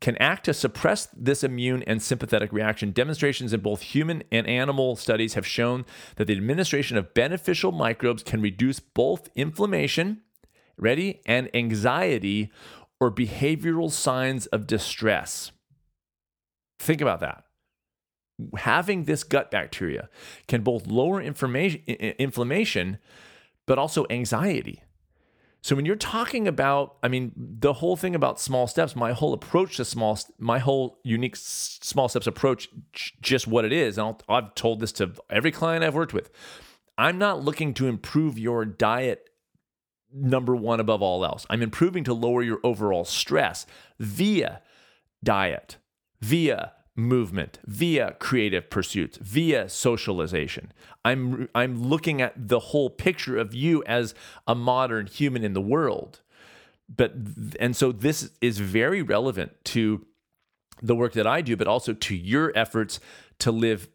can 0.00 0.16
act 0.18 0.44
to 0.44 0.54
suppress 0.54 1.06
this 1.06 1.42
immune 1.42 1.82
and 1.82 2.00
sympathetic 2.00 2.52
reaction. 2.52 2.92
Demonstrations 2.92 3.52
in 3.52 3.60
both 3.60 3.82
human 3.82 4.22
and 4.30 4.46
animal 4.46 4.94
studies 4.94 5.34
have 5.34 5.46
shown 5.46 5.84
that 6.16 6.26
the 6.26 6.36
administration 6.36 6.96
of 6.96 7.14
beneficial 7.14 7.72
microbes 7.72 8.22
can 8.22 8.40
reduce 8.40 8.78
both 8.78 9.28
inflammation, 9.34 10.22
ready, 10.76 11.20
and 11.26 11.50
anxiety 11.54 12.52
or 13.00 13.10
behavioral 13.12 13.90
signs 13.90 14.46
of 14.46 14.66
distress. 14.66 15.50
Think 16.78 17.00
about 17.00 17.20
that. 17.20 17.44
Having 18.56 19.04
this 19.04 19.24
gut 19.24 19.50
bacteria 19.50 20.08
can 20.46 20.62
both 20.62 20.86
lower 20.86 21.20
inflammation, 21.20 22.98
but 23.66 23.78
also 23.78 24.06
anxiety. 24.10 24.82
So 25.68 25.76
when 25.76 25.84
you're 25.84 25.96
talking 25.96 26.48
about, 26.48 26.96
I 27.02 27.08
mean, 27.08 27.30
the 27.36 27.74
whole 27.74 27.94
thing 27.94 28.14
about 28.14 28.40
small 28.40 28.66
steps, 28.66 28.96
my 28.96 29.12
whole 29.12 29.34
approach 29.34 29.76
to 29.76 29.84
small, 29.84 30.18
my 30.38 30.60
whole 30.60 30.98
unique 31.04 31.36
small 31.36 32.08
steps 32.08 32.26
approach, 32.26 32.70
just 33.20 33.46
what 33.46 33.66
it 33.66 33.72
is. 33.72 33.98
And 33.98 34.14
i 34.30 34.36
have 34.36 34.54
told 34.54 34.80
this 34.80 34.92
to 34.92 35.12
every 35.28 35.52
client 35.52 35.84
I've 35.84 35.94
worked 35.94 36.14
with. 36.14 36.30
I'm 36.96 37.18
not 37.18 37.44
looking 37.44 37.74
to 37.74 37.86
improve 37.86 38.38
your 38.38 38.64
diet 38.64 39.28
number 40.10 40.56
one 40.56 40.80
above 40.80 41.02
all 41.02 41.22
else. 41.22 41.44
I'm 41.50 41.60
improving 41.60 42.02
to 42.04 42.14
lower 42.14 42.42
your 42.42 42.60
overall 42.64 43.04
stress 43.04 43.66
via 43.98 44.62
diet, 45.22 45.76
via 46.22 46.72
movement, 46.98 47.60
via 47.64 48.12
creative 48.18 48.68
pursuits, 48.68 49.18
via 49.18 49.68
socialization. 49.68 50.72
I'm 51.04 51.48
I'm 51.54 51.82
looking 51.82 52.20
at 52.20 52.48
the 52.48 52.58
whole 52.58 52.90
picture 52.90 53.38
of 53.38 53.54
you 53.54 53.82
as 53.84 54.14
a 54.46 54.54
modern 54.54 55.06
human 55.06 55.44
in 55.44 55.52
the 55.52 55.60
world. 55.60 56.20
But 56.94 57.14
and 57.60 57.76
so 57.76 57.92
this 57.92 58.30
is 58.40 58.58
very 58.58 59.00
relevant 59.00 59.52
to 59.66 60.04
the 60.82 60.94
work 60.94 61.12
that 61.12 61.26
I 61.26 61.40
do, 61.40 61.56
but 61.56 61.68
also 61.68 61.92
to 61.92 62.16
your 62.16 62.52
efforts 62.54 63.00
to 63.38 63.52
live 63.52 63.88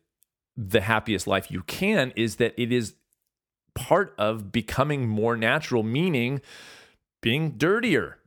the 0.56 0.82
happiest 0.82 1.28
life 1.28 1.52
you 1.52 1.64
can 1.64 2.14
is 2.16 2.38
that 2.38 2.54
it 2.58 2.72
is 2.72 2.94
part 3.74 4.14
of 4.18 4.52
becoming 4.52 5.08
more 5.08 5.36
natural, 5.36 5.84
meaning 5.84 6.42
being 7.22 7.52
dirtier, 7.58 8.20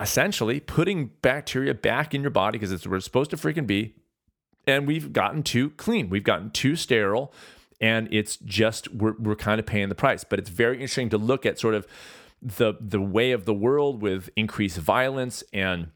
essentially 0.00 0.58
putting 0.60 1.10
bacteria 1.20 1.74
back 1.74 2.14
in 2.14 2.22
your 2.22 2.30
body 2.30 2.58
because 2.58 2.72
it's 2.72 2.86
where 2.86 2.96
it's 2.96 3.04
supposed 3.04 3.30
to 3.30 3.36
freaking 3.36 3.66
be. 3.66 3.94
And 4.66 4.86
we've 4.86 5.12
gotten 5.12 5.42
too 5.42 5.70
clean, 5.70 6.08
we've 6.10 6.24
gotten 6.24 6.50
too 6.50 6.74
sterile, 6.76 7.32
and 7.80 8.08
it's 8.10 8.36
just 8.38 8.92
we're, 8.92 9.14
we're 9.18 9.36
kind 9.36 9.60
of 9.60 9.66
paying 9.66 9.88
the 9.88 9.94
price. 9.94 10.24
But 10.24 10.38
it's 10.38 10.50
very 10.50 10.76
interesting 10.76 11.08
to 11.10 11.18
look 11.18 11.46
at 11.46 11.58
sort 11.58 11.74
of 11.74 11.86
the 12.42 12.74
the 12.80 13.00
way 13.00 13.32
of 13.32 13.44
the 13.44 13.54
world 13.54 14.02
with 14.02 14.30
increased 14.36 14.78
violence 14.78 15.42
and 15.52 15.88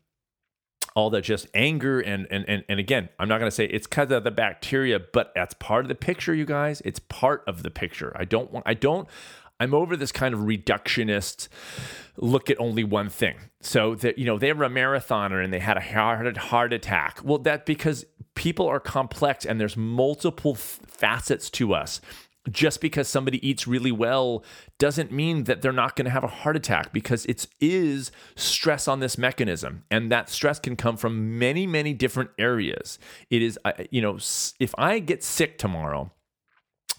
all 0.94 1.10
that 1.10 1.22
just 1.22 1.46
anger 1.54 2.00
and 2.00 2.26
and 2.30 2.44
and, 2.48 2.64
and 2.68 2.80
again 2.80 3.08
i'm 3.18 3.28
not 3.28 3.38
going 3.38 3.46
to 3.48 3.54
say 3.54 3.66
it's 3.66 3.86
because 3.86 4.10
of 4.10 4.24
the 4.24 4.30
bacteria 4.30 4.98
but 4.98 5.32
that's 5.34 5.54
part 5.54 5.84
of 5.84 5.88
the 5.88 5.94
picture 5.94 6.34
you 6.34 6.44
guys. 6.44 6.82
It's 6.84 6.98
part 6.98 7.44
of 7.46 7.62
the 7.62 7.70
picture. 7.70 8.12
I 8.16 8.24
don't 8.24 8.50
want 8.50 8.66
i 8.66 8.74
don't 8.74 9.08
i'm 9.60 9.74
over 9.74 9.96
this 9.96 10.12
kind 10.12 10.34
of 10.34 10.40
reductionist 10.40 11.48
look 12.16 12.50
at 12.50 12.58
only 12.58 12.84
one 12.84 13.08
thing. 13.08 13.36
So 13.60 13.94
that 13.96 14.18
you 14.18 14.24
know 14.24 14.38
they 14.38 14.52
were 14.52 14.64
a 14.64 14.70
marathoner 14.70 15.42
and 15.42 15.52
they 15.52 15.58
had 15.60 15.76
a 15.76 15.80
heart 15.80 16.36
heart 16.36 16.72
attack. 16.72 17.20
Well 17.22 17.38
that 17.38 17.66
because 17.66 18.04
people 18.40 18.66
are 18.66 18.80
complex 18.80 19.44
and 19.44 19.60
there's 19.60 19.76
multiple 19.76 20.54
facets 20.54 21.50
to 21.50 21.74
us 21.74 22.00
just 22.50 22.80
because 22.80 23.06
somebody 23.06 23.46
eats 23.46 23.66
really 23.66 23.92
well 23.92 24.42
doesn't 24.78 25.12
mean 25.12 25.44
that 25.44 25.60
they're 25.60 25.72
not 25.72 25.94
going 25.94 26.06
to 26.06 26.10
have 26.10 26.24
a 26.24 26.28
heart 26.28 26.56
attack 26.56 26.90
because 26.90 27.26
it 27.26 27.46
is 27.60 28.10
stress 28.36 28.88
on 28.88 28.98
this 29.00 29.18
mechanism 29.18 29.84
and 29.90 30.10
that 30.10 30.30
stress 30.30 30.58
can 30.58 30.74
come 30.74 30.96
from 30.96 31.38
many 31.38 31.66
many 31.66 31.92
different 31.92 32.30
areas 32.38 32.98
it 33.28 33.42
is 33.42 33.58
you 33.90 34.00
know 34.00 34.16
if 34.58 34.74
i 34.78 34.98
get 34.98 35.22
sick 35.22 35.58
tomorrow 35.58 36.10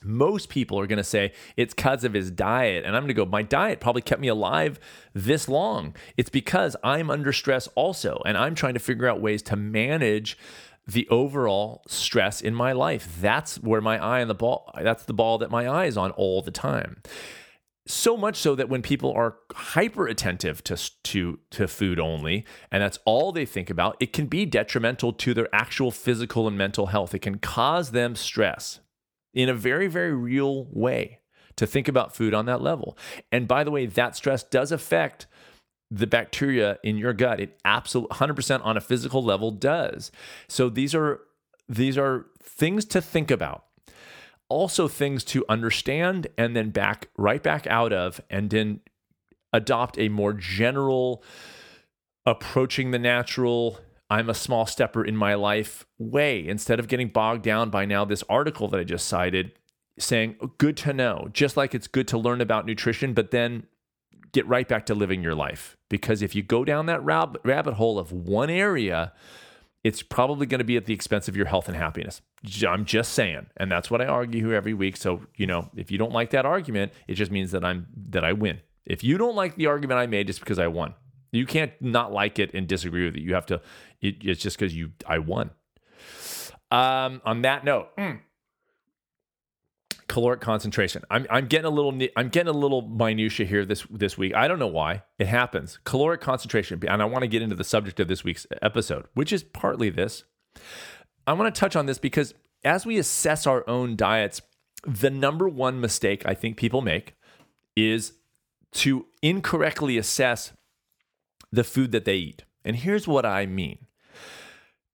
most 0.03 0.49
people 0.49 0.79
are 0.79 0.87
going 0.87 0.97
to 0.97 1.03
say 1.03 1.31
it's 1.55 1.73
because 1.73 2.03
of 2.03 2.13
his 2.13 2.31
diet. 2.31 2.85
And 2.85 2.95
I'm 2.95 3.03
going 3.03 3.09
to 3.09 3.13
go, 3.13 3.25
my 3.25 3.43
diet 3.43 3.79
probably 3.79 4.01
kept 4.01 4.19
me 4.19 4.29
alive 4.29 4.79
this 5.13 5.47
long. 5.47 5.95
It's 6.17 6.29
because 6.29 6.75
I'm 6.83 7.11
under 7.11 7.31
stress 7.31 7.67
also. 7.75 8.21
And 8.25 8.37
I'm 8.37 8.55
trying 8.55 8.73
to 8.73 8.79
figure 8.79 9.07
out 9.07 9.21
ways 9.21 9.43
to 9.43 9.55
manage 9.55 10.37
the 10.87 11.07
overall 11.09 11.83
stress 11.87 12.41
in 12.41 12.55
my 12.55 12.71
life. 12.71 13.17
That's 13.19 13.57
where 13.57 13.81
my 13.81 13.97
eye 14.03 14.21
on 14.21 14.27
the 14.27 14.35
ball, 14.35 14.71
that's 14.81 15.05
the 15.05 15.13
ball 15.13 15.37
that 15.39 15.51
my 15.51 15.67
eye 15.67 15.85
is 15.85 15.97
on 15.97 16.11
all 16.11 16.41
the 16.41 16.51
time. 16.51 17.01
So 17.87 18.15
much 18.15 18.37
so 18.37 18.55
that 18.55 18.69
when 18.69 18.81
people 18.81 19.11
are 19.11 19.37
hyper 19.53 20.07
attentive 20.07 20.63
to, 20.65 20.77
to, 21.03 21.39
to 21.49 21.67
food 21.67 21.99
only, 21.99 22.45
and 22.71 22.81
that's 22.81 22.99
all 23.05 23.31
they 23.31 23.45
think 23.45 23.69
about, 23.69 23.97
it 23.99 24.13
can 24.13 24.27
be 24.27 24.45
detrimental 24.45 25.13
to 25.13 25.33
their 25.33 25.53
actual 25.53 25.91
physical 25.91 26.47
and 26.47 26.57
mental 26.57 26.87
health. 26.87 27.15
It 27.15 27.19
can 27.19 27.39
cause 27.39 27.91
them 27.91 28.15
stress 28.15 28.79
in 29.33 29.49
a 29.49 29.53
very, 29.53 29.87
very 29.87 30.13
real 30.13 30.67
way 30.71 31.19
to 31.55 31.65
think 31.65 31.87
about 31.87 32.15
food 32.15 32.33
on 32.33 32.45
that 32.45 32.61
level. 32.61 32.97
And 33.31 33.47
by 33.47 33.63
the 33.63 33.71
way, 33.71 33.85
that 33.85 34.15
stress 34.15 34.43
does 34.43 34.71
affect 34.71 35.27
the 35.91 36.07
bacteria 36.07 36.79
in 36.83 36.97
your 36.97 37.11
gut. 37.11 37.41
It 37.41 37.59
absolutely 37.65 38.15
100% 38.15 38.65
on 38.65 38.77
a 38.77 38.81
physical 38.81 39.21
level 39.21 39.51
does. 39.51 40.11
So 40.47 40.69
these 40.69 40.95
are 40.95 41.19
these 41.67 41.97
are 41.97 42.25
things 42.41 42.85
to 42.85 43.01
think 43.01 43.29
about. 43.29 43.65
Also 44.49 44.87
things 44.87 45.23
to 45.25 45.45
understand 45.47 46.27
and 46.37 46.55
then 46.55 46.69
back 46.69 47.09
right 47.17 47.43
back 47.43 47.67
out 47.67 47.93
of 47.93 48.21
and 48.29 48.49
then 48.49 48.79
adopt 49.53 49.97
a 49.99 50.09
more 50.09 50.33
general 50.33 51.23
approaching 52.25 52.91
the 52.91 52.99
natural 52.99 53.79
I'm 54.09 54.29
a 54.29 54.33
small 54.33 54.65
stepper 54.65 55.05
in 55.05 55.15
my 55.15 55.35
life 55.35 55.85
way 55.97 56.45
instead 56.45 56.79
of 56.81 56.89
getting 56.89 57.07
bogged 57.07 57.43
down 57.43 57.69
by 57.69 57.85
now 57.85 58.03
this 58.03 58.23
article 58.29 58.67
that 58.69 58.79
I 58.79 58.83
just 58.83 59.07
cited 59.07 59.53
saying 59.97 60.35
good 60.57 60.75
to 60.77 60.93
know 60.93 61.29
just 61.31 61.55
like 61.55 61.73
it's 61.73 61.87
good 61.87 62.07
to 62.09 62.17
learn 62.17 62.41
about 62.41 62.65
nutrition 62.65 63.13
but 63.13 63.31
then 63.31 63.67
get 64.33 64.47
right 64.47 64.67
back 64.67 64.85
to 64.87 64.95
living 64.95 65.23
your 65.23 65.35
life. 65.35 65.77
Because 65.91 66.21
if 66.21 66.33
you 66.33 66.41
go 66.41 66.63
down 66.63 66.85
that 66.85 67.03
rab- 67.03 67.37
rabbit 67.43 67.73
hole 67.73 67.99
of 67.99 68.13
one 68.13 68.49
area, 68.49 69.11
it's 69.83 70.01
probably 70.01 70.45
going 70.45 70.59
to 70.59 70.65
be 70.65 70.77
at 70.77 70.85
the 70.85 70.93
expense 70.93 71.27
of 71.27 71.35
your 71.35 71.47
health 71.47 71.67
and 71.67 71.75
happiness. 71.75 72.21
I'm 72.65 72.85
just 72.85 73.11
saying, 73.11 73.47
and 73.57 73.69
that's 73.69 73.91
what 73.91 74.01
I 74.01 74.05
argue 74.05 74.53
every 74.53 74.73
week. 74.73 74.95
So 74.95 75.19
you 75.35 75.45
know, 75.45 75.69
if 75.75 75.91
you 75.91 75.97
don't 75.97 76.13
like 76.13 76.29
that 76.29 76.45
argument, 76.45 76.93
it 77.09 77.15
just 77.15 77.29
means 77.29 77.51
that 77.51 77.65
I'm 77.65 77.87
that 78.09 78.23
I 78.23 78.31
win. 78.31 78.61
If 78.85 79.03
you 79.03 79.17
don't 79.17 79.35
like 79.35 79.57
the 79.57 79.67
argument 79.67 79.99
I 79.99 80.07
made, 80.07 80.27
just 80.27 80.39
because 80.39 80.59
I 80.59 80.67
won, 80.67 80.93
you 81.33 81.45
can't 81.45 81.73
not 81.81 82.13
like 82.13 82.39
it 82.39 82.53
and 82.53 82.67
disagree 82.67 83.03
with 83.03 83.17
it. 83.17 83.21
You 83.21 83.33
have 83.33 83.45
to. 83.47 83.61
It, 83.99 84.23
it's 84.23 84.41
just 84.41 84.57
because 84.57 84.73
you 84.73 84.91
I 85.05 85.19
won. 85.19 85.51
Um, 86.71 87.21
on 87.25 87.41
that 87.41 87.65
note. 87.65 87.93
Mm 87.97 88.21
caloric 90.11 90.41
concentration. 90.41 91.03
I'm, 91.09 91.25
I'm 91.29 91.47
getting 91.47 91.65
a 91.65 91.69
little 91.69 91.97
I'm 92.17 92.27
getting 92.27 92.53
a 92.53 92.57
little 92.57 92.81
minutia 92.81 93.45
here 93.45 93.63
this 93.65 93.87
this 93.89 94.17
week. 94.17 94.35
I 94.35 94.49
don't 94.49 94.59
know 94.59 94.67
why 94.67 95.03
it 95.17 95.27
happens. 95.27 95.79
Caloric 95.85 96.19
concentration, 96.19 96.81
and 96.85 97.01
I 97.01 97.05
want 97.05 97.21
to 97.21 97.29
get 97.29 97.41
into 97.41 97.55
the 97.55 97.63
subject 97.63 97.97
of 98.01 98.09
this 98.09 98.21
week's 98.21 98.45
episode, 98.61 99.05
which 99.13 99.31
is 99.31 99.41
partly 99.41 99.89
this. 99.89 100.25
I 101.25 101.31
want 101.31 101.53
to 101.53 101.57
touch 101.57 101.77
on 101.77 101.85
this 101.85 101.97
because 101.97 102.33
as 102.65 102.85
we 102.85 102.97
assess 102.97 103.47
our 103.47 103.63
own 103.69 103.95
diets, 103.95 104.41
the 104.85 105.09
number 105.09 105.47
one 105.47 105.79
mistake 105.79 106.23
I 106.25 106.33
think 106.33 106.57
people 106.57 106.81
make 106.81 107.15
is 107.77 108.11
to 108.73 109.05
incorrectly 109.21 109.97
assess 109.97 110.51
the 111.53 111.63
food 111.63 111.93
that 111.93 112.03
they 112.03 112.15
eat. 112.15 112.43
And 112.65 112.75
here's 112.75 113.07
what 113.07 113.25
I 113.25 113.45
mean. 113.45 113.87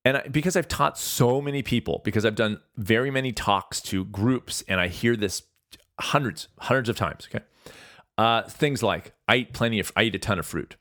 And 0.08 0.16
I, 0.16 0.22
because 0.30 0.56
I've 0.56 0.70
taught 0.70 0.98
so 0.98 1.42
many 1.42 1.62
people, 1.62 2.00
because 2.06 2.24
I've 2.24 2.36
done 2.36 2.62
very 2.78 3.12
many 3.12 3.34
talks 3.34 3.82
to 3.82 4.06
groups, 4.06 4.64
and 4.66 4.80
I 4.80 4.88
hear 4.88 5.18
this 5.18 5.44
hundreds, 6.00 6.48
hundreds 6.60 6.88
of 6.88 6.96
times. 6.96 7.28
Okay, 7.30 7.44
uh, 8.18 8.44
things 8.44 8.82
like 8.82 9.12
I 9.28 9.36
eat 9.36 9.52
plenty 9.52 9.82
of, 9.82 9.92
I 9.98 10.04
eat 10.04 10.16
a 10.16 10.20
ton 10.20 10.40
of 10.40 10.46
fruit, 10.46 10.78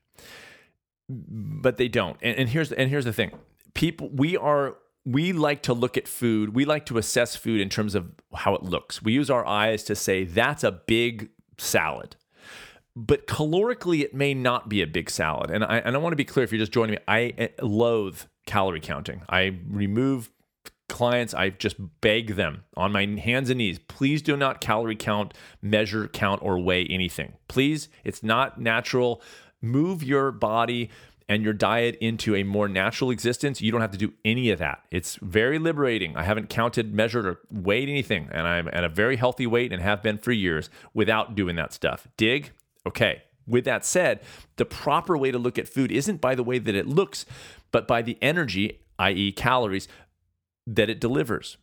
but 1.09 1.77
they 1.77 1.89
don't. 1.89 2.17
And, 2.23 2.39
and 2.39 2.49
here's 2.49 2.71
and 2.71 2.89
here's 2.89 3.05
the 3.05 3.13
thing: 3.13 3.33
people, 3.75 4.11
we 4.15 4.37
are 4.37 4.77
we 5.05 5.33
like 5.33 5.61
to 5.63 5.75
look 5.75 5.97
at 5.97 6.07
food. 6.07 6.55
We 6.55 6.65
like 6.65 6.87
to 6.87 6.97
assess 6.97 7.35
food 7.35 7.61
in 7.61 7.69
terms 7.69 7.97
of 7.97 8.13
how 8.33 8.55
it 8.55 8.63
looks. 8.63 9.03
We 9.03 9.13
use 9.13 9.29
our 9.29 9.45
eyes 9.45 9.83
to 9.85 9.97
say 9.97 10.23
that's 10.23 10.63
a 10.63 10.71
big 10.71 11.31
salad 11.59 12.15
but 12.99 13.27
calorically 13.27 14.01
it 14.01 14.15
may 14.15 14.33
not 14.33 14.71
be 14.71 14.81
a 14.81 14.87
big 14.87 15.11
salad 15.11 15.51
and 15.51 15.63
I, 15.65 15.79
and 15.79 15.95
I 15.95 15.99
want 15.99 16.13
to 16.13 16.17
be 16.17 16.25
clear 16.25 16.45
if 16.45 16.53
you're 16.53 16.59
just 16.59 16.73
joining 16.73 16.95
me 16.95 16.99
i 17.07 17.51
loathe 17.61 18.21
calorie 18.47 18.81
counting. 18.81 19.23
I 19.29 19.59
remove 19.69 20.31
clients, 20.89 21.35
I 21.35 21.51
just 21.51 21.77
beg 22.01 22.37
them 22.37 22.65
on 22.77 22.93
my 22.93 23.07
hands 23.07 23.51
and 23.51 23.59
knees, 23.59 23.79
please 23.89 24.23
do 24.23 24.37
not 24.37 24.61
calorie 24.61 24.97
count, 24.97 25.35
measure, 25.61 26.09
count, 26.09 26.43
or 26.43 26.59
weigh 26.59 26.87
anything. 26.87 27.35
Please, 27.49 27.89
it's 28.05 28.23
not 28.23 28.61
natural. 28.61 29.21
Move 29.61 30.03
your 30.03 30.31
body 30.31 30.91
and 31.29 31.43
your 31.43 31.53
diet 31.53 31.97
into 32.01 32.37
a 32.37 32.45
more 32.45 32.69
natural 32.69 33.11
existence. 33.11 33.61
You 33.61 33.73
don't 33.73 33.81
have 33.81 33.91
to 33.91 33.99
do 33.99 34.13
any 34.25 34.51
of 34.51 34.61
that. 34.61 34.85
It's 34.91 35.17
very 35.17 35.59
liberating. 35.59 36.17
I 36.17 36.23
haven't 36.23 36.49
counted, 36.49 36.95
measured, 36.95 37.27
or 37.27 37.41
weighed 37.51 37.89
anything, 37.89 38.29
and 38.31 38.47
I'm 38.47 38.69
at 38.69 38.85
a 38.85 38.89
very 38.89 39.17
healthy 39.17 39.47
weight 39.47 39.73
and 39.73 39.83
have 39.83 40.03
been 40.03 40.19
for 40.19 40.31
years 40.31 40.71
without 40.95 41.35
doing 41.35 41.57
that 41.57 41.73
stuff. 41.73 42.07
Dig? 42.17 42.53
Okay. 42.87 43.23
With 43.49 43.65
that 43.65 43.85
said, 43.85 44.21
the 44.57 44.65
proper 44.65 45.17
way 45.17 45.31
to 45.31 45.39
look 45.39 45.59
at 45.59 45.69
food 45.69 45.93
isn't 45.93 46.21
by 46.21 46.35
the 46.35 46.43
way 46.43 46.59
that 46.59 46.75
it 46.75 46.87
looks, 46.87 47.27
but 47.77 47.87
by 47.87 48.01
the 48.01 48.17
energy, 48.23 48.81
i.e., 48.99 49.31
calories, 49.33 49.87
that 50.67 50.89
it 50.89 50.99
delivers. 50.99 51.59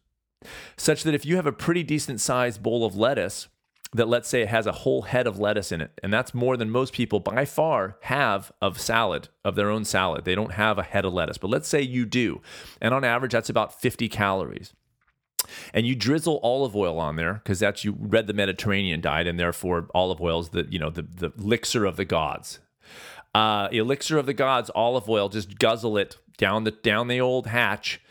Such 0.78 1.02
that 1.02 1.16
if 1.16 1.26
you 1.26 1.38
have 1.38 1.48
a 1.48 1.52
pretty 1.52 1.82
decent 1.82 2.22
sized 2.22 2.62
bowl 2.62 2.86
of 2.86 2.96
lettuce, 2.96 3.48
that 3.94 4.08
let's 4.08 4.30
say 4.30 4.44
it 4.44 4.50
has 4.50 4.68
a 4.68 4.74
whole 4.84 5.02
head 5.02 5.26
of 5.26 5.40
lettuce 5.40 5.72
in 5.72 5.82
it, 5.82 6.00
and 6.04 6.14
that's 6.14 6.36
more 6.36 6.56
than 6.56 6.70
most 6.70 6.94
people 6.94 7.20
by 7.20 7.46
far 7.46 7.98
have 8.02 8.52
of 8.62 8.80
salad, 8.80 9.30
of 9.44 9.56
their 9.56 9.72
own 9.72 9.86
salad. 9.86 10.24
They 10.24 10.36
don't 10.36 10.52
have 10.52 10.78
a 10.78 10.84
head 10.84 11.04
of 11.04 11.14
lettuce, 11.14 11.40
but 11.40 11.50
let's 11.50 11.68
say 11.68 11.82
you 11.82 12.06
do. 12.06 12.44
And 12.80 12.94
on 12.94 13.04
average, 13.04 13.32
that's 13.32 13.50
about 13.50 13.82
50 13.82 14.08
calories. 14.08 14.72
And 15.74 15.88
you 15.88 15.96
drizzle 15.96 16.40
olive 16.44 16.76
oil 16.76 17.00
on 17.00 17.16
there 17.16 17.42
because 17.44 17.58
that's 17.58 17.84
you 17.84 17.98
read 18.00 18.28
the 18.28 18.34
Mediterranean 18.34 19.02
diet, 19.02 19.26
and 19.26 19.40
therefore 19.40 19.88
olive 19.96 20.22
oil 20.22 20.42
is 20.42 20.50
the 20.50 20.68
you 20.70 20.78
know 20.78 20.92
the 20.92 21.02
the 21.02 21.32
elixir 21.40 21.86
of 21.86 21.96
the 21.96 22.06
gods 22.06 22.60
uh, 23.34 23.68
elixir 23.72 24.18
of 24.18 24.26
the 24.26 24.34
gods, 24.34 24.70
olive 24.76 25.10
oil, 25.10 25.30
just 25.30 25.58
guzzle 25.60 25.98
it 25.98 26.18
down 26.38 26.64
the 26.64 26.72
down 26.72 27.08
the 27.08 27.20
old 27.22 27.48
hatch. 27.48 28.02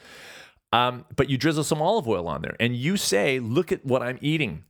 Um, 0.72 1.04
but 1.16 1.28
you 1.28 1.36
drizzle 1.36 1.64
some 1.64 1.82
olive 1.82 2.08
oil 2.08 2.26
on 2.28 2.42
there, 2.42 2.56
and 2.58 2.74
you 2.74 2.96
say, 2.96 3.38
"Look 3.38 3.72
at 3.72 3.84
what 3.84 4.02
I'm 4.02 4.18
eating. 4.22 4.64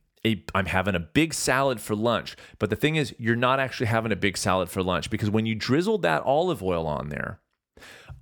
I'm 0.55 0.65
having 0.67 0.95
a 0.95 0.99
big 0.99 1.33
salad 1.33 1.79
for 1.81 1.95
lunch." 1.95 2.35
But 2.59 2.69
the 2.69 2.75
thing 2.75 2.95
is, 2.97 3.15
you're 3.17 3.35
not 3.35 3.59
actually 3.59 3.87
having 3.87 4.11
a 4.11 4.15
big 4.17 4.37
salad 4.37 4.69
for 4.69 4.83
lunch 4.83 5.09
because 5.09 5.29
when 5.29 5.45
you 5.45 5.55
drizzle 5.55 5.97
that 5.99 6.23
olive 6.23 6.61
oil 6.63 6.85
on 6.87 7.09
there, 7.09 7.39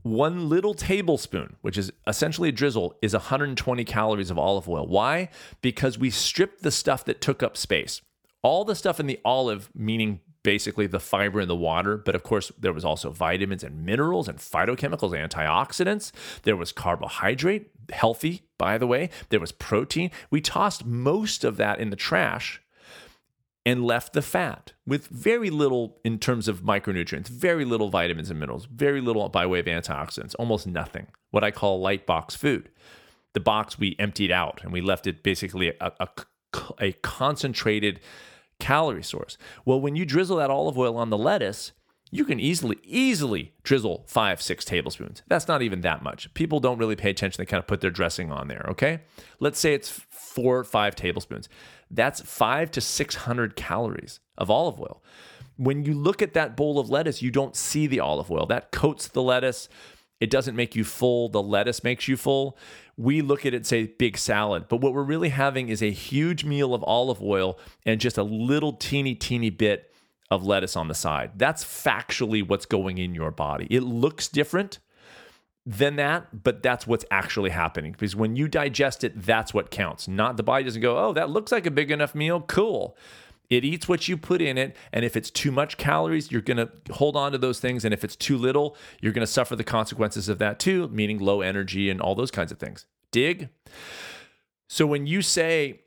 One 0.03 0.49
little 0.49 0.73
tablespoon, 0.73 1.57
which 1.61 1.77
is 1.77 1.91
essentially 2.07 2.49
a 2.49 2.51
drizzle, 2.51 2.95
is 3.03 3.13
120 3.13 3.83
calories 3.85 4.31
of 4.31 4.39
olive 4.39 4.67
oil. 4.67 4.87
Why? 4.87 5.29
Because 5.61 5.99
we 5.99 6.09
stripped 6.09 6.63
the 6.63 6.71
stuff 6.71 7.05
that 7.05 7.21
took 7.21 7.43
up 7.43 7.55
space. 7.55 8.01
All 8.41 8.65
the 8.65 8.73
stuff 8.75 8.99
in 8.99 9.05
the 9.05 9.19
olive, 9.23 9.69
meaning 9.75 10.21
basically 10.43 10.87
the 10.87 10.99
fiber 10.99 11.41
in 11.41 11.47
the 11.47 11.55
water, 11.55 11.97
but 11.97 12.15
of 12.15 12.23
course 12.23 12.51
there 12.57 12.73
was 12.73 12.85
also 12.85 13.11
vitamins 13.11 13.63
and 13.63 13.85
minerals 13.85 14.27
and 14.27 14.39
phytochemicals, 14.39 15.11
antioxidants. 15.11 16.11
There 16.43 16.55
was 16.55 16.71
carbohydrate, 16.71 17.71
healthy, 17.91 18.43
by 18.57 18.77
the 18.77 18.87
way. 18.87 19.09
There 19.29 19.39
was 19.39 19.51
protein. 19.51 20.11
We 20.29 20.41
tossed 20.41 20.85
most 20.85 21.43
of 21.43 21.57
that 21.57 21.79
in 21.79 21.89
the 21.89 21.95
trash 21.95 22.61
and 23.65 23.85
left 23.85 24.13
the 24.13 24.21
fat 24.21 24.73
with 24.87 25.07
very 25.07 25.49
little 25.49 25.99
in 26.03 26.17
terms 26.17 26.47
of 26.47 26.61
micronutrients, 26.61 27.27
very 27.27 27.63
little 27.63 27.89
vitamins 27.89 28.31
and 28.31 28.39
minerals, 28.39 28.65
very 28.65 29.01
little 29.01 29.29
by 29.29 29.45
way 29.45 29.59
of 29.59 29.65
antioxidants, 29.65 30.35
almost 30.39 30.65
nothing. 30.65 31.07
What 31.29 31.43
I 31.43 31.51
call 31.51 31.79
light 31.79 32.05
box 32.07 32.35
food. 32.35 32.69
The 33.33 33.39
box 33.39 33.77
we 33.77 33.95
emptied 33.99 34.31
out 34.31 34.61
and 34.63 34.73
we 34.73 34.81
left 34.81 35.07
it 35.07 35.23
basically 35.23 35.69
a, 35.69 35.91
a, 35.99 36.07
a 36.79 36.91
concentrated 36.93 37.99
calorie 38.61 39.03
source. 39.03 39.37
Well, 39.65 39.81
when 39.81 39.97
you 39.97 40.05
drizzle 40.05 40.37
that 40.37 40.49
olive 40.49 40.77
oil 40.77 40.95
on 40.95 41.09
the 41.09 41.17
lettuce, 41.17 41.73
you 42.11 42.25
can 42.25 42.39
easily, 42.39 42.77
easily 42.83 43.53
drizzle 43.63 44.03
five, 44.07 44.41
six 44.41 44.63
tablespoons. 44.63 45.23
That's 45.27 45.47
not 45.47 45.61
even 45.61 45.81
that 45.81 46.03
much. 46.03 46.31
People 46.33 46.59
don't 46.59 46.77
really 46.77 46.95
pay 46.95 47.09
attention. 47.09 47.41
They 47.41 47.45
kind 47.45 47.59
of 47.59 47.67
put 47.67 47.81
their 47.81 47.89
dressing 47.89 48.31
on 48.31 48.49
there, 48.49 48.65
okay? 48.69 49.01
Let's 49.39 49.59
say 49.59 49.73
it's 49.73 49.89
four 49.89 50.63
five 50.63 50.95
tablespoons. 50.95 51.49
That's 51.89 52.21
five 52.21 52.69
to 52.71 52.81
600 52.81 53.55
calories 53.55 54.19
of 54.37 54.49
olive 54.49 54.79
oil. 54.79 55.01
When 55.57 55.85
you 55.85 55.93
look 55.93 56.21
at 56.21 56.33
that 56.33 56.55
bowl 56.55 56.79
of 56.79 56.89
lettuce, 56.89 57.21
you 57.21 57.31
don't 57.31 57.55
see 57.55 57.87
the 57.87 57.99
olive 57.99 58.29
oil. 58.29 58.45
That 58.45 58.71
coats 58.71 59.07
the 59.07 59.21
lettuce. 59.21 59.69
It 60.21 60.29
doesn't 60.29 60.55
make 60.55 60.75
you 60.75 60.85
full. 60.85 61.27
The 61.27 61.41
lettuce 61.41 61.83
makes 61.83 62.07
you 62.07 62.15
full. 62.15 62.57
We 62.95 63.21
look 63.21 63.45
at 63.45 63.53
it 63.53 63.57
and 63.57 63.67
say 63.67 63.87
big 63.87 64.17
salad, 64.17 64.67
but 64.69 64.77
what 64.77 64.93
we're 64.93 65.03
really 65.03 65.29
having 65.29 65.67
is 65.67 65.81
a 65.81 65.91
huge 65.91 66.45
meal 66.45 66.73
of 66.73 66.83
olive 66.83 67.21
oil 67.21 67.59
and 67.85 67.99
just 67.99 68.17
a 68.17 68.23
little 68.23 68.73
teeny, 68.73 69.15
teeny 69.15 69.49
bit 69.49 69.91
of 70.29 70.45
lettuce 70.45 70.77
on 70.77 70.87
the 70.87 70.93
side. 70.93 71.31
That's 71.35 71.63
factually 71.63 72.47
what's 72.47 72.65
going 72.65 72.99
in 72.99 73.15
your 73.15 73.31
body. 73.31 73.67
It 73.69 73.81
looks 73.81 74.27
different 74.27 74.79
than 75.65 75.95
that, 75.97 76.43
but 76.43 76.63
that's 76.63 76.85
what's 76.85 77.05
actually 77.11 77.49
happening. 77.49 77.91
Because 77.91 78.15
when 78.15 78.35
you 78.35 78.47
digest 78.47 79.03
it, 79.03 79.19
that's 79.19 79.53
what 79.53 79.71
counts. 79.71 80.07
Not 80.07 80.37
the 80.37 80.43
body 80.43 80.63
doesn't 80.63 80.81
go, 80.81 80.97
oh, 80.97 81.13
that 81.13 81.29
looks 81.29 81.51
like 81.51 81.65
a 81.65 81.71
big 81.71 81.91
enough 81.91 82.13
meal. 82.15 82.41
Cool. 82.41 82.95
It 83.51 83.63
eats 83.63 83.87
what 83.87 84.07
you 84.07 84.17
put 84.17 84.41
in 84.41 84.57
it. 84.57 84.75
And 84.91 85.05
if 85.05 85.15
it's 85.15 85.29
too 85.29 85.51
much 85.51 85.77
calories, 85.77 86.31
you're 86.31 86.41
going 86.41 86.57
to 86.57 86.71
hold 86.91 87.15
on 87.15 87.31
to 87.33 87.37
those 87.37 87.59
things. 87.59 87.85
And 87.85 87.93
if 87.93 88.03
it's 88.03 88.15
too 88.15 88.37
little, 88.37 88.75
you're 88.99 89.13
going 89.13 89.25
to 89.25 89.31
suffer 89.31 89.55
the 89.55 89.63
consequences 89.63 90.27
of 90.27 90.39
that 90.39 90.57
too, 90.57 90.87
meaning 90.87 91.19
low 91.19 91.41
energy 91.41 91.89
and 91.89 92.01
all 92.01 92.15
those 92.15 92.31
kinds 92.31 92.51
of 92.51 92.57
things. 92.57 92.87
Dig? 93.11 93.49
So 94.67 94.87
when 94.87 95.05
you 95.05 95.21
say, 95.21 95.81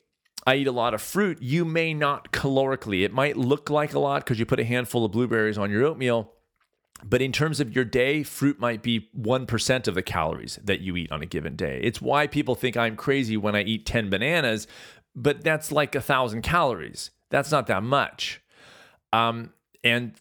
I 0.47 0.57
eat 0.57 0.67
a 0.69 0.73
lot 0.73 0.95
of 0.95 1.03
fruit, 1.03 1.43
you 1.43 1.65
may 1.65 1.95
not 1.95 2.31
calorically. 2.31 3.03
It 3.03 3.13
might 3.13 3.37
look 3.37 3.69
like 3.69 3.95
a 3.95 3.99
lot 3.99 4.23
because 4.23 4.39
you 4.39 4.47
put 4.47 4.61
a 4.61 4.65
handful 4.65 5.05
of 5.05 5.11
blueberries 5.11 5.59
on 5.59 5.71
your 5.71 5.85
oatmeal 5.85 6.31
but 7.03 7.21
in 7.21 7.33
terms 7.33 7.61
of 7.61 7.75
your 7.75 7.85
day, 7.85 8.23
fruit 8.23 8.59
might 8.59 8.83
be 8.83 9.09
1% 9.19 9.89
of 9.89 9.95
the 9.95 10.03
calories 10.03 10.59
that 10.65 10.81
you 10.81 10.97
eat 10.97 11.13
on 11.13 11.23
a 11.23 11.27
given 11.27 11.57
day. 11.57 11.81
It's 11.83 12.01
why 12.01 12.27
people 12.27 12.55
think 12.55 12.77
I'm 12.77 12.97
crazy 12.97 13.37
when 13.37 13.55
I 13.55 13.63
eat 13.63 13.85
10 13.85 14.09
bananas, 14.11 14.67
but 15.15 15.43
that's 15.43 15.71
like 15.71 15.95
a 15.95 16.01
thousand 16.01 16.43
calories. 16.43 17.11
That's 17.31 17.51
not 17.51 17.67
that 17.67 17.83
much. 17.83 18.41
Um, 19.13 19.53
and 19.83 20.15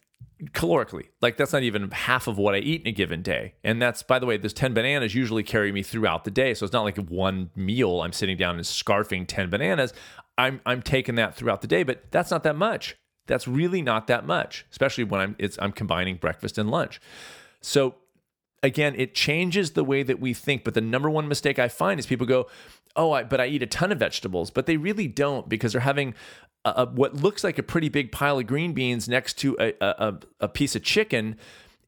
calorically, 0.52 1.08
like 1.20 1.36
that's 1.36 1.52
not 1.52 1.62
even 1.62 1.90
half 1.90 2.26
of 2.26 2.38
what 2.38 2.54
I 2.54 2.58
eat 2.58 2.82
in 2.82 2.88
a 2.88 2.92
given 2.92 3.22
day. 3.22 3.54
And 3.62 3.80
that's, 3.80 4.02
by 4.02 4.18
the 4.18 4.26
way, 4.26 4.36
those 4.36 4.52
10 4.52 4.74
bananas 4.74 5.14
usually 5.14 5.42
carry 5.42 5.72
me 5.72 5.82
throughout 5.82 6.24
the 6.24 6.30
day. 6.30 6.54
So 6.54 6.64
it's 6.64 6.72
not 6.72 6.82
like 6.82 6.98
one 6.98 7.50
meal 7.56 8.02
I'm 8.02 8.12
sitting 8.12 8.36
down 8.36 8.56
and 8.56 8.64
scarfing 8.64 9.26
10 9.26 9.50
bananas. 9.50 9.92
I'm, 10.36 10.60
I'm 10.66 10.82
taking 10.82 11.14
that 11.16 11.34
throughout 11.34 11.60
the 11.60 11.68
day, 11.68 11.82
but 11.82 12.10
that's 12.10 12.30
not 12.30 12.42
that 12.42 12.56
much. 12.56 12.96
That's 13.26 13.48
really 13.48 13.80
not 13.80 14.06
that 14.08 14.26
much, 14.26 14.66
especially 14.70 15.04
when 15.04 15.20
I'm 15.20 15.36
it's 15.38 15.58
I'm 15.60 15.72
combining 15.72 16.16
breakfast 16.16 16.58
and 16.58 16.70
lunch. 16.70 17.00
So 17.62 17.94
again, 18.62 18.94
it 18.96 19.14
changes 19.14 19.72
the 19.72 19.84
way 19.84 20.02
that 20.02 20.20
we 20.20 20.34
think. 20.34 20.64
But 20.64 20.74
the 20.74 20.80
number 20.80 21.08
one 21.08 21.28
mistake 21.28 21.58
I 21.58 21.68
find 21.68 21.98
is 21.98 22.06
people 22.06 22.26
go, 22.26 22.48
"Oh, 22.96 23.12
I, 23.12 23.24
but 23.24 23.40
I 23.40 23.46
eat 23.46 23.62
a 23.62 23.66
ton 23.66 23.92
of 23.92 23.98
vegetables," 23.98 24.50
but 24.50 24.66
they 24.66 24.76
really 24.76 25.08
don't 25.08 25.48
because 25.48 25.72
they're 25.72 25.80
having 25.80 26.14
a, 26.64 26.70
a, 26.70 26.86
what 26.86 27.14
looks 27.14 27.44
like 27.44 27.58
a 27.58 27.62
pretty 27.62 27.88
big 27.88 28.12
pile 28.12 28.38
of 28.38 28.46
green 28.46 28.72
beans 28.72 29.08
next 29.08 29.34
to 29.38 29.56
a, 29.60 29.74
a, 29.80 30.14
a 30.40 30.48
piece 30.48 30.74
of 30.74 30.82
chicken. 30.82 31.36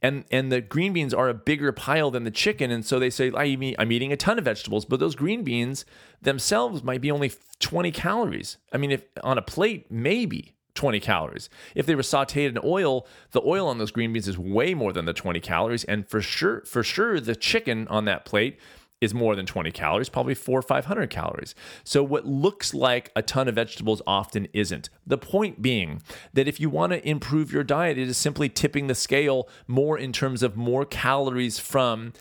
And, 0.03 0.25
and 0.31 0.53
the 0.53 0.61
green 0.61 0.93
beans 0.93 1.15
are 1.15 1.29
a 1.29 1.35
bigger 1.35 1.73
pile 1.73 2.11
than 2.11 2.25
the 2.25 2.31
chicken. 2.31 2.71
And 2.71 2.85
so 2.85 2.99
they 2.99 3.11
say, 3.11 3.33
I'm 3.35 3.93
eating 3.93 4.13
a 4.13 4.17
ton 4.17 4.39
of 4.39 4.45
vegetables, 4.45 4.85
but 4.85 5.01
those 5.01 5.15
green 5.15 5.43
beans 5.43 5.85
themselves 6.21 6.85
might 6.85 7.01
be 7.01 7.11
only 7.11 7.33
20 7.61 7.91
calories. 7.93 8.59
I 8.73 8.77
mean, 8.77 8.93
if 8.93 9.05
on 9.25 9.39
a 9.39 9.43
plate, 9.43 9.91
maybe. 9.91 10.53
20 10.75 11.01
calories. 11.01 11.49
If 11.75 11.87
they 11.87 11.95
were 11.95 12.03
sauteed 12.03 12.51
in 12.51 12.59
oil, 12.63 13.07
the 13.31 13.41
oil 13.41 13.67
on 13.67 13.79
those 13.79 13.91
green 13.91 14.13
beans 14.13 14.29
is 14.29 14.37
way 14.37 14.75
more 14.75 14.93
than 14.93 15.07
the 15.07 15.15
20 15.15 15.41
calories. 15.41 15.85
And 15.85 16.07
for 16.07 16.21
sure, 16.21 16.61
for 16.67 16.83
sure, 16.83 17.19
the 17.19 17.35
chicken 17.35 17.89
on 17.89 18.05
that 18.05 18.27
plate 18.27 18.59
is 19.01 19.12
more 19.12 19.36
than 19.36 19.47
20 19.47 19.70
calories, 19.72 20.09
probably 20.09 20.34
four 20.34 20.59
or 20.59 20.62
500 20.62 21.11
calories. 21.11 21.55
So, 21.84 22.03
what 22.03 22.26
looks 22.26 22.72
like 22.72 23.12
a 23.14 23.22
ton 23.22 23.49
of 23.49 23.55
vegetables 23.55 24.01
often 24.07 24.49
isn't. 24.53 24.88
The 25.07 25.18
point 25.18 25.61
being 25.61 26.03
that 26.32 26.49
if 26.49 26.61
you 26.61 26.70
want 26.70 26.92
to 26.92 27.09
improve 27.09 27.53
your 27.53 27.64
diet, 27.64 27.99
it 27.99 28.09
is 28.09 28.16
simply 28.16 28.49
tipping 28.49 28.86
the 28.86 28.94
scale 28.94 29.49
more 29.66 29.99
in 29.99 30.12
terms 30.12 30.42
of 30.42 30.57
more 30.57 30.84
calories 30.84 31.59
from 31.59 32.12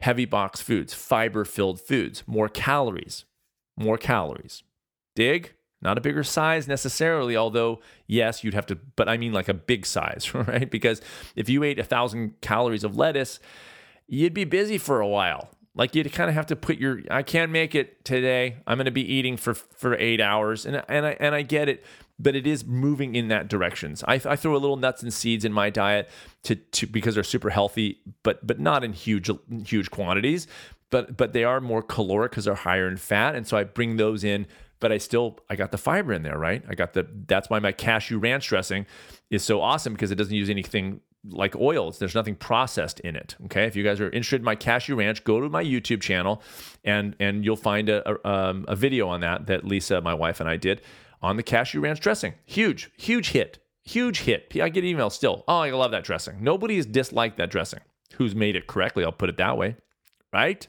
heavy 0.00 0.24
box 0.24 0.60
foods, 0.60 0.92
fiber 0.92 1.44
filled 1.44 1.80
foods, 1.80 2.24
more 2.26 2.48
calories, 2.48 3.24
more 3.76 3.98
calories. 3.98 4.62
Dig? 5.14 5.54
not 5.84 5.98
a 5.98 6.00
bigger 6.00 6.24
size 6.24 6.66
necessarily, 6.66 7.36
although, 7.36 7.80
yes, 8.06 8.42
you'd 8.42 8.54
have 8.54 8.66
to, 8.66 8.78
but 8.96 9.08
I 9.08 9.18
mean 9.18 9.32
like 9.32 9.48
a 9.48 9.54
big 9.54 9.84
size, 9.84 10.34
right? 10.34 10.68
Because 10.68 11.00
if 11.36 11.48
you 11.48 11.62
ate 11.62 11.78
a 11.78 11.84
thousand 11.84 12.40
calories 12.40 12.82
of 12.84 12.96
lettuce, 12.96 13.38
you'd 14.08 14.34
be 14.34 14.44
busy 14.44 14.78
for 14.78 15.00
a 15.00 15.06
while. 15.06 15.50
Like 15.76 15.94
you'd 15.94 16.12
kind 16.12 16.28
of 16.28 16.36
have 16.36 16.46
to 16.46 16.56
put 16.56 16.78
your, 16.78 17.00
I 17.10 17.22
can't 17.22 17.50
make 17.50 17.74
it 17.74 18.04
today. 18.04 18.58
I'm 18.66 18.78
going 18.78 18.84
to 18.84 18.92
be 18.92 19.12
eating 19.12 19.36
for 19.36 19.54
for 19.54 19.96
eight 19.96 20.20
hours, 20.20 20.66
and 20.66 20.82
and 20.88 21.04
I 21.04 21.16
and 21.18 21.34
I 21.34 21.42
get 21.42 21.68
it, 21.68 21.84
but 22.18 22.36
it 22.36 22.46
is 22.46 22.64
moving 22.64 23.16
in 23.16 23.28
that 23.28 23.48
direction. 23.48 23.96
I, 24.06 24.14
I 24.24 24.36
throw 24.36 24.54
a 24.54 24.58
little 24.58 24.76
nuts 24.76 25.02
and 25.02 25.12
seeds 25.12 25.44
in 25.44 25.52
my 25.52 25.70
diet 25.70 26.08
to 26.44 26.54
to 26.54 26.86
because 26.86 27.14
they're 27.14 27.24
super 27.24 27.50
healthy, 27.50 28.00
but 28.22 28.46
but 28.46 28.60
not 28.60 28.84
in 28.84 28.92
huge 28.92 29.30
huge 29.66 29.90
quantities. 29.90 30.46
But 30.90 31.16
but 31.16 31.32
they 31.32 31.42
are 31.42 31.60
more 31.60 31.82
caloric 31.82 32.30
because 32.30 32.44
they're 32.44 32.54
higher 32.54 32.86
in 32.86 32.96
fat, 32.96 33.34
and 33.34 33.46
so 33.46 33.56
I 33.56 33.64
bring 33.64 33.96
those 33.96 34.22
in 34.22 34.46
but 34.80 34.92
I 34.92 34.98
still 34.98 35.38
I 35.48 35.56
got 35.56 35.70
the 35.72 35.78
fiber 35.78 36.12
in 36.12 36.24
there, 36.24 36.36
right? 36.36 36.62
I 36.68 36.74
got 36.74 36.92
the 36.92 37.06
that's 37.26 37.48
why 37.48 37.58
my 37.58 37.72
cashew 37.72 38.18
ranch 38.18 38.48
dressing 38.48 38.84
is 39.30 39.42
so 39.42 39.62
awesome 39.62 39.94
because 39.94 40.10
it 40.10 40.16
doesn't 40.16 40.34
use 40.34 40.50
anything 40.50 41.00
like 41.28 41.56
oils. 41.56 41.98
There's 41.98 42.14
nothing 42.14 42.36
processed 42.36 43.00
in 43.00 43.16
it. 43.16 43.36
Okay, 43.46 43.64
if 43.64 43.76
you 43.76 43.82
guys 43.82 44.00
are 44.00 44.10
interested 44.10 44.40
in 44.40 44.44
my 44.44 44.54
cashew 44.54 44.96
ranch, 44.96 45.24
go 45.24 45.40
to 45.40 45.48
my 45.48 45.64
YouTube 45.64 46.00
channel, 46.00 46.42
and 46.84 47.16
and 47.18 47.44
you'll 47.44 47.56
find 47.56 47.88
a 47.88 48.08
a, 48.08 48.28
um, 48.28 48.64
a 48.68 48.76
video 48.76 49.08
on 49.08 49.20
that 49.20 49.46
that 49.46 49.64
Lisa, 49.64 50.00
my 50.00 50.14
wife, 50.14 50.40
and 50.40 50.48
I 50.48 50.56
did 50.56 50.82
on 51.22 51.36
the 51.36 51.42
cashew 51.42 51.80
ranch 51.80 52.00
dressing. 52.00 52.34
Huge, 52.44 52.90
huge 52.96 53.30
hit, 53.30 53.58
huge 53.82 54.20
hit. 54.20 54.52
I 54.60 54.68
get 54.68 54.84
emails 54.84 55.12
still. 55.12 55.44
Oh, 55.48 55.58
I 55.58 55.70
love 55.70 55.90
that 55.92 56.04
dressing. 56.04 56.42
Nobody 56.42 56.76
has 56.76 56.86
disliked 56.86 57.38
that 57.38 57.50
dressing. 57.50 57.80
Who's 58.16 58.34
made 58.34 58.56
it 58.56 58.66
correctly? 58.66 59.04
I'll 59.04 59.12
put 59.12 59.30
it 59.30 59.38
that 59.38 59.56
way, 59.56 59.76
right? 60.32 60.66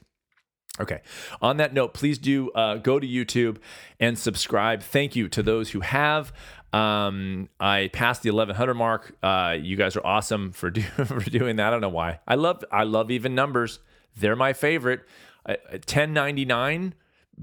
Okay. 0.80 1.02
On 1.42 1.58
that 1.58 1.74
note, 1.74 1.94
please 1.94 2.18
do 2.18 2.52
uh, 2.52 2.76
go 2.76 3.00
to 3.00 3.08
YouTube 3.08 3.58
and 4.00 4.18
subscribe. 4.18 4.82
Thank 4.82 5.16
you 5.16 5.30
to 5.30 5.42
those 5.42 5.72
who 5.72 5.80
have. 5.80 6.34
Um, 6.76 7.50
I 7.60 7.90
passed 7.94 8.24
the 8.24 8.32
1100 8.32 8.74
mark. 8.74 9.16
Uh, 9.24 9.56
you 9.60 9.78
guys 9.78 9.96
are 9.96 10.06
awesome 10.06 10.52
for, 10.52 10.70
do, 10.70 10.82
for 11.06 11.20
doing 11.22 11.56
that. 11.58 11.68
I 11.68 11.70
don't 11.70 11.82
know 11.82 11.90
why. 11.90 12.20
I 12.28 12.36
love 12.36 12.64
I 12.72 12.84
love 12.84 13.12
even 13.12 13.36
numbers. 13.36 13.80
They're 14.18 14.36
my 14.36 14.54
favorite. 14.54 15.02
Uh, 15.46 15.56
1099 15.72 16.96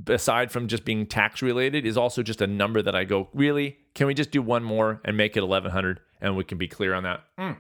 aside 0.09 0.51
from 0.51 0.69
just 0.69 0.85
being 0.85 1.07
tax 1.07 1.43
related 1.43 1.85
is 1.85 1.97
also 1.99 2.23
just 2.23 2.41
a 2.41 2.47
number 2.47 2.81
that 2.81 2.95
I 2.95 3.05
go, 3.05 3.29
really? 3.35 3.77
Can 3.95 4.07
we 4.07 4.15
just 4.15 4.31
do 4.31 4.41
one 4.41 4.65
more 4.65 5.01
and 5.05 5.17
make 5.17 5.37
it 5.37 5.41
1100 5.43 6.01
and 6.21 6.35
we 6.35 6.45
can 6.45 6.57
be 6.57 6.67
clear 6.67 6.95
on 6.95 7.03
that? 7.03 7.23
Mm 7.39 7.57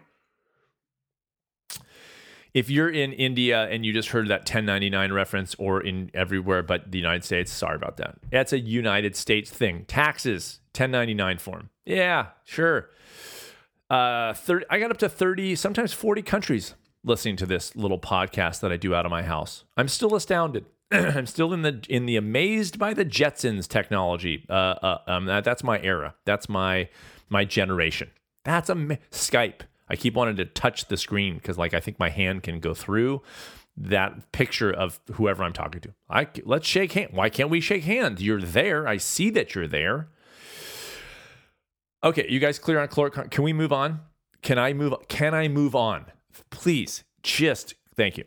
if 2.54 2.68
you're 2.68 2.90
in 2.90 3.12
India 3.12 3.66
and 3.68 3.84
you 3.84 3.92
just 3.92 4.10
heard 4.10 4.28
that 4.28 4.40
1099 4.40 5.12
reference 5.12 5.54
or 5.58 5.80
in 5.80 6.10
everywhere 6.14 6.62
but 6.62 6.90
the 6.90 6.98
United 6.98 7.24
States, 7.24 7.52
sorry 7.52 7.76
about 7.76 7.96
that. 7.96 8.16
That's 8.30 8.52
a 8.52 8.58
United 8.58 9.16
States 9.16 9.50
thing. 9.50 9.84
Taxes, 9.86 10.60
1099 10.74 11.38
form. 11.38 11.70
Yeah, 11.84 12.28
sure. 12.44 12.90
Uh, 13.90 14.32
30, 14.32 14.66
I 14.70 14.78
got 14.78 14.90
up 14.90 14.98
to 14.98 15.08
30, 15.08 15.54
sometimes 15.56 15.92
40 15.92 16.22
countries 16.22 16.74
listening 17.04 17.36
to 17.36 17.46
this 17.46 17.74
little 17.76 17.98
podcast 17.98 18.60
that 18.60 18.72
I 18.72 18.76
do 18.76 18.94
out 18.94 19.04
of 19.04 19.10
my 19.10 19.22
house. 19.22 19.64
I'm 19.76 19.88
still 19.88 20.14
astounded. 20.14 20.66
I'm 20.92 21.26
still 21.26 21.52
in 21.52 21.62
the 21.62 21.84
in 21.88 22.06
the 22.06 22.16
amazed 22.16 22.78
by 22.78 22.94
the 22.94 23.04
Jetsons 23.04 23.66
technology. 23.66 24.44
Uh, 24.48 24.52
uh, 24.52 24.98
um, 25.06 25.26
that, 25.26 25.44
that's 25.44 25.64
my 25.64 25.80
era. 25.80 26.14
That's 26.24 26.48
my 26.48 26.88
my 27.28 27.44
generation. 27.44 28.10
That's 28.44 28.68
a 28.68 28.74
Skype. 29.10 29.62
I 29.88 29.96
keep 29.96 30.14
wanting 30.14 30.36
to 30.36 30.44
touch 30.44 30.86
the 30.86 30.96
screen 30.96 31.36
because 31.36 31.58
like 31.58 31.74
I 31.74 31.80
think 31.80 31.98
my 31.98 32.10
hand 32.10 32.42
can 32.42 32.60
go 32.60 32.74
through 32.74 33.22
that 33.76 34.32
picture 34.32 34.70
of 34.70 35.00
whoever 35.14 35.42
I'm 35.42 35.52
talking 35.52 35.80
to. 35.80 35.94
I 36.10 36.28
let's 36.44 36.66
shake 36.66 36.92
hands. 36.92 37.12
Why 37.12 37.30
can't 37.30 37.50
we 37.50 37.60
shake 37.60 37.84
hands? 37.84 38.22
You're 38.22 38.42
there. 38.42 38.86
I 38.86 38.98
see 38.98 39.30
that 39.30 39.54
you're 39.54 39.68
there. 39.68 40.08
Okay, 42.04 42.26
you 42.28 42.40
guys 42.40 42.58
clear 42.58 42.80
on 42.80 42.88
chlor? 42.88 43.30
Can 43.30 43.44
we 43.44 43.52
move 43.52 43.72
on? 43.72 44.00
Can 44.42 44.58
I 44.58 44.72
move? 44.72 44.94
Can 45.08 45.34
I 45.34 45.46
move 45.46 45.76
on? 45.76 46.06
Please, 46.50 47.04
just 47.22 47.74
thank 47.96 48.18
you. 48.18 48.24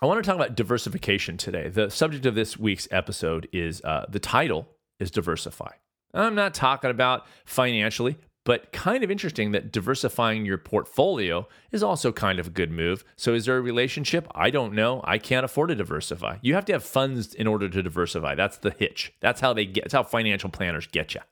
I 0.00 0.06
want 0.06 0.22
to 0.22 0.28
talk 0.28 0.36
about 0.36 0.54
diversification 0.54 1.36
today. 1.36 1.68
The 1.68 1.90
subject 1.90 2.26
of 2.26 2.36
this 2.36 2.56
week's 2.56 2.86
episode 2.92 3.48
is 3.52 3.82
uh, 3.82 4.06
the 4.08 4.20
title 4.20 4.68
is 5.00 5.10
diversify. 5.10 5.70
I'm 6.12 6.36
not 6.36 6.54
talking 6.54 6.90
about 6.90 7.26
financially, 7.44 8.18
but 8.44 8.70
kind 8.70 9.02
of 9.02 9.10
interesting 9.10 9.50
that 9.50 9.72
diversifying 9.72 10.46
your 10.46 10.58
portfolio 10.58 11.48
is 11.72 11.82
also 11.82 12.12
kind 12.12 12.38
of 12.38 12.48
a 12.48 12.50
good 12.50 12.70
move. 12.70 13.04
So, 13.16 13.34
is 13.34 13.46
there 13.46 13.56
a 13.56 13.62
relationship? 13.62 14.28
I 14.32 14.50
don't 14.50 14.74
know. 14.74 15.00
I 15.02 15.18
can't 15.18 15.44
afford 15.44 15.70
to 15.70 15.74
diversify. 15.74 16.36
You 16.40 16.54
have 16.54 16.66
to 16.66 16.74
have 16.74 16.84
funds 16.84 17.34
in 17.34 17.48
order 17.48 17.68
to 17.68 17.82
diversify. 17.82 18.36
That's 18.36 18.58
the 18.58 18.70
hitch. 18.70 19.12
That's 19.20 19.40
how 19.40 19.54
they 19.54 19.66
get. 19.66 19.84
That's 19.84 19.94
how 19.94 20.04
financial 20.04 20.50
planners 20.50 20.86
get 20.86 21.16
you. 21.16 21.22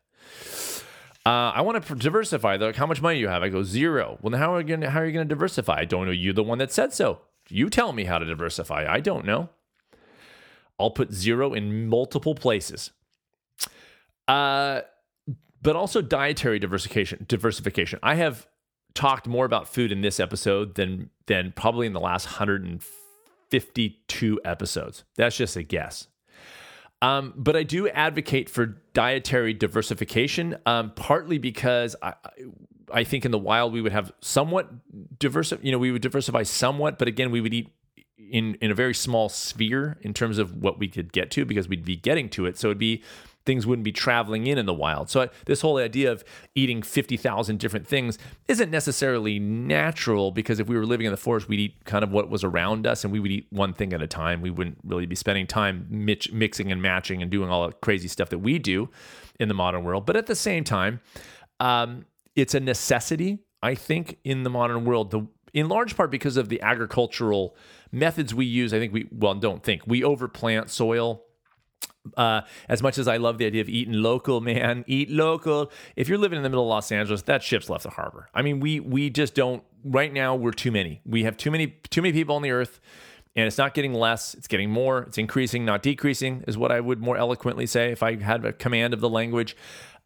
Uh, 1.25 1.53
I 1.55 1.61
want 1.61 1.85
to 1.85 1.95
diversify. 1.95 2.57
They're 2.57 2.71
like, 2.71 2.77
how 2.77 2.87
much 2.87 3.01
money 3.01 3.17
do 3.17 3.21
you 3.21 3.29
have? 3.29 3.43
I 3.43 3.49
go 3.49 3.63
zero. 3.63 4.19
Well, 4.23 4.37
how 4.37 4.55
are 4.55 4.61
you 4.61 4.67
gonna 4.67 4.91
how 4.91 5.01
are 5.01 5.07
you 5.07 5.13
gonna 5.13 5.25
diversify? 5.25 5.81
I 5.81 5.85
don't 5.85 6.07
know. 6.07 6.13
You're 6.13 6.35
the 6.35 6.43
one 6.43 6.59
that 6.59 6.73
said 6.73 6.93
so. 6.93 7.21
You 7.49 7.71
tell 7.71 7.93
me 7.93 8.05
how 8.05 8.19
to 8.19 8.25
diversify. 8.25 8.87
I 8.89 9.01
don't 9.01 9.25
know. 9.25 9.49
I'll 10.81 10.91
put 10.91 11.13
zero 11.13 11.55
in 11.55 11.87
multiple 11.87 12.35
places. 12.35 12.91
Uh, 14.27 14.81
but 15.63 15.77
also 15.77 16.03
dietary 16.03 16.59
diversification. 16.59 17.25
Diversification. 17.29 18.01
I 18.03 18.17
have 18.17 18.49
talked 18.95 19.29
more 19.29 19.45
about 19.45 19.69
food 19.69 19.93
in 19.93 20.01
this 20.01 20.19
episode 20.19 20.75
than 20.75 21.11
than 21.27 21.53
probably 21.55 21.87
in 21.87 21.93
the 21.93 22.01
last 22.01 22.27
152 22.27 24.41
episodes. 24.45 25.05
That's 25.17 25.37
just 25.37 25.57
a 25.57 25.63
guess. 25.63 26.09
Um, 27.03 27.35
but 27.37 27.57
I 27.57 27.65
do 27.65 27.89
advocate 27.89 28.49
for 28.49 28.79
dietary 28.95 29.53
diversification, 29.53 30.57
um, 30.65 30.93
partly 30.95 31.37
because 31.37 31.97
I, 32.01 32.15
I 32.93 33.03
think 33.03 33.25
in 33.25 33.33
the 33.33 33.39
wild 33.39 33.73
we 33.73 33.83
would 33.83 33.93
have 33.93 34.13
somewhat 34.21 34.71
diverse, 35.19 35.53
you 35.63 35.73
know, 35.73 35.79
we 35.79 35.91
would 35.91 36.01
diversify 36.01 36.45
somewhat, 36.45 36.99
but 37.01 37.09
again, 37.09 37.33
we 37.33 37.41
would 37.41 37.53
eat 37.53 37.71
in 38.31 38.55
in 38.63 38.71
a 38.71 38.75
very 38.75 38.95
small 38.95 39.29
sphere 39.29 39.99
in 40.03 40.15
terms 40.15 40.39
of 40.39 40.57
what 40.57 40.79
we 40.79 40.87
could 40.89 41.13
get 41.13 41.31
to 41.33 41.45
because 41.45 41.69
we'd 41.69 41.85
be 41.85 41.97
getting 41.97 42.29
to 42.31 42.47
it. 42.47 42.57
So 42.57 42.69
it'd 42.69 42.79
be 42.79 43.03
things 43.45 43.67
wouldn't 43.67 43.85
be 43.85 43.93
traveling 43.93 44.47
in 44.47 44.59
in 44.59 44.67
the 44.67 44.75
wild. 44.75 45.11
So 45.11 45.29
this 45.47 45.61
whole 45.61 45.79
idea 45.79 46.13
of 46.13 46.25
eating 46.55 46.83
50,000 46.83 47.59
different 47.59 47.87
things 47.87 48.19
isn't 48.49 48.71
necessarily 48.71 49.39
natural 49.39 50.31
because 50.31 50.61
if 50.61 50.69
we 50.69 50.77
were 50.77 50.87
living 50.87 51.07
in 51.07 51.13
the 51.13 51.17
forest, 51.17 51.49
we'd 51.49 51.61
eat 51.61 51.85
kind 51.85 52.05
of 52.05 52.13
what 52.13 52.31
was 52.31 52.45
around 52.45 52.87
us 52.87 53.05
and 53.05 53.13
we 53.13 53.21
would 53.21 53.31
eat 53.31 53.47
one 53.51 53.73
thing 53.73 53.93
at 53.93 54.03
a 54.03 54.07
time. 54.07 54.41
We 54.41 54.51
wouldn't 54.51 54.79
really 54.85 55.07
be 55.07 55.17
spending 55.17 55.47
time 55.47 55.87
mixing 55.91 56.71
and 56.71 56.81
matching 56.81 57.23
and 57.23 57.31
doing 57.31 57.51
all 57.51 57.67
the 57.67 57.73
crazy 57.75 58.09
stuff 58.09 58.31
that 58.31 58.39
we 58.39 58.59
do 58.59 58.89
in 59.41 59.49
the 59.49 59.55
modern 59.55 59.85
world. 59.85 60.07
But 60.07 60.17
at 60.17 60.27
the 60.27 60.37
same 60.37 60.65
time, 60.65 61.01
um, 61.61 62.07
it's 62.35 62.55
a 62.55 62.61
necessity, 62.61 63.41
I 63.63 63.75
think, 63.75 64.19
in 64.25 64.43
the 64.43 64.51
modern 64.51 64.85
world. 64.85 65.11
The 65.11 65.27
in 65.53 65.69
large 65.69 65.97
part 65.97 66.11
because 66.11 66.37
of 66.37 66.49
the 66.49 66.61
agricultural 66.63 67.55
methods 67.91 68.35
we 68.35 68.47
use. 68.47 68.73
I 68.73 68.79
think 68.79 68.93
we 68.93 69.09
well 69.13 69.35
don't 69.35 69.63
think 69.63 69.83
we 69.87 70.01
overplant 70.01 70.71
soil 70.71 71.23
uh, 72.17 72.43
as 72.69 72.83
much 72.83 72.99
as 72.99 73.09
I 73.09 73.17
love 73.17 73.39
the 73.39 73.47
idea 73.47 73.61
of 73.61 73.69
eating 73.69 73.95
local, 73.95 74.41
man, 74.41 74.85
eat 74.89 75.11
local. 75.11 75.71
If 75.97 76.09
you're 76.09 76.19
living 76.19 76.37
in 76.37 76.43
the 76.43 76.49
middle 76.49 76.65
of 76.65 76.69
Los 76.69 76.93
Angeles, 76.93 77.23
that 77.23 77.43
ship's 77.43 77.71
left 77.71 77.85
the 77.85 77.91
harbor. 77.91 78.29
I 78.35 78.43
mean, 78.43 78.61
we 78.61 78.81
we 78.81 79.11
just 79.11 79.35
don't. 79.35 79.63
Right 79.85 80.13
now, 80.13 80.37
we're 80.37 80.53
too 80.53 80.71
many. 80.71 81.01
We 81.05 81.25
have 81.25 81.37
too 81.37 81.51
many 81.51 81.69
too 81.91 82.03
many 82.03 82.13
people 82.13 82.37
on 82.37 82.43
the 82.43 82.51
earth, 82.51 82.81
and 83.35 83.47
it's 83.47 83.59
not 83.59 83.75
getting 83.75 83.95
less. 83.95 84.35
It's 84.35 84.47
getting 84.47 84.71
more. 84.71 85.03
It's 85.03 85.19
increasing, 85.19 85.65
not 85.65 85.83
decreasing, 85.83 86.45
is 86.47 86.57
what 86.57 86.71
I 86.71 86.81
would 86.81 87.01
more 87.01 87.17
eloquently 87.17 87.67
say 87.67 87.91
if 87.91 88.03
I 88.03 88.17
had 88.21 88.45
a 88.45 88.53
command 88.53 88.95
of 88.95 89.01
the 89.01 89.09
language. 89.09 89.57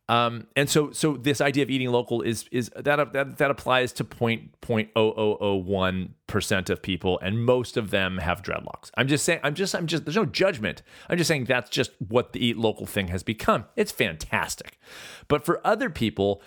Um, 0.09 0.47
and 0.55 0.71
so, 0.71 0.93
so 0.93 1.17
this 1.17 1.41
idea 1.41 1.65
of 1.65 1.71
eating 1.71 1.91
local 1.91 2.23
is 2.23 2.47
is 2.53 2.71
that 2.77 3.13
that 3.13 3.39
that 3.39 3.51
applies 3.51 3.93
to 3.95 4.05
point 4.05 4.61
point 4.61 4.91
oh 4.95 5.13
oh 5.17 5.37
oh 5.41 5.55
one 5.57 6.15
percent 6.29 6.71
of 6.71 6.81
people, 6.81 7.19
and 7.21 7.45
most 7.45 7.77
of 7.77 7.91
them 7.91 8.19
have 8.19 8.43
dreadlocks. 8.43 8.91
I'm 8.97 9.09
just 9.09 9.25
saying. 9.25 9.41
I'm 9.43 9.55
just. 9.55 9.75
I'm 9.75 9.87
just. 9.87 10.05
There's 10.05 10.17
no 10.17 10.25
judgment. 10.25 10.83
I'm 11.11 11.19
just 11.19 11.27
saying 11.27 11.47
that's 11.47 11.71
just 11.71 11.91
what 12.07 12.33
the 12.33 12.45
eat 12.45 12.57
local 12.57 12.87
thing 12.87 13.09
has 13.09 13.25
become. 13.25 13.65
It's 13.75 13.91
fantastic, 13.91 14.79
but 15.27 15.45
for 15.45 15.61
other 15.67 15.91
people, 15.91 16.41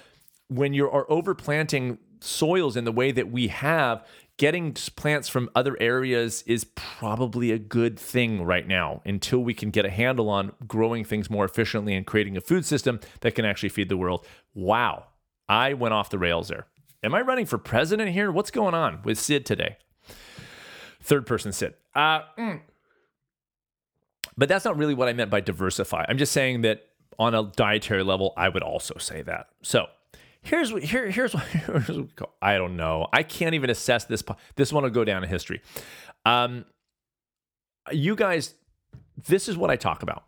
when 0.48 0.74
you 0.74 0.90
are 0.90 1.06
overplanting 1.08 1.98
soils 2.22 2.78
in 2.78 2.86
the 2.86 2.92
way 2.94 3.12
that 3.12 3.30
we 3.30 3.48
have, 3.48 4.06
getting 4.40 4.72
plants 4.74 5.28
from 5.28 5.50
other 5.54 5.76
areas 5.82 6.44
is 6.48 6.64
probably 6.64 7.52
a 7.52 7.60
good 7.60 8.00
thing 8.00 8.42
right 8.42 8.66
now 8.66 9.02
until 9.06 9.40
we 9.40 9.54
can 9.54 9.70
get 9.70 9.86
a 9.86 9.90
handle 9.90 10.30
on 10.30 10.54
growing 10.66 11.04
things 11.04 11.30
more 11.30 11.44
efficiently 11.44 11.94
and 11.94 12.08
creating 12.08 12.38
a 12.38 12.42
food 12.42 12.66
system 12.66 13.02
that 13.20 13.36
can 13.36 13.44
actually 13.44 13.68
feed 13.68 13.90
the 13.90 13.98
world. 13.98 14.26
Wow, 14.56 15.08
I 15.50 15.74
went 15.74 15.94
off 15.94 16.10
the 16.10 16.18
rails 16.18 16.48
there. 16.48 16.68
Am 17.04 17.14
I 17.14 17.22
running 17.22 17.46
for 17.46 17.58
president 17.58 18.12
here? 18.12 18.32
What's 18.32 18.50
going 18.50 18.74
on 18.74 19.02
with 19.04 19.20
Sid 19.20 19.46
today? 19.46 19.76
Third 21.04 21.26
person 21.26 21.52
Sid. 21.52 21.74
Uh, 21.94 22.22
mm. 22.38 22.62
But 24.38 24.48
that's 24.48 24.64
not 24.64 24.78
really 24.78 24.94
what 24.94 25.10
I 25.10 25.14
meant 25.14 25.30
by 25.30 25.42
diversify. 25.42 26.06
I'm 26.08 26.18
just 26.18 26.32
saying 26.32 26.62
that 26.62 26.86
on 27.18 27.36
a 27.36 27.44
dietary 27.58 28.04
level, 28.04 28.34
I 28.38 28.48
would 28.48 28.64
also 28.64 28.98
say 29.00 29.22
that. 29.24 29.48
So 29.64 29.88
Here's 30.42 30.72
what 30.72 30.84
here 30.84 31.10
here's 31.10 31.34
what, 31.34 31.44
here's 31.48 31.90
what 31.90 32.10
I 32.42 32.58
don't 32.58 32.78
know. 32.78 33.08
I 33.12 33.24
can't 33.24 33.56
even 33.56 33.70
assess 33.70 34.06
this. 34.06 34.24
This 34.56 34.72
one 34.72 34.84
will 34.84 34.90
go 34.90 35.04
down 35.04 35.24
in 35.24 35.30
history. 35.30 35.62
Um, 36.26 36.66
you 37.92 38.16
guys, 38.16 38.56
this 39.28 39.48
is 39.48 39.58
what 39.58 39.70
I 39.70 39.76
talk 39.76 40.04
about. 40.04 40.24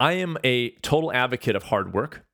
I 0.00 0.14
am 0.14 0.36
a 0.42 0.70
total 0.82 1.12
advocate 1.12 1.56
of 1.56 1.64
hard 1.64 1.92
work. 1.92 2.24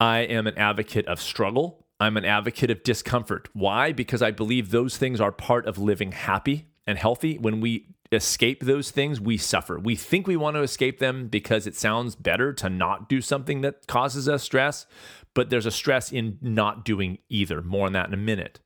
I 0.00 0.20
am 0.20 0.46
an 0.46 0.56
advocate 0.56 1.06
of 1.06 1.20
struggle. 1.20 1.86
I'm 2.00 2.16
an 2.16 2.24
advocate 2.24 2.70
of 2.70 2.82
discomfort. 2.82 3.48
Why? 3.52 3.92
Because 3.92 4.22
I 4.22 4.30
believe 4.30 4.70
those 4.70 4.96
things 4.96 5.20
are 5.20 5.32
part 5.32 5.66
of 5.66 5.78
living 5.78 6.12
happy 6.12 6.66
and 6.86 6.98
healthy. 6.98 7.38
When 7.38 7.60
we 7.60 7.94
escape 8.10 8.64
those 8.64 8.90
things, 8.90 9.20
we 9.20 9.36
suffer. 9.36 9.78
We 9.78 9.96
think 9.96 10.26
we 10.26 10.36
want 10.36 10.56
to 10.56 10.62
escape 10.62 10.98
them 10.98 11.28
because 11.28 11.66
it 11.66 11.76
sounds 11.76 12.14
better 12.14 12.52
to 12.54 12.68
not 12.68 13.08
do 13.08 13.20
something 13.20 13.60
that 13.62 13.86
causes 13.86 14.28
us 14.28 14.42
stress, 14.42 14.86
but 15.34 15.50
there's 15.50 15.66
a 15.66 15.70
stress 15.70 16.12
in 16.12 16.38
not 16.40 16.84
doing 16.84 17.18
either. 17.28 17.60
More 17.60 17.86
on 17.86 17.92
that 17.92 18.08
in 18.08 18.14
a 18.14 18.18
minute. 18.18 18.60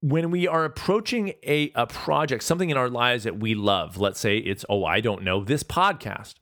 When 0.00 0.30
we 0.30 0.46
are 0.46 0.64
approaching 0.64 1.32
a, 1.42 1.72
a 1.74 1.86
project, 1.86 2.44
something 2.44 2.70
in 2.70 2.76
our 2.76 2.88
lives 2.88 3.24
that 3.24 3.40
we 3.40 3.54
love, 3.54 3.96
let's 3.96 4.20
say 4.20 4.38
it's, 4.38 4.64
oh, 4.68 4.84
I 4.84 5.00
don't 5.00 5.24
know, 5.24 5.42
this 5.42 5.64
podcast. 5.64 6.34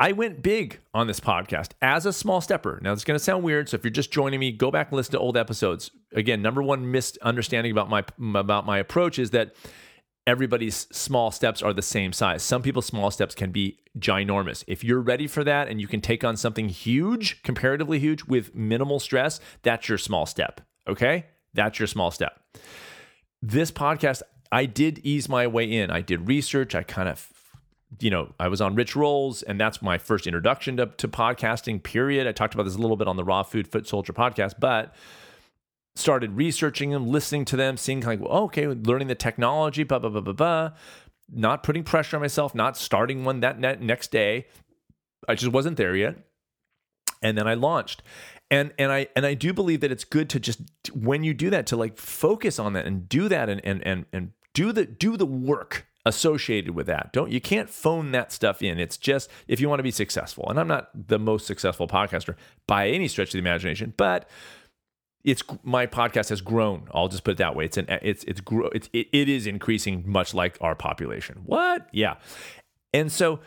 I 0.00 0.12
went 0.12 0.42
big 0.42 0.80
on 0.92 1.06
this 1.06 1.20
podcast 1.20 1.70
as 1.80 2.04
a 2.04 2.12
small 2.12 2.40
stepper. 2.40 2.80
Now, 2.82 2.92
it's 2.92 3.04
going 3.04 3.18
to 3.18 3.22
sound 3.22 3.44
weird. 3.44 3.68
So 3.68 3.76
if 3.76 3.84
you're 3.84 3.90
just 3.90 4.10
joining 4.10 4.40
me, 4.40 4.50
go 4.50 4.70
back 4.70 4.88
and 4.88 4.96
listen 4.96 5.12
to 5.12 5.18
old 5.18 5.36
episodes. 5.36 5.90
Again, 6.12 6.42
number 6.42 6.62
one 6.62 6.90
misunderstanding 6.90 7.70
about 7.70 7.88
my 7.88 8.04
about 8.38 8.66
my 8.66 8.78
approach 8.78 9.18
is 9.18 9.30
that 9.30 9.54
everybody's 10.26 10.86
small 10.90 11.30
steps 11.30 11.62
are 11.62 11.72
the 11.72 11.82
same 11.82 12.12
size. 12.12 12.42
Some 12.42 12.62
people's 12.62 12.86
small 12.86 13.10
steps 13.10 13.34
can 13.34 13.50
be 13.50 13.78
ginormous. 13.98 14.64
If 14.66 14.82
you're 14.82 15.00
ready 15.00 15.26
for 15.26 15.44
that 15.44 15.68
and 15.68 15.80
you 15.80 15.86
can 15.86 16.00
take 16.00 16.24
on 16.24 16.36
something 16.36 16.68
huge, 16.68 17.42
comparatively 17.42 17.98
huge, 17.98 18.24
with 18.24 18.54
minimal 18.54 19.00
stress, 19.00 19.40
that's 19.62 19.88
your 19.88 19.98
small 19.98 20.26
step. 20.26 20.60
Okay? 20.88 21.26
That's 21.52 21.78
your 21.78 21.86
small 21.86 22.10
step. 22.10 22.40
This 23.42 23.70
podcast, 23.70 24.22
I 24.50 24.64
did 24.66 25.00
ease 25.00 25.28
my 25.28 25.46
way 25.46 25.70
in. 25.70 25.90
I 25.90 26.00
did 26.00 26.26
research. 26.26 26.74
I 26.74 26.82
kind 26.82 27.08
of, 27.08 27.30
you 28.00 28.10
know, 28.10 28.32
I 28.40 28.48
was 28.48 28.60
on 28.60 28.74
Rich 28.74 28.96
Roll's, 28.96 29.42
and 29.42 29.60
that's 29.60 29.82
my 29.82 29.98
first 29.98 30.26
introduction 30.26 30.78
to, 30.78 30.86
to 30.86 31.06
podcasting, 31.06 31.82
period. 31.82 32.26
I 32.26 32.32
talked 32.32 32.54
about 32.54 32.64
this 32.64 32.76
a 32.76 32.78
little 32.78 32.96
bit 32.96 33.08
on 33.08 33.16
the 33.16 33.24
Raw 33.24 33.42
Food 33.42 33.68
Foot 33.68 33.86
Soldier 33.86 34.14
podcast, 34.14 34.54
but 34.58 34.94
started 35.96 36.36
researching 36.36 36.90
them, 36.90 37.06
listening 37.06 37.44
to 37.46 37.56
them, 37.56 37.76
seeing 37.76 38.00
like, 38.00 38.20
well, 38.20 38.44
okay, 38.44 38.66
learning 38.66 39.08
the 39.08 39.14
technology, 39.14 39.84
blah, 39.84 39.98
blah, 39.98 40.10
blah, 40.10 40.20
blah, 40.20 40.32
blah. 40.32 40.70
Not 41.32 41.62
putting 41.62 41.84
pressure 41.84 42.16
on 42.16 42.22
myself, 42.22 42.54
not 42.54 42.76
starting 42.76 43.24
one 43.24 43.40
that 43.40 43.58
next 43.80 44.10
day. 44.10 44.46
I 45.28 45.34
just 45.34 45.52
wasn't 45.52 45.76
there 45.76 45.96
yet. 45.96 46.16
And 47.22 47.38
then 47.38 47.48
I 47.48 47.54
launched. 47.54 48.02
And 48.50 48.74
and 48.78 48.92
I 48.92 49.08
and 49.16 49.24
I 49.24 49.32
do 49.32 49.54
believe 49.54 49.80
that 49.80 49.90
it's 49.90 50.04
good 50.04 50.28
to 50.30 50.38
just 50.38 50.60
when 50.94 51.24
you 51.24 51.32
do 51.32 51.48
that 51.48 51.66
to 51.68 51.76
like 51.76 51.96
focus 51.96 52.58
on 52.58 52.74
that 52.74 52.84
and 52.84 53.08
do 53.08 53.28
that 53.28 53.48
and 53.48 53.64
and 53.64 53.84
and 53.86 54.04
and 54.12 54.32
do 54.52 54.70
the 54.70 54.84
do 54.84 55.16
the 55.16 55.24
work 55.24 55.86
associated 56.04 56.74
with 56.74 56.86
that. 56.86 57.12
Don't 57.12 57.32
you 57.32 57.40
can't 57.40 57.70
phone 57.70 58.12
that 58.12 58.32
stuff 58.32 58.62
in. 58.62 58.78
It's 58.78 58.98
just 58.98 59.30
if 59.48 59.60
you 59.60 59.68
want 59.70 59.78
to 59.78 59.84
be 59.84 59.90
successful. 59.90 60.46
And 60.50 60.60
I'm 60.60 60.68
not 60.68 60.90
the 60.94 61.18
most 61.18 61.46
successful 61.46 61.88
podcaster 61.88 62.36
by 62.66 62.88
any 62.88 63.08
stretch 63.08 63.28
of 63.28 63.32
the 63.32 63.38
imagination, 63.38 63.94
but 63.96 64.28
it's 65.24 65.42
my 65.62 65.86
podcast 65.86 66.28
has 66.28 66.42
grown. 66.42 66.86
I'll 66.92 67.08
just 67.08 67.24
put 67.24 67.32
it 67.32 67.38
that 67.38 67.56
way. 67.56 67.64
It's 67.64 67.78
an 67.78 67.86
it's 68.02 68.24
it's 68.24 68.40
grow 68.40 68.68
it's 68.68 68.90
it, 68.92 69.08
it 69.12 69.28
is 69.28 69.46
increasing 69.46 70.04
much 70.06 70.34
like 70.34 70.58
our 70.60 70.74
population. 70.74 71.40
What? 71.46 71.88
Yeah. 71.92 72.16
And 72.92 73.10
so 73.10 73.40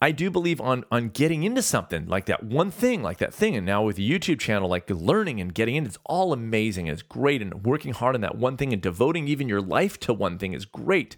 I 0.00 0.12
do 0.12 0.30
believe 0.30 0.60
on 0.60 0.84
on 0.92 1.08
getting 1.08 1.42
into 1.42 1.60
something 1.60 2.06
like 2.06 2.26
that 2.26 2.44
one 2.44 2.70
thing, 2.70 3.02
like 3.02 3.18
that 3.18 3.34
thing. 3.34 3.56
And 3.56 3.66
now 3.66 3.82
with 3.82 3.96
the 3.96 4.08
YouTube 4.08 4.38
channel, 4.38 4.68
like 4.68 4.88
learning 4.88 5.40
and 5.40 5.52
getting 5.52 5.74
in, 5.74 5.84
it's 5.84 5.98
all 6.04 6.32
amazing. 6.32 6.86
It's 6.86 7.02
great. 7.02 7.42
And 7.42 7.64
working 7.64 7.92
hard 7.92 8.14
on 8.14 8.20
that 8.20 8.36
one 8.36 8.56
thing 8.56 8.72
and 8.72 8.80
devoting 8.80 9.26
even 9.26 9.48
your 9.48 9.60
life 9.60 9.98
to 10.00 10.14
one 10.14 10.38
thing 10.38 10.52
is 10.52 10.64
great. 10.64 11.16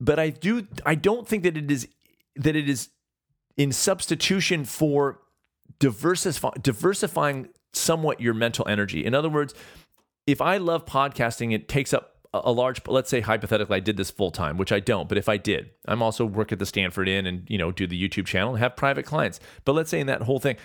But 0.00 0.20
I 0.20 0.30
do 0.30 0.68
I 0.84 0.94
don't 0.94 1.26
think 1.26 1.42
that 1.42 1.56
it 1.56 1.68
is 1.68 1.88
that 2.36 2.54
it 2.54 2.68
is 2.68 2.90
in 3.56 3.72
substitution 3.72 4.64
for 4.64 5.20
diversify, 5.80 6.50
diversifying 6.60 7.48
somewhat 7.76 8.20
your 8.20 8.34
mental 8.34 8.66
energy. 8.68 9.04
In 9.04 9.14
other 9.14 9.28
words, 9.28 9.54
if 10.26 10.40
I 10.40 10.56
love 10.56 10.86
podcasting, 10.86 11.52
it 11.52 11.68
takes 11.68 11.94
up 11.94 12.16
a 12.34 12.52
large 12.52 12.80
let's 12.86 13.08
say 13.08 13.20
hypothetically 13.20 13.76
I 13.76 13.80
did 13.80 13.96
this 13.96 14.10
full 14.10 14.30
time, 14.30 14.58
which 14.58 14.72
I 14.72 14.80
don't, 14.80 15.08
but 15.08 15.18
if 15.18 15.28
I 15.28 15.36
did, 15.36 15.70
I'm 15.86 16.02
also 16.02 16.24
work 16.24 16.52
at 16.52 16.58
the 16.58 16.66
Stanford 16.66 17.08
Inn 17.08 17.26
and 17.26 17.48
you 17.48 17.58
know 17.58 17.72
do 17.72 17.86
the 17.86 18.08
YouTube 18.08 18.26
channel 18.26 18.50
and 18.50 18.58
have 18.58 18.76
private 18.76 19.06
clients. 19.06 19.40
But 19.64 19.74
let's 19.74 19.90
say 19.90 20.00
in 20.00 20.06
that 20.08 20.22
whole 20.22 20.38
thing, 20.38 20.56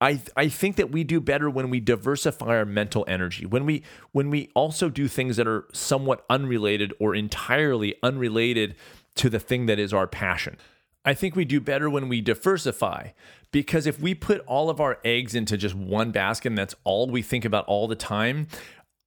I 0.00 0.20
I 0.36 0.48
think 0.48 0.76
that 0.76 0.90
we 0.90 1.04
do 1.04 1.20
better 1.20 1.48
when 1.48 1.70
we 1.70 1.80
diversify 1.80 2.46
our 2.46 2.64
mental 2.64 3.04
energy. 3.08 3.46
When 3.46 3.64
we 3.64 3.82
when 4.12 4.30
we 4.30 4.50
also 4.54 4.88
do 4.88 5.08
things 5.08 5.36
that 5.36 5.48
are 5.48 5.64
somewhat 5.72 6.24
unrelated 6.28 6.92
or 7.00 7.14
entirely 7.14 7.94
unrelated 8.02 8.76
to 9.16 9.30
the 9.30 9.40
thing 9.40 9.66
that 9.66 9.78
is 9.78 9.92
our 9.92 10.06
passion. 10.06 10.56
I 11.04 11.14
think 11.14 11.36
we 11.36 11.44
do 11.44 11.60
better 11.60 11.90
when 11.90 12.08
we 12.08 12.20
diversify 12.20 13.08
because 13.52 13.86
if 13.86 14.00
we 14.00 14.14
put 14.14 14.40
all 14.46 14.70
of 14.70 14.80
our 14.80 14.98
eggs 15.04 15.34
into 15.34 15.56
just 15.56 15.74
one 15.74 16.10
basket 16.10 16.48
and 16.48 16.58
that's 16.58 16.74
all 16.84 17.08
we 17.08 17.22
think 17.22 17.44
about 17.44 17.66
all 17.66 17.86
the 17.86 17.94
time, 17.94 18.48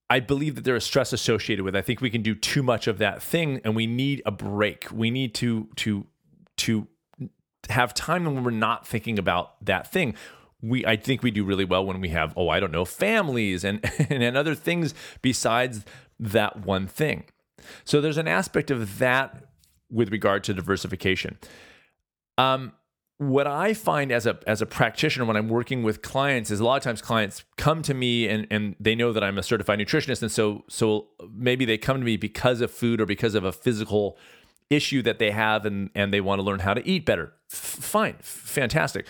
I 0.10 0.20
believe 0.20 0.56
that 0.56 0.64
there 0.64 0.76
is 0.76 0.84
stress 0.84 1.12
associated 1.12 1.64
with. 1.64 1.76
It. 1.76 1.80
I 1.80 1.82
think 1.82 2.00
we 2.00 2.10
can 2.10 2.22
do 2.22 2.36
too 2.36 2.64
much 2.64 2.88
of 2.88 2.98
that 3.00 3.22
thing 3.22 3.60
and 3.64 3.76
we 3.76 3.88
need 3.88 4.22
a 4.26 4.32
break. 4.32 4.88
We 4.92 5.12
need 5.12 5.34
to 5.36 5.68
to 5.78 6.06
to 6.58 6.88
have 7.70 7.94
time 7.94 8.26
when 8.26 8.44
we're 8.44 8.52
not 8.52 8.88
thinking 8.88 9.20
about 9.20 9.64
that 9.66 9.92
thing. 9.92 10.16
We 10.62 10.86
I 10.86 10.96
think 10.96 11.24
we 11.24 11.32
do 11.32 11.44
really 11.44 11.66
well 11.66 11.86
when 11.86 12.00
we 12.00 12.10
have 12.10 12.34
oh 12.38 12.50
I 12.50 12.60
don't 12.60 12.72
know 12.72 12.86
families 12.86 13.64
and 13.64 13.84
and 14.10 14.38
other 14.38 14.56
things 14.56 14.94
besides 15.22 15.84
that 16.20 16.66
one 16.66 16.88
thing. 16.88 17.26
So 17.84 18.00
there's 18.00 18.18
an 18.18 18.28
aspect 18.28 18.72
of 18.72 19.00
that 19.00 19.44
with 19.92 20.12
regard 20.12 20.44
to 20.46 20.54
diversification. 20.54 21.38
Um, 22.38 22.74
what 23.20 23.48
I 23.48 23.74
find 23.74 24.12
as 24.12 24.28
a 24.28 24.38
as 24.46 24.62
a 24.62 24.66
practitioner 24.66 25.26
when 25.26 25.36
I'm 25.36 25.50
working 25.50 25.82
with 25.82 26.02
clients 26.04 26.52
is 26.52 26.60
a 26.60 26.64
lot 26.64 26.78
of 26.78 26.84
times 26.84 27.02
clients 27.02 27.44
come 27.58 27.82
to 27.84 27.94
me 27.94 28.28
and 28.28 28.46
and 28.52 28.76
they 28.80 28.94
know 28.94 29.12
that 29.12 29.24
I'm 29.24 29.38
a 29.40 29.44
certified 29.44 29.80
nutritionist 29.80 30.22
and 30.22 30.32
so 30.32 30.64
so 30.70 31.08
maybe 31.34 31.66
they 31.66 31.80
come 31.80 31.98
to 31.98 32.06
me 32.06 32.18
because 32.18 32.62
of 32.62 32.70
food 32.70 33.02
or 33.02 33.08
because 33.08 33.34
of 33.34 33.44
a 33.44 33.52
physical 33.52 34.18
issue 34.70 35.02
that 35.02 35.18
they 35.18 35.32
have 35.32 35.66
and 35.66 35.90
and 35.96 36.14
they 36.14 36.22
want 36.22 36.40
to 36.40 36.44
learn 36.44 36.60
how 36.60 36.76
to 36.76 36.88
eat 36.88 37.06
better. 37.06 37.34
F- 37.52 37.58
fine, 37.58 38.18
fantastic. 38.22 39.08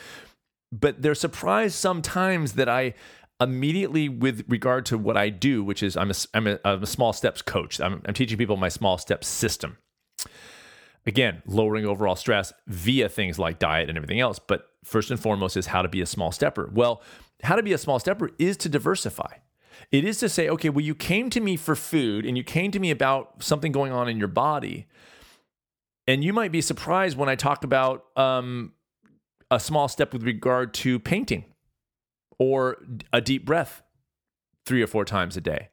But 0.72 1.02
they're 1.02 1.16
surprised 1.16 1.76
sometimes 1.76 2.54
that 2.54 2.70
I 2.70 2.94
immediately 3.42 4.08
with 4.08 4.46
regard 4.48 4.86
to 4.88 4.98
what 4.98 5.18
I 5.18 5.30
do, 5.30 5.66
which 5.66 5.84
is 5.84 5.98
I'm 5.98 6.12
a 6.12 6.16
I'm 6.34 6.48
a, 6.48 6.60
I'm 6.64 6.84
a 6.84 6.88
small 6.88 7.12
steps 7.12 7.42
coach. 7.42 7.82
I'm, 7.82 8.02
I'm 8.06 8.14
teaching 8.14 8.38
people 8.38 8.56
my 8.56 8.70
small 8.70 8.98
steps 8.98 9.28
system 9.28 9.78
again, 11.08 11.42
lowering 11.48 11.86
overall 11.86 12.16
stress 12.16 12.54
via 12.68 13.10
things 13.10 13.40
like 13.40 13.58
diet 13.58 13.90
and 13.90 13.98
everything 13.98 14.20
else. 14.20 14.40
But 14.40 14.68
first 14.84 15.10
and 15.10 15.20
foremost 15.20 15.58
is 15.58 15.68
how 15.68 15.82
to 15.82 15.88
be 15.88 16.02
a 16.02 16.06
small 16.06 16.32
stepper. 16.32 16.70
Well, 16.72 17.02
how 17.44 17.56
to 17.56 17.64
be 17.64 17.74
a 17.74 17.78
small 17.78 17.98
stepper 17.98 18.32
is 18.38 18.58
to 18.58 18.70
diversify. 18.70 19.38
It 19.92 20.04
is 20.04 20.20
to 20.20 20.30
say, 20.30 20.50
okay, 20.50 20.70
well, 20.70 20.84
you 20.84 20.94
came 20.94 21.30
to 21.30 21.40
me 21.40 21.56
for 21.56 21.76
food 21.76 22.26
and 22.26 22.38
you 22.38 22.44
came 22.44 22.72
to 22.72 22.80
me 22.80 22.92
about 22.92 23.42
something 23.42 23.72
going 23.72 23.94
on 23.94 24.10
in 24.10 24.18
your 24.18 24.28
body. 24.28 24.88
And 26.08 26.24
you 26.24 26.34
might 26.34 26.52
be 26.52 26.62
surprised 26.62 27.18
when 27.18 27.30
I 27.30 27.36
talk 27.36 27.64
about 27.64 28.06
um, 28.18 28.74
a 29.50 29.60
small 29.60 29.88
step 29.88 30.14
with 30.14 30.24
regard 30.24 30.74
to 30.76 31.00
painting 31.00 31.46
or 32.38 32.78
a 33.14 33.22
deep 33.22 33.46
breath 33.46 33.82
three 34.66 34.82
or 34.82 34.88
four 34.88 35.06
times 35.06 35.38
a 35.38 35.42
day 35.42 35.70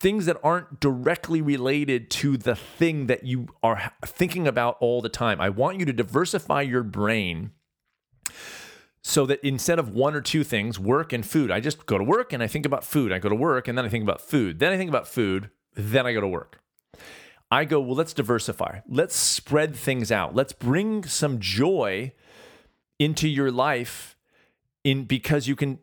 things 0.00 0.26
that 0.26 0.36
aren't 0.42 0.80
directly 0.80 1.40
related 1.40 2.10
to 2.10 2.36
the 2.36 2.54
thing 2.54 3.06
that 3.06 3.24
you 3.24 3.48
are 3.62 3.92
thinking 4.04 4.46
about 4.46 4.76
all 4.80 5.00
the 5.00 5.08
time. 5.08 5.40
I 5.40 5.48
want 5.48 5.78
you 5.78 5.86
to 5.86 5.92
diversify 5.92 6.62
your 6.62 6.82
brain 6.82 7.52
so 9.02 9.24
that 9.26 9.40
instead 9.42 9.78
of 9.78 9.90
one 9.90 10.14
or 10.14 10.20
two 10.20 10.44
things, 10.44 10.78
work 10.78 11.12
and 11.12 11.24
food, 11.24 11.50
I 11.50 11.60
just 11.60 11.86
go 11.86 11.96
to 11.96 12.04
work 12.04 12.32
and 12.32 12.42
I 12.42 12.46
think 12.46 12.66
about 12.66 12.84
food. 12.84 13.12
I 13.12 13.18
go 13.18 13.28
to 13.28 13.34
work 13.34 13.68
and 13.68 13.78
then 13.78 13.84
I 13.84 13.88
think 13.88 14.02
about 14.02 14.20
food. 14.20 14.58
Then 14.58 14.72
I 14.72 14.76
think 14.76 14.88
about 14.88 15.06
food. 15.06 15.50
Then 15.74 16.06
I 16.06 16.12
go 16.12 16.20
to 16.20 16.28
work. 16.28 16.60
I 17.50 17.64
go, 17.64 17.80
well, 17.80 17.94
let's 17.94 18.12
diversify. 18.12 18.80
Let's 18.88 19.14
spread 19.14 19.76
things 19.76 20.10
out. 20.10 20.34
Let's 20.34 20.52
bring 20.52 21.04
some 21.04 21.38
joy 21.38 22.12
into 22.98 23.28
your 23.28 23.52
life 23.52 24.16
in 24.82 25.04
because 25.04 25.46
you 25.46 25.54
can 25.54 25.78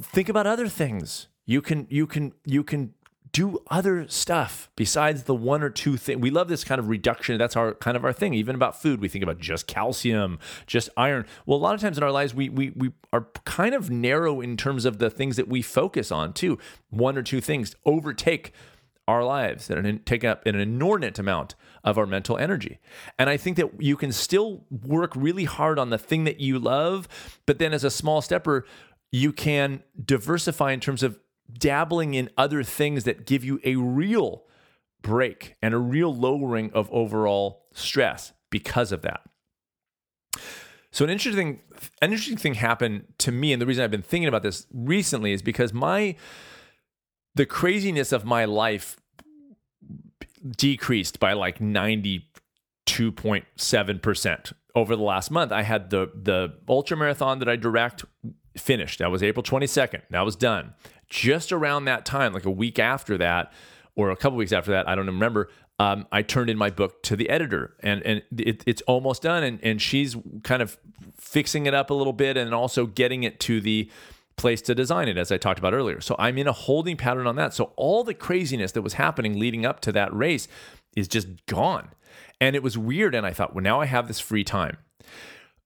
think 0.00 0.28
about 0.28 0.46
other 0.46 0.68
things. 0.68 1.28
You 1.46 1.62
can 1.62 1.86
you 1.90 2.06
can 2.06 2.32
you 2.44 2.62
can 2.62 2.94
do 3.32 3.62
other 3.70 4.06
stuff 4.08 4.70
besides 4.76 5.22
the 5.24 5.34
one 5.34 5.62
or 5.62 5.70
two 5.70 5.96
things. 5.96 6.20
We 6.20 6.30
love 6.30 6.48
this 6.48 6.64
kind 6.64 6.78
of 6.78 6.88
reduction. 6.88 7.38
That's 7.38 7.56
our 7.56 7.74
kind 7.74 7.96
of 7.96 8.04
our 8.04 8.12
thing. 8.12 8.34
Even 8.34 8.54
about 8.54 8.80
food, 8.80 9.00
we 9.00 9.08
think 9.08 9.22
about 9.22 9.38
just 9.38 9.66
calcium, 9.66 10.38
just 10.66 10.90
iron. 10.96 11.24
Well, 11.46 11.58
a 11.58 11.60
lot 11.60 11.74
of 11.74 11.80
times 11.80 11.96
in 11.96 12.04
our 12.04 12.10
lives, 12.10 12.34
we 12.34 12.48
we 12.48 12.70
we 12.76 12.92
are 13.12 13.26
kind 13.44 13.74
of 13.74 13.90
narrow 13.90 14.40
in 14.40 14.56
terms 14.56 14.84
of 14.84 14.98
the 14.98 15.10
things 15.10 15.36
that 15.36 15.48
we 15.48 15.62
focus 15.62 16.12
on 16.12 16.34
too. 16.34 16.58
One 16.90 17.16
or 17.16 17.22
two 17.22 17.40
things 17.40 17.74
overtake 17.86 18.52
our 19.08 19.24
lives 19.24 19.68
and 19.68 20.04
take 20.06 20.24
up 20.24 20.46
an 20.46 20.54
inordinate 20.54 21.18
amount 21.18 21.54
of 21.82 21.98
our 21.98 22.06
mental 22.06 22.38
energy. 22.38 22.78
And 23.18 23.28
I 23.28 23.36
think 23.36 23.56
that 23.56 23.82
you 23.82 23.96
can 23.96 24.12
still 24.12 24.64
work 24.70 25.12
really 25.16 25.44
hard 25.44 25.78
on 25.78 25.90
the 25.90 25.98
thing 25.98 26.24
that 26.24 26.38
you 26.38 26.58
love, 26.58 27.08
but 27.44 27.58
then 27.58 27.72
as 27.72 27.82
a 27.82 27.90
small 27.90 28.22
stepper, 28.22 28.64
you 29.10 29.32
can 29.32 29.82
diversify 30.04 30.72
in 30.72 30.80
terms 30.80 31.02
of 31.02 31.18
dabbling 31.58 32.14
in 32.14 32.30
other 32.36 32.62
things 32.62 33.04
that 33.04 33.26
give 33.26 33.44
you 33.44 33.60
a 33.64 33.76
real 33.76 34.44
break 35.02 35.56
and 35.60 35.74
a 35.74 35.78
real 35.78 36.14
lowering 36.14 36.70
of 36.72 36.88
overall 36.92 37.66
stress 37.72 38.32
because 38.50 38.92
of 38.92 39.02
that. 39.02 39.22
So 40.90 41.04
an 41.04 41.10
interesting 41.10 41.60
an 42.00 42.12
interesting 42.12 42.36
thing 42.36 42.54
happened 42.54 43.06
to 43.18 43.32
me 43.32 43.52
and 43.52 43.60
the 43.60 43.66
reason 43.66 43.82
I've 43.82 43.90
been 43.90 44.02
thinking 44.02 44.28
about 44.28 44.42
this 44.42 44.68
recently 44.72 45.32
is 45.32 45.42
because 45.42 45.72
my 45.72 46.14
the 47.34 47.46
craziness 47.46 48.12
of 48.12 48.26
my 48.26 48.44
life 48.44 48.98
decreased 50.56 51.18
by 51.18 51.32
like 51.32 51.58
92.7% 51.60 54.52
over 54.74 54.96
the 54.96 55.02
last 55.02 55.30
month. 55.30 55.52
I 55.52 55.62
had 55.62 55.90
the 55.90 56.10
the 56.14 56.54
ultra 56.68 56.96
marathon 56.96 57.38
that 57.38 57.48
I 57.48 57.56
direct 57.56 58.04
finished. 58.58 58.98
That 58.98 59.10
was 59.10 59.22
April 59.22 59.42
22nd. 59.42 60.02
That 60.10 60.26
was 60.26 60.36
done 60.36 60.74
just 61.12 61.52
around 61.52 61.84
that 61.84 62.06
time, 62.06 62.32
like 62.32 62.46
a 62.46 62.50
week 62.50 62.78
after 62.78 63.18
that, 63.18 63.52
or 63.94 64.10
a 64.10 64.16
couple 64.16 64.38
weeks 64.38 64.52
after 64.52 64.70
that, 64.70 64.88
I 64.88 64.94
don't 64.94 65.06
remember. 65.06 65.50
Um, 65.78 66.06
I 66.10 66.22
turned 66.22 66.48
in 66.48 66.56
my 66.56 66.70
book 66.70 67.02
to 67.02 67.16
the 67.16 67.28
editor, 67.28 67.76
and 67.80 68.02
and 68.02 68.22
it, 68.38 68.64
it's 68.66 68.80
almost 68.82 69.22
done, 69.22 69.44
and 69.44 69.60
and 69.62 69.80
she's 69.80 70.16
kind 70.42 70.62
of 70.62 70.78
fixing 71.18 71.66
it 71.66 71.74
up 71.74 71.90
a 71.90 71.94
little 71.94 72.14
bit, 72.14 72.38
and 72.38 72.54
also 72.54 72.86
getting 72.86 73.24
it 73.24 73.38
to 73.40 73.60
the 73.60 73.90
place 74.36 74.62
to 74.62 74.74
design 74.74 75.06
it, 75.06 75.18
as 75.18 75.30
I 75.30 75.36
talked 75.36 75.58
about 75.58 75.74
earlier. 75.74 76.00
So 76.00 76.16
I'm 76.18 76.38
in 76.38 76.48
a 76.48 76.52
holding 76.52 76.96
pattern 76.96 77.26
on 77.26 77.36
that. 77.36 77.52
So 77.52 77.72
all 77.76 78.04
the 78.04 78.14
craziness 78.14 78.72
that 78.72 78.80
was 78.80 78.94
happening 78.94 79.38
leading 79.38 79.66
up 79.66 79.80
to 79.80 79.92
that 79.92 80.14
race 80.14 80.48
is 80.96 81.08
just 81.08 81.28
gone, 81.44 81.90
and 82.40 82.56
it 82.56 82.62
was 82.62 82.78
weird. 82.78 83.14
And 83.14 83.26
I 83.26 83.34
thought, 83.34 83.54
well, 83.54 83.62
now 83.62 83.82
I 83.82 83.86
have 83.86 84.08
this 84.08 84.18
free 84.18 84.44
time. 84.44 84.78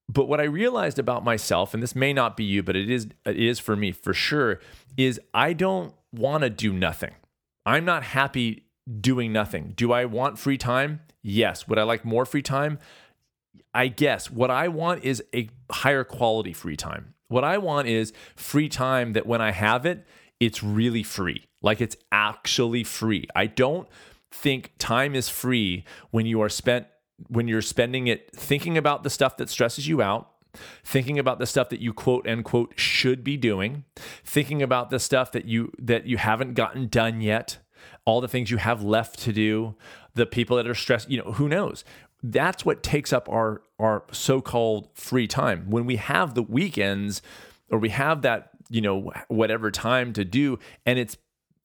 But 0.09 0.29
what 0.29 0.41
I 0.41 0.45
realized 0.45 0.99
about 0.99 1.25
myself, 1.25 1.75
and 1.75 1.83
this 1.83 1.97
may 1.97 2.13
not 2.13 2.37
be 2.37 2.45
you, 2.45 2.63
but 2.63 2.77
it 2.77 2.91
is 2.91 3.09
it 3.25 3.39
is 3.39 3.59
for 3.59 3.77
me 3.77 3.93
for 3.93 4.15
sure, 4.15 4.61
is 4.97 5.21
I 5.35 5.53
don't 5.53 5.95
want 6.13 6.43
to 6.43 6.51
do 6.51 6.73
nothing. 6.73 7.15
I'm 7.65 7.85
not 7.85 8.03
happy 8.03 8.65
doing 9.01 9.33
nothing. 9.33 9.73
Do 9.77 9.93
I 9.93 10.05
want 10.05 10.39
free 10.39 10.59
time? 10.59 11.01
Yes. 11.23 11.67
Would 11.67 11.79
I 11.79 11.83
like 11.83 12.05
more 12.05 12.25
free 12.25 12.43
time? 12.43 12.79
I 13.75 13.89
guess. 13.89 14.31
What 14.31 14.51
I 14.51 14.69
want 14.69 15.05
is 15.05 15.23
a 15.35 15.51
higher 15.71 16.05
quality 16.05 16.53
free 16.53 16.77
time. 16.77 17.15
What 17.29 17.45
I 17.45 17.59
want 17.59 17.89
is 17.89 18.13
free 18.37 18.69
time 18.69 19.13
that 19.15 19.27
when 19.27 19.41
I 19.41 19.51
have 19.51 19.85
it, 19.85 20.07
it's 20.39 20.63
really 20.63 21.03
free. 21.03 21.45
Like 21.63 21.81
it's 21.81 21.97
actually 22.13 22.85
free. 22.85 23.27
I 23.35 23.47
don't 23.47 23.89
think 24.31 24.73
time 24.79 25.15
is 25.15 25.29
free 25.29 25.85
when 26.11 26.27
you 26.27 26.41
are 26.41 26.49
spent 26.49 26.87
when 27.29 27.49
you're 27.49 27.63
spending 27.63 28.07
it 28.07 28.31
thinking 28.35 28.77
about 28.77 29.03
the 29.03 29.11
stuff 29.11 29.37
that 29.39 29.49
stresses 29.49 29.89
you 29.89 30.03
out, 30.03 30.31
thinking 30.85 31.19
about 31.19 31.39
the 31.39 31.47
stuff 31.47 31.69
that 31.71 31.81
you 31.81 31.93
quote 31.93 32.27
unquote 32.27 32.75
should 32.77 33.25
be 33.25 33.37
doing, 33.37 33.85
thinking 34.25 34.63
about 34.63 34.91
the 34.91 34.99
stuff 34.99 35.33
that 35.33 35.47
you 35.47 35.73
that 35.79 36.07
you 36.07 36.17
haven't 36.17 36.55
gotten 36.55 36.89
done 36.89 37.21
yet, 37.21 37.59
all 38.05 38.21
the 38.21 38.29
things 38.29 38.51
you 38.51 38.59
have 38.59 38.83
left 38.83 39.19
to 39.21 39.33
do, 39.33 39.75
the 40.15 40.27
people 40.27 40.57
that 40.57 40.67
are 40.67 40.75
stressed, 40.75 41.11
you 41.11 41.19
know, 41.19 41.33
who 41.33 41.49
knows? 41.49 41.85
That's 42.23 42.65
what 42.65 42.83
takes 42.83 43.13
up 43.13 43.29
our 43.29 43.63
our 43.79 44.05
so-called 44.11 44.89
free 44.95 45.27
time. 45.27 45.71
When 45.71 45.87
we 45.87 45.97
have 45.97 46.35
the 46.35 46.43
weekends 46.43 47.23
or 47.71 47.79
we 47.79 47.91
have 47.91 48.23
that, 48.23 48.51
you 48.71 48.81
know, 48.81 49.13
whatever 49.29 49.71
time 49.71 50.13
to 50.15 50.25
do 50.25 50.59
and 50.85 50.99
it's 50.99 51.17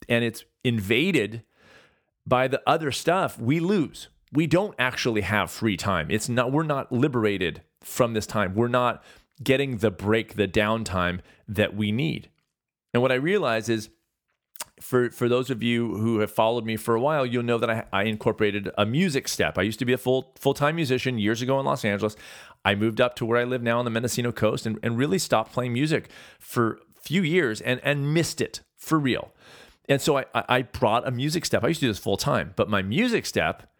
and 0.08 0.24
it's 0.24 0.44
invaded 0.64 1.42
by 2.26 2.48
the 2.48 2.62
other 2.66 2.92
stuff, 2.92 3.38
we 3.38 3.60
lose 3.60 4.08
we 4.32 4.46
don't 4.46 4.74
actually 4.78 5.20
have 5.20 5.50
free 5.50 5.76
time. 5.76 6.10
It's 6.10 6.28
not 6.28 6.50
we're 6.50 6.62
not 6.62 6.90
liberated 6.90 7.62
from 7.82 8.14
this 8.14 8.26
time. 8.26 8.54
We're 8.54 8.68
not 8.68 9.04
getting 9.42 9.78
the 9.78 9.90
break, 9.90 10.34
the 10.34 10.48
downtime 10.48 11.20
that 11.48 11.76
we 11.76 11.92
need. 11.92 12.30
And 12.94 13.02
what 13.02 13.12
I 13.12 13.16
realize 13.16 13.68
is 13.68 13.90
for 14.80 15.10
for 15.10 15.28
those 15.28 15.50
of 15.50 15.62
you 15.62 15.96
who 15.96 16.20
have 16.20 16.30
followed 16.30 16.64
me 16.64 16.76
for 16.76 16.94
a 16.94 17.00
while, 17.00 17.26
you'll 17.26 17.42
know 17.42 17.58
that 17.58 17.70
I, 17.70 17.84
I 17.92 18.04
incorporated 18.04 18.70
a 18.76 18.86
music 18.86 19.28
step. 19.28 19.58
I 19.58 19.62
used 19.62 19.78
to 19.80 19.84
be 19.84 19.92
a 19.92 19.98
full 19.98 20.32
full 20.38 20.54
time 20.54 20.76
musician 20.76 21.18
years 21.18 21.42
ago 21.42 21.60
in 21.60 21.66
Los 21.66 21.84
Angeles. 21.84 22.16
I 22.64 22.74
moved 22.74 23.00
up 23.00 23.16
to 23.16 23.26
where 23.26 23.38
I 23.38 23.44
live 23.44 23.62
now 23.62 23.78
on 23.78 23.84
the 23.84 23.90
Mendocino 23.90 24.32
coast 24.32 24.66
and, 24.66 24.78
and 24.82 24.96
really 24.96 25.18
stopped 25.18 25.52
playing 25.52 25.72
music 25.72 26.10
for 26.38 26.80
a 26.96 27.00
few 27.02 27.22
years 27.22 27.60
and 27.60 27.80
and 27.84 28.14
missed 28.14 28.40
it 28.40 28.60
for 28.76 28.98
real. 28.98 29.32
And 29.88 30.00
so 30.00 30.18
I 30.18 30.24
I 30.34 30.62
brought 30.62 31.06
a 31.06 31.10
music 31.10 31.44
step. 31.44 31.64
I 31.64 31.68
used 31.68 31.80
to 31.80 31.86
do 31.86 31.90
this 31.90 31.98
full 31.98 32.16
time, 32.16 32.52
but 32.56 32.68
my 32.68 32.82
music 32.82 33.26
step 33.26 33.71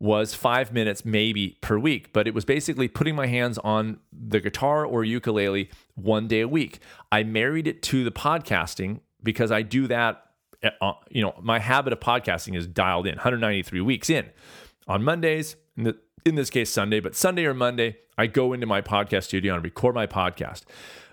was 0.00 0.34
five 0.34 0.72
minutes 0.72 1.04
maybe 1.04 1.58
per 1.60 1.78
week, 1.78 2.12
but 2.12 2.28
it 2.28 2.34
was 2.34 2.44
basically 2.44 2.88
putting 2.88 3.16
my 3.16 3.26
hands 3.26 3.58
on 3.58 3.98
the 4.12 4.40
guitar 4.40 4.84
or 4.84 5.04
ukulele 5.04 5.70
one 5.94 6.28
day 6.28 6.40
a 6.40 6.48
week. 6.48 6.78
I 7.10 7.24
married 7.24 7.66
it 7.66 7.82
to 7.84 8.04
the 8.04 8.12
podcasting 8.12 9.00
because 9.22 9.50
I 9.50 9.62
do 9.62 9.86
that. 9.88 10.24
Uh, 10.80 10.92
you 11.10 11.22
know, 11.22 11.34
my 11.40 11.58
habit 11.58 11.92
of 11.92 12.00
podcasting 12.00 12.56
is 12.56 12.66
dialed 12.66 13.06
in 13.06 13.14
193 13.14 13.80
weeks 13.80 14.10
in. 14.10 14.30
On 14.86 15.02
Mondays, 15.02 15.56
in, 15.76 15.84
the, 15.84 15.96
in 16.24 16.34
this 16.34 16.50
case 16.50 16.70
Sunday, 16.70 17.00
but 17.00 17.14
Sunday 17.14 17.44
or 17.44 17.54
Monday, 17.54 17.96
I 18.16 18.26
go 18.26 18.52
into 18.52 18.66
my 18.66 18.80
podcast 18.80 19.24
studio 19.24 19.54
and 19.54 19.62
record 19.62 19.94
my 19.94 20.06
podcast. 20.06 20.62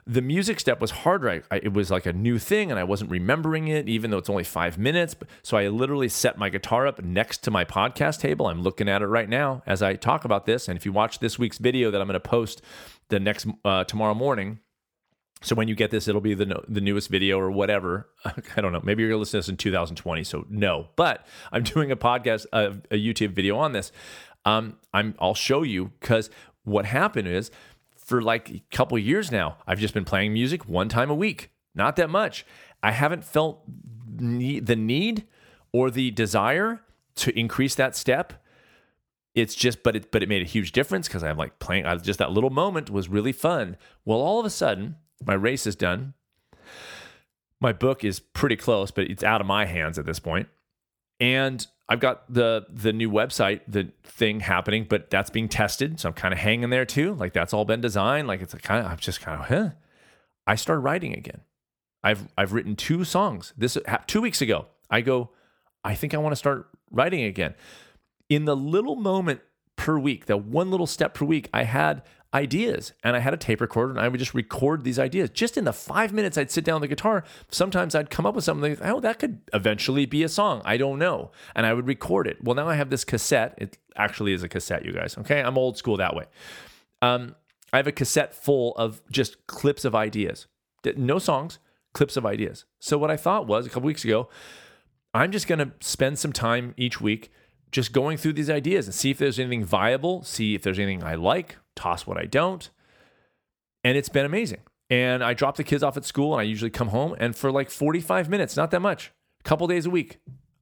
The 0.08 0.22
music 0.22 0.60
step 0.60 0.80
was 0.80 0.91
harder. 0.91 1.30
I, 1.30 1.41
I, 1.49 1.56
it 1.64 1.74
was 1.74 1.89
like 1.89 2.06
a 2.06 2.14
new 2.14 2.38
thing 2.38 2.70
and 2.70 2.80
I 2.80 2.84
wasn't 2.84 3.10
remembering 3.10 3.68
it, 3.68 3.89
even 3.89 4.12
though 4.12 4.20
it's 4.20 4.30
only 4.30 4.43
five 4.43 4.78
minutes. 4.78 5.16
So 5.41 5.58
I 5.58 5.68
literally 5.68 6.10
set 6.10 6.38
my 6.38 6.49
guitar 6.49 6.86
up 6.86 7.03
next 7.03 7.39
to 7.45 7.51
my 7.51 7.66
podcast 7.66 8.20
table. 8.20 8.47
I'm 8.47 8.62
looking 8.62 8.88
at 8.88 9.01
it 9.01 9.08
right 9.08 9.28
now 9.28 9.64
as 9.66 9.82
I 9.82 9.95
talk 9.95 10.24
about 10.24 10.45
this. 10.45 10.68
And 10.68 10.78
if 10.78 10.86
you 10.86 10.91
watch 10.91 11.20
this 11.20 11.39
week's 11.39 11.58
video 11.58 11.89
that 11.89 11.99
I'm 12.01 12.08
going 12.08 12.14
to 12.14 12.20
post 12.20 12.62
the 13.10 13.20
next 13.20 13.47
uh, 13.64 13.84
tomorrow 13.86 14.14
morning, 14.14 14.60
so 15.41 15.56
when 15.56 15.68
you 15.68 15.76
get 15.76 15.91
this, 15.91 16.08
it'll 16.08 16.22
be 16.22 16.34
the 16.34 16.64
the 16.68 16.82
newest 16.82 17.10
video 17.10 17.39
or 17.39 17.51
whatever. 17.51 18.10
I 18.26 18.62
don't 18.62 18.72
know. 18.72 18.82
Maybe 18.84 19.03
you're 19.03 19.16
listening 19.16 19.41
to 19.43 19.51
listen 19.51 19.58
to 19.58 19.72
this 19.72 19.89
in 19.89 19.95
2020, 19.95 20.24
so 20.24 20.45
no. 20.49 20.88
But 20.95 21.26
I'm 21.51 21.64
doing 21.76 21.91
a 21.91 21.95
podcast, 21.95 22.45
a, 22.51 22.78
a 22.89 22.95
YouTube 22.97 23.32
video 23.32 23.58
on 23.58 23.72
this. 23.72 23.91
Um, 24.45 24.78
I'm 24.93 25.16
I'll 25.20 25.36
show 25.36 25.64
you 25.64 25.91
because 25.99 26.30
what 26.64 26.86
happened 26.86 27.28
is 27.28 27.51
for 28.06 28.22
like 28.22 28.49
a 28.49 28.64
couple 28.72 28.97
years 28.99 29.32
now, 29.32 29.58
I've 29.66 29.80
just 29.80 29.93
been 29.93 30.06
playing 30.06 30.32
music 30.32 30.70
one 30.70 30.89
time 30.89 31.10
a 31.10 31.16
week, 31.16 31.49
not 31.74 31.95
that 31.95 32.10
much. 32.10 32.45
I 32.84 32.91
haven't 32.91 33.26
felt 33.26 33.64
the 34.08 34.76
need 34.76 35.26
or 35.72 35.89
the 35.89 36.12
desire 36.12 36.82
to 37.16 37.38
increase 37.38 37.76
that 37.76 37.95
step. 37.95 38.34
It's 39.34 39.56
just, 39.56 39.84
but 39.84 39.95
it, 39.95 40.12
but 40.12 40.24
it 40.24 40.30
made 40.30 40.43
a 40.43 40.45
huge 40.45 40.72
difference 40.72 41.08
because 41.08 41.24
I'm 41.24 41.36
like 41.36 41.60
playing. 41.60 41.86
I, 41.86 41.95
just 41.97 42.20
that 42.20 42.32
little 42.32 42.51
moment 42.51 42.89
was 42.89 43.10
really 43.10 43.34
fun. 43.34 43.76
Well, 44.06 44.20
all 44.20 44.39
of 44.39 44.45
a 44.45 44.51
sudden, 44.51 44.95
my 45.26 45.34
race 45.34 45.66
is 45.66 45.76
done. 45.76 46.14
My 47.60 47.74
book 47.74 48.03
is 48.03 48.20
pretty 48.20 48.56
close, 48.56 48.91
but 48.91 49.10
it's 49.10 49.24
out 49.24 49.41
of 49.41 49.47
my 49.47 49.66
hands 49.66 49.97
at 49.97 50.06
this 50.06 50.20
point. 50.20 50.47
And 51.20 51.66
I've 51.88 51.99
got 51.99 52.32
the 52.34 52.66
the 52.70 52.91
new 52.91 53.09
website, 53.09 53.61
the 53.68 53.91
thing 54.03 54.39
happening, 54.41 54.86
but 54.89 55.09
that's 55.09 55.30
being 55.30 55.47
tested. 55.47 55.99
So 55.99 56.09
I'm 56.09 56.13
kind 56.13 56.34
of 56.34 56.39
hanging 56.39 56.70
there 56.70 56.86
too. 56.86 57.13
Like 57.13 57.34
that's 57.34 57.53
all 57.53 57.66
been 57.66 57.82
designed. 57.82 58.28
Like 58.28 58.41
it's 58.41 58.53
kind 58.55 58.86
of 58.86 58.91
I'm 58.91 58.97
just 58.97 59.22
kind 59.22 59.39
of 59.39 59.47
huh. 59.47 59.70
I 60.47 60.55
started 60.55 60.82
writing 60.82 61.13
again. 61.13 61.41
I've 62.03 62.28
I've 62.38 62.53
written 62.53 62.76
two 62.76 63.03
songs. 63.03 63.53
This 63.57 63.78
two 64.07 64.22
weeks 64.22 64.41
ago. 64.41 64.68
I 64.89 65.01
go. 65.01 65.32
I 65.84 65.95
think 65.95 66.13
I 66.13 66.18
want 66.18 66.32
to 66.32 66.38
start 66.38 66.70
writing 66.91 67.24
again. 67.24 67.55
In 68.30 68.45
the 68.45 68.55
little 68.55 68.95
moment 68.95 69.41
per 69.76 69.99
week, 69.99 70.26
the 70.26 70.38
one 70.38 70.72
little 70.72 70.88
step 70.88 71.13
per 71.13 71.26
week, 71.26 71.49
I 71.53 71.63
had 71.63 72.01
ideas 72.36 72.92
and 73.02 73.16
I 73.16 73.20
had 73.20 73.34
a 73.34 73.38
tape 73.38 73.62
recorder 73.62 73.92
and 73.92 74.00
I 74.00 74.10
would 74.10 74.20
just 74.20 74.34
record 74.34 74.84
these 74.84 75.00
ideas. 75.00 75.30
Just 75.30 75.58
in 75.58 75.64
the 75.64 75.72
five 75.72 76.12
minutes 76.12 76.38
I'd 76.38 76.52
sit 76.52 76.66
down 76.66 76.82
the 76.82 76.88
guitar, 76.88 77.24
sometimes 77.50 77.96
I'd 77.96 78.10
come 78.10 78.26
up 78.26 78.36
with 78.36 78.44
something 78.44 78.78
oh, 78.82 79.00
that 79.00 79.20
could 79.20 79.40
eventually 79.54 80.06
be 80.06 80.22
a 80.22 80.30
song. 80.30 80.62
I 80.66 80.76
don't 80.76 81.00
know. 81.00 81.32
And 81.56 81.66
I 81.66 81.74
would 81.74 81.88
record 81.88 82.28
it. 82.28 82.44
Well, 82.44 82.56
now 82.56 82.68
I 82.68 82.76
have 82.76 82.90
this 82.90 83.06
cassette. 83.06 83.56
It 83.58 83.78
actually 83.96 84.34
is 84.34 84.44
a 84.44 84.50
cassette, 84.50 84.86
you 84.86 84.92
guys. 84.92 85.18
Okay. 85.18 85.42
I'm 85.42 85.58
old 85.58 85.78
school 85.78 85.96
that 85.98 86.14
way. 86.14 86.26
Um, 87.02 87.36
I 87.72 87.78
have 87.78 87.88
a 87.88 87.94
cassette 87.94 88.36
full 88.36 88.76
of 88.76 89.02
just 89.10 89.48
clips 89.48 89.86
of 89.86 89.96
ideas, 89.96 90.48
no 90.98 91.20
songs, 91.20 91.60
clips 91.94 92.18
of 92.18 92.26
ideas. 92.26 92.66
So 92.80 92.98
what 92.98 93.10
I 93.10 93.18
thought 93.18 93.48
was 93.48 93.66
a 93.66 93.70
couple 93.70 93.88
weeks 93.88 94.04
ago, 94.04 94.30
I'm 95.14 95.32
just 95.32 95.48
going 95.48 95.60
to 95.60 95.72
spend 95.80 96.20
some 96.20 96.34
time 96.34 96.74
each 96.76 97.00
week 97.00 97.32
just 97.72 97.94
going 97.94 98.18
through 98.18 98.34
these 98.34 98.50
ideas 98.50 98.86
and 98.86 98.94
see 98.94 99.10
if 99.10 99.18
there's 99.18 99.40
anything 99.40 99.64
viable, 99.64 100.24
see 100.24 100.56
if 100.56 100.62
there's 100.62 100.80
anything 100.80 101.04
I 101.04 101.16
like, 101.16 101.58
toss 101.76 102.07
what 102.07 102.17
I 102.17 102.26
don't. 102.26 102.69
And 103.84 103.97
it's 103.97 104.09
been 104.09 104.26
amazing. 104.26 104.61
And 104.89 105.23
I 105.23 105.34
drop 105.34 105.57
the 105.57 105.63
kids 105.63 105.84
off 105.84 105.97
at 105.97 106.05
school 106.05 106.34
and 106.34 106.41
I 106.41 106.43
usually 106.43 106.71
come 106.71 106.89
home 106.89 107.15
and 107.19 107.36
for 107.36 107.51
like 107.51 107.69
45 107.69 108.30
minutes, 108.30 108.55
not 108.55 108.71
that 108.71 108.82
much, 108.82 109.11
a 109.39 109.43
couple 109.43 109.67
days 109.67 109.86
a 109.86 109.89
week, 109.89 110.19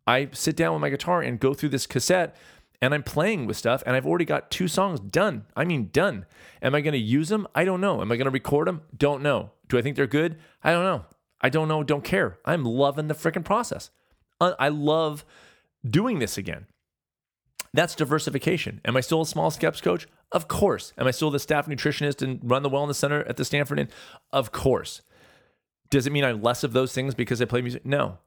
I 0.08 0.30
sit 0.32 0.56
down 0.56 0.74
with 0.74 0.82
my 0.82 0.90
guitar 0.90 1.22
and 1.22 1.40
go 1.40 1.54
through 1.54 1.70
this 1.70 1.88
cassette 1.88 2.36
and 2.82 2.94
I'm 2.94 3.04
playing 3.04 3.46
with 3.46 3.58
stuff 3.58 3.84
and 3.86 3.96
I've 3.96 4.06
already 4.06 4.26
got 4.26 4.52
two 4.52 4.68
songs 4.68 5.00
done. 5.00 5.46
I 5.56 5.64
mean, 5.66 5.90
done. 5.92 6.26
Am 6.62 6.76
I 6.76 6.82
going 6.82 6.94
to 6.94 6.98
use 6.98 7.30
them? 7.30 7.48
I 7.56 7.64
don't 7.64 7.82
know. 7.82 8.02
Am 8.02 8.12
I 8.12 8.18
going 8.18 8.26
to 8.26 8.32
record 8.32 8.68
them? 8.68 8.82
Don't 8.96 9.22
know. 9.22 9.52
Do 9.70 9.78
I 9.78 9.82
think 9.82 9.96
they're 9.96 10.08
good? 10.08 10.38
I 10.64 10.72
don't 10.72 10.84
know. 10.84 11.06
I 11.40 11.50
don't 11.50 11.68
know. 11.68 11.84
Don't 11.84 12.04
care. 12.04 12.40
I'm 12.46 12.64
loving 12.64 13.08
the 13.08 13.14
freaking 13.14 13.46
process. 13.46 13.90
I 14.42 14.68
love 14.68 15.24
doing 15.90 16.20
this 16.20 16.38
again. 16.38 16.66
That's 17.74 17.96
diversification. 17.96 18.82
Am 18.86 18.96
I 18.96 19.02
still 19.02 19.22
a 19.22 19.26
small 19.26 19.50
steps 19.50 19.82
coach? 19.82 20.08
Of 20.32 20.48
course. 20.48 20.94
Am 20.98 21.08
I 21.08 21.12
still 21.12 21.32
the 21.32 21.40
staff 21.40 21.68
nutritionist 21.68 22.22
and 22.22 22.40
run 22.44 22.64
the 22.64 22.70
wellness 22.70 22.96
center 22.96 23.24
at 23.24 23.38
the 23.38 23.46
Stanford 23.46 23.80
Inn? 23.80 23.90
Of 24.32 24.52
course. 24.52 25.02
Does 25.90 26.06
it 26.06 26.14
mean 26.14 26.24
I'm 26.24 26.42
less 26.42 26.64
of 26.64 26.74
those 26.74 26.94
things 26.94 27.16
because 27.16 27.42
I 27.42 27.46
play 27.46 27.62
music? 27.62 27.86
No. 27.86 28.20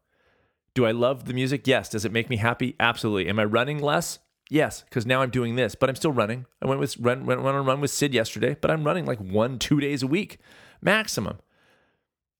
Do 0.75 0.85
I 0.85 0.91
love 0.91 1.27
the 1.27 1.35
music? 1.35 1.67
Yes. 1.67 1.89
Does 1.89 2.05
it 2.05 2.13
make 2.13 2.29
me 2.29 2.37
happy? 2.37 2.75
Absolutely. 2.81 3.29
Am 3.29 3.39
I 3.39 3.45
running 3.45 3.79
less? 3.79 4.19
Yes, 4.49 4.85
because 4.89 5.07
now 5.07 5.23
I'm 5.23 5.31
doing 5.31 5.57
this, 5.57 5.75
but 5.75 5.89
I'm 5.89 5.97
still 5.97 6.13
running. 6.13 6.47
I 6.63 6.67
went 6.67 6.79
with 6.81 6.97
run 6.99 7.27
went, 7.27 7.43
went 7.43 7.57
on 7.57 7.63
a 7.63 7.67
run 7.67 7.81
with 7.81 7.91
Sid 7.91 8.15
yesterday, 8.15 8.57
but 8.61 8.71
I'm 8.71 8.85
running 8.85 9.05
like 9.05 9.19
one, 9.19 9.59
two 9.59 9.81
days 9.81 10.03
a 10.03 10.07
week, 10.07 10.39
maximum. 10.81 11.39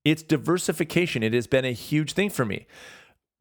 It's 0.05 0.23
diversification. 0.23 1.21
It 1.21 1.33
has 1.33 1.47
been 1.47 1.65
a 1.65 1.73
huge 1.73 2.13
thing 2.13 2.29
for 2.29 2.45
me. 2.45 2.65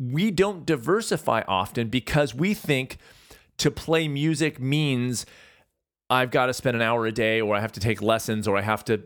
We 0.01 0.33
don't 0.33 0.67
diversify 0.67 1.43
often 1.47 1.89
because 1.89 2.35
we 2.35 2.55
think 2.55 2.99
to 3.59 3.70
play 3.70 4.09
music 4.09 4.61
means 4.61 5.26
I've 6.09 6.30
got 6.30 6.46
to 6.46 6.54
spend 6.54 6.76
an 6.76 6.82
hour 6.82 7.04
a 7.07 7.11
day, 7.11 7.40
or 7.40 7.57
I 7.57 7.61
have 7.61 7.72
to 7.72 7.80
take 7.80 8.00
lessons, 8.00 8.46
or 8.46 8.57
I 8.57 8.61
have 8.61 8.84
to 8.84 8.98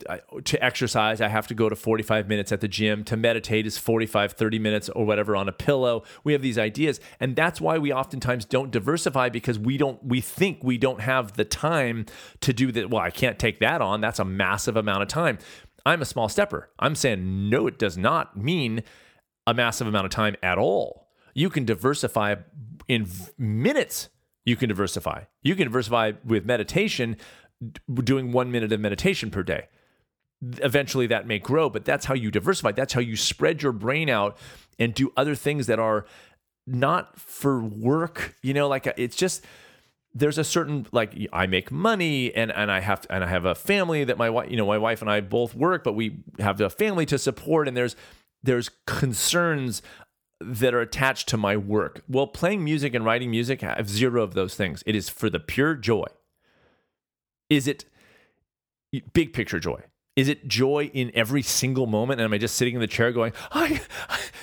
to 0.45 0.63
exercise. 0.63 1.23
I 1.23 1.29
have 1.29 1.47
to 1.47 1.55
go 1.55 1.71
to 1.71 1.77
45 1.77 2.29
minutes 2.29 2.53
at 2.53 2.61
the 2.61 2.69
gym. 2.69 3.05
To 3.05 3.17
meditate 3.17 3.67
is 3.67 3.79
45, 3.79 4.33
30 4.33 4.59
minutes, 4.59 4.91
or 4.91 5.07
whatever 5.07 5.35
on 5.35 5.49
a 5.49 5.53
pillow. 5.53 6.03
We 6.25 6.35
have 6.35 6.43
these 6.43 6.59
ideas, 6.59 7.01
and 7.19 7.35
that's 7.35 7.59
why 7.59 7.79
we 7.79 7.91
oftentimes 7.91 8.45
don't 8.45 8.71
diversify 8.71 9.31
because 9.31 9.59
we 9.59 9.79
don't. 9.79 10.05
We 10.05 10.21
think 10.21 10.63
we 10.63 10.77
don't 10.77 11.01
have 11.01 11.35
the 11.35 11.45
time 11.47 12.05
to 12.43 12.53
do 12.53 12.71
that. 12.73 12.91
Well, 12.91 13.01
I 13.01 13.11
can't 13.11 13.39
take 13.39 13.61
that 13.61 13.81
on. 13.81 14.03
That's 14.03 14.19
a 14.19 14.25
massive 14.25 14.77
amount 14.77 15.01
of 15.01 15.09
time. 15.09 15.39
I'm 15.87 16.03
a 16.03 16.07
small 16.07 16.29
stepper. 16.29 16.69
I'm 16.79 16.95
saying 16.95 17.49
no. 17.49 17.67
It 17.67 17.79
does 17.79 17.97
not 17.97 18.37
mean 18.37 18.83
a 19.47 19.55
massive 19.55 19.87
amount 19.87 20.05
of 20.05 20.11
time 20.11 20.37
at 20.43 20.59
all. 20.59 21.09
You 21.33 21.49
can 21.49 21.65
diversify 21.65 22.35
in 22.89 23.09
minutes 23.39 24.11
you 24.51 24.57
can 24.57 24.69
diversify. 24.69 25.23
You 25.43 25.55
can 25.55 25.69
diversify 25.69 26.13
with 26.25 26.45
meditation, 26.45 27.17
doing 27.95 28.33
one 28.33 28.51
minute 28.51 28.73
of 28.73 28.81
meditation 28.81 29.31
per 29.31 29.45
day. 29.45 29.69
Eventually 30.59 31.07
that 31.07 31.27
may 31.27 31.39
grow, 31.39 31.71
but 31.71 31.85
that's 31.85 32.07
how 32.07 32.15
you 32.15 32.31
diversify. 32.31 32.73
That's 32.73 32.93
how 32.93 33.01
you 33.01 33.17
spread 33.17 33.63
your 33.63 33.73
brain 33.73 34.11
out 34.11 34.37
and 34.79 34.93
do 34.93 35.13
other 35.17 35.35
things 35.35 35.69
that 35.69 35.79
are 35.79 36.05
not 36.67 37.19
for 37.19 37.63
work. 37.63 38.35
You 38.43 38.55
know, 38.55 38.67
like 38.67 38.93
it's 38.97 39.17
just 39.17 39.45
there's 40.13 40.39
a 40.39 40.45
certain 40.45 40.87
like 40.91 41.15
I 41.33 41.47
make 41.47 41.71
money 41.71 42.35
and 42.35 42.51
and 42.51 42.73
I 42.73 42.81
have 42.81 43.07
and 43.09 43.23
I 43.23 43.29
have 43.29 43.45
a 43.45 43.55
family 43.55 44.03
that 44.05 44.19
my 44.19 44.31
wife 44.31 44.51
you 44.51 44.57
know 44.57 44.67
my 44.67 44.79
wife 44.79 45.01
and 45.01 45.11
I 45.11 45.21
both 45.21 45.55
work, 45.55 45.85
but 45.85 45.93
we 45.93 46.25
have 46.39 46.61
a 46.61 46.71
family 46.71 47.07
to 47.07 47.19
support 47.19 47.69
and 47.69 47.77
there's 47.77 47.95
there's 48.43 48.71
concerns 48.87 49.83
that 50.41 50.75
are 50.75 50.81
attached 50.81 51.29
to 51.29 51.37
my 51.37 51.57
work. 51.57 52.03
Well, 52.09 52.27
playing 52.27 52.65
music 52.65 52.95
and 52.95 53.05
writing 53.05 53.31
music 53.31 53.63
I 53.63 53.75
have 53.77 53.89
zero 53.89 54.23
of 54.23 54.35
those 54.35 54.55
things. 54.55 54.83
It 54.87 54.97
is 54.97 55.09
for 55.09 55.29
the 55.29 55.41
pure 55.41 55.75
joy. 55.75 56.07
Is 57.49 57.67
it 57.67 57.85
big 59.13 59.33
picture 59.33 59.61
joy? 59.61 59.83
Is 60.17 60.29
it 60.29 60.49
joy 60.49 60.91
in 60.93 61.11
every 61.15 61.43
single 61.43 61.87
moment? 61.87 62.21
And 62.21 62.27
am 62.27 62.33
I 62.33 62.39
just 62.39 62.57
sitting 62.57 62.75
in 62.75 62.81
the 62.81 62.87
chair 62.87 63.13
going, 63.13 63.33
I, 63.53 63.81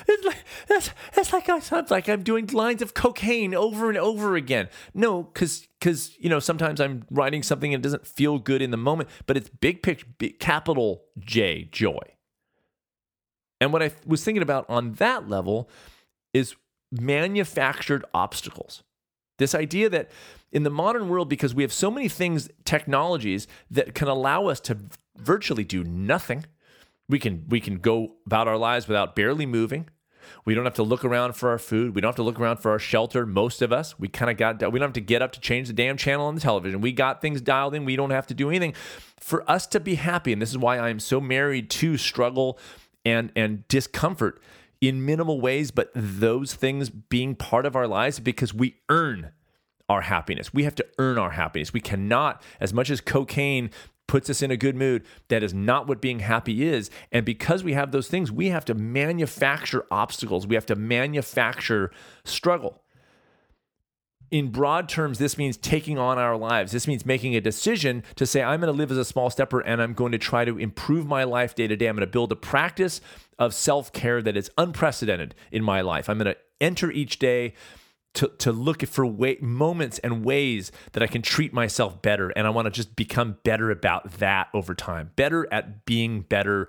it's 0.08 0.24
like, 0.24 0.44
that's, 0.66 0.90
that's 1.14 1.32
like 1.32 1.48
I 1.48 1.58
sounds 1.60 1.90
like 1.90 2.08
I'm 2.08 2.22
doing 2.22 2.46
lines 2.48 2.82
of 2.82 2.94
cocaine 2.94 3.54
over 3.54 3.88
and 3.88 3.98
over 3.98 4.34
again. 4.34 4.68
No, 4.94 5.24
because 5.24 5.68
because 5.78 6.16
you 6.18 6.28
know 6.28 6.40
sometimes 6.40 6.80
I'm 6.80 7.04
writing 7.10 7.42
something 7.42 7.72
and 7.72 7.82
it 7.82 7.84
doesn't 7.84 8.06
feel 8.06 8.38
good 8.38 8.62
in 8.62 8.70
the 8.70 8.76
moment, 8.76 9.08
but 9.26 9.36
it's 9.36 9.48
big 9.48 9.82
picture, 9.82 10.06
big, 10.18 10.38
capital 10.38 11.04
J 11.18 11.68
joy. 11.70 12.00
And 13.60 13.72
what 13.72 13.82
I 13.82 13.92
was 14.06 14.24
thinking 14.24 14.42
about 14.42 14.66
on 14.68 14.92
that 14.94 15.28
level 15.28 15.68
is 16.32 16.54
manufactured 16.92 18.04
obstacles. 18.14 18.82
This 19.38 19.54
idea 19.54 19.88
that 19.90 20.10
in 20.50 20.62
the 20.62 20.70
modern 20.70 21.08
world, 21.08 21.28
because 21.28 21.54
we 21.54 21.62
have 21.62 21.72
so 21.72 21.90
many 21.90 22.08
things, 22.08 22.48
technologies 22.64 23.46
that 23.70 23.94
can 23.94 24.08
allow 24.08 24.46
us 24.46 24.60
to 24.60 24.78
virtually 25.16 25.64
do 25.64 25.84
nothing, 25.84 26.44
we 27.08 27.18
can 27.18 27.44
we 27.48 27.60
can 27.60 27.76
go 27.76 28.16
about 28.26 28.48
our 28.48 28.56
lives 28.56 28.88
without 28.88 29.16
barely 29.16 29.46
moving. 29.46 29.88
We 30.44 30.54
don't 30.54 30.64
have 30.64 30.74
to 30.74 30.82
look 30.82 31.04
around 31.04 31.34
for 31.34 31.48
our 31.48 31.58
food. 31.58 31.94
We 31.94 32.00
don't 32.00 32.10
have 32.10 32.16
to 32.16 32.22
look 32.22 32.38
around 32.38 32.58
for 32.58 32.70
our 32.70 32.78
shelter. 32.78 33.24
Most 33.24 33.62
of 33.62 33.72
us, 33.72 33.98
we 33.98 34.08
kind 34.08 34.30
of 34.30 34.36
got, 34.36 34.72
we 34.72 34.78
don't 34.78 34.88
have 34.88 34.92
to 34.94 35.00
get 35.00 35.22
up 35.22 35.32
to 35.32 35.40
change 35.40 35.68
the 35.68 35.72
damn 35.72 35.96
channel 35.96 36.26
on 36.26 36.34
the 36.34 36.40
television. 36.40 36.82
We 36.82 36.92
got 36.92 37.22
things 37.22 37.40
dialed 37.40 37.74
in. 37.74 37.86
We 37.86 37.96
don't 37.96 38.10
have 38.10 38.26
to 38.26 38.34
do 38.34 38.50
anything. 38.50 38.74
For 39.20 39.48
us 39.50 39.66
to 39.68 39.80
be 39.80 39.94
happy, 39.94 40.32
and 40.32 40.42
this 40.42 40.50
is 40.50 40.58
why 40.58 40.78
I'm 40.78 41.00
so 41.00 41.20
married 41.20 41.70
to 41.70 41.96
struggle 41.96 42.58
and 43.08 43.32
and 43.34 43.66
discomfort 43.68 44.40
in 44.80 45.04
minimal 45.04 45.40
ways, 45.40 45.70
but 45.70 45.90
those 45.94 46.54
things 46.54 46.88
being 46.90 47.34
part 47.34 47.66
of 47.66 47.74
our 47.74 47.88
lives 47.88 48.20
because 48.20 48.54
we 48.54 48.76
earn 48.88 49.32
our 49.88 50.02
happiness. 50.02 50.54
We 50.54 50.64
have 50.64 50.74
to 50.76 50.86
earn 50.98 51.18
our 51.18 51.30
happiness. 51.30 51.72
We 51.72 51.80
cannot, 51.80 52.42
as 52.60 52.72
much 52.72 52.90
as 52.90 53.00
cocaine 53.00 53.70
puts 54.06 54.30
us 54.30 54.42
in 54.42 54.50
a 54.50 54.56
good 54.56 54.76
mood, 54.76 55.04
that 55.28 55.42
is 55.42 55.52
not 55.52 55.86
what 55.86 56.00
being 56.00 56.20
happy 56.20 56.66
is. 56.66 56.90
And 57.10 57.24
because 57.24 57.64
we 57.64 57.72
have 57.74 57.90
those 57.90 58.08
things, 58.08 58.30
we 58.30 58.48
have 58.48 58.64
to 58.66 58.74
manufacture 58.74 59.84
obstacles, 59.90 60.46
we 60.46 60.54
have 60.54 60.66
to 60.66 60.76
manufacture 60.76 61.90
struggle. 62.24 62.82
In 64.30 64.50
broad 64.50 64.88
terms, 64.88 65.18
this 65.18 65.38
means 65.38 65.56
taking 65.56 65.98
on 65.98 66.18
our 66.18 66.36
lives. 66.36 66.72
This 66.72 66.86
means 66.86 67.06
making 67.06 67.34
a 67.34 67.40
decision 67.40 68.02
to 68.16 68.26
say, 68.26 68.42
I'm 68.42 68.60
going 68.60 68.72
to 68.72 68.76
live 68.76 68.90
as 68.90 68.98
a 68.98 69.04
small 69.04 69.30
stepper 69.30 69.60
and 69.60 69.80
I'm 69.80 69.94
going 69.94 70.12
to 70.12 70.18
try 70.18 70.44
to 70.44 70.58
improve 70.58 71.06
my 71.06 71.24
life 71.24 71.54
day 71.54 71.66
to 71.66 71.76
day. 71.76 71.86
I'm 71.86 71.96
going 71.96 72.06
to 72.06 72.12
build 72.12 72.30
a 72.32 72.36
practice 72.36 73.00
of 73.38 73.54
self 73.54 73.92
care 73.92 74.20
that 74.20 74.36
is 74.36 74.50
unprecedented 74.58 75.34
in 75.50 75.64
my 75.64 75.80
life. 75.80 76.08
I'm 76.10 76.18
going 76.18 76.34
to 76.34 76.36
enter 76.60 76.90
each 76.90 77.18
day 77.18 77.54
to, 78.14 78.28
to 78.38 78.52
look 78.52 78.84
for 78.86 79.06
way, 79.06 79.38
moments 79.40 79.98
and 80.00 80.24
ways 80.24 80.72
that 80.92 81.02
I 81.02 81.06
can 81.06 81.22
treat 81.22 81.52
myself 81.52 82.02
better. 82.02 82.30
And 82.30 82.46
I 82.46 82.50
want 82.50 82.66
to 82.66 82.70
just 82.70 82.96
become 82.96 83.38
better 83.44 83.70
about 83.70 84.12
that 84.18 84.48
over 84.52 84.74
time, 84.74 85.12
better 85.16 85.46
at 85.52 85.84
being 85.84 86.22
better 86.22 86.68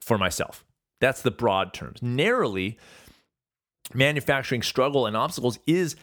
for 0.00 0.18
myself. 0.18 0.64
That's 1.00 1.22
the 1.22 1.30
broad 1.30 1.72
terms. 1.72 2.02
Narrowly, 2.02 2.78
manufacturing 3.92 4.62
struggle 4.62 5.06
and 5.06 5.16
obstacles 5.16 5.58
is 5.66 5.96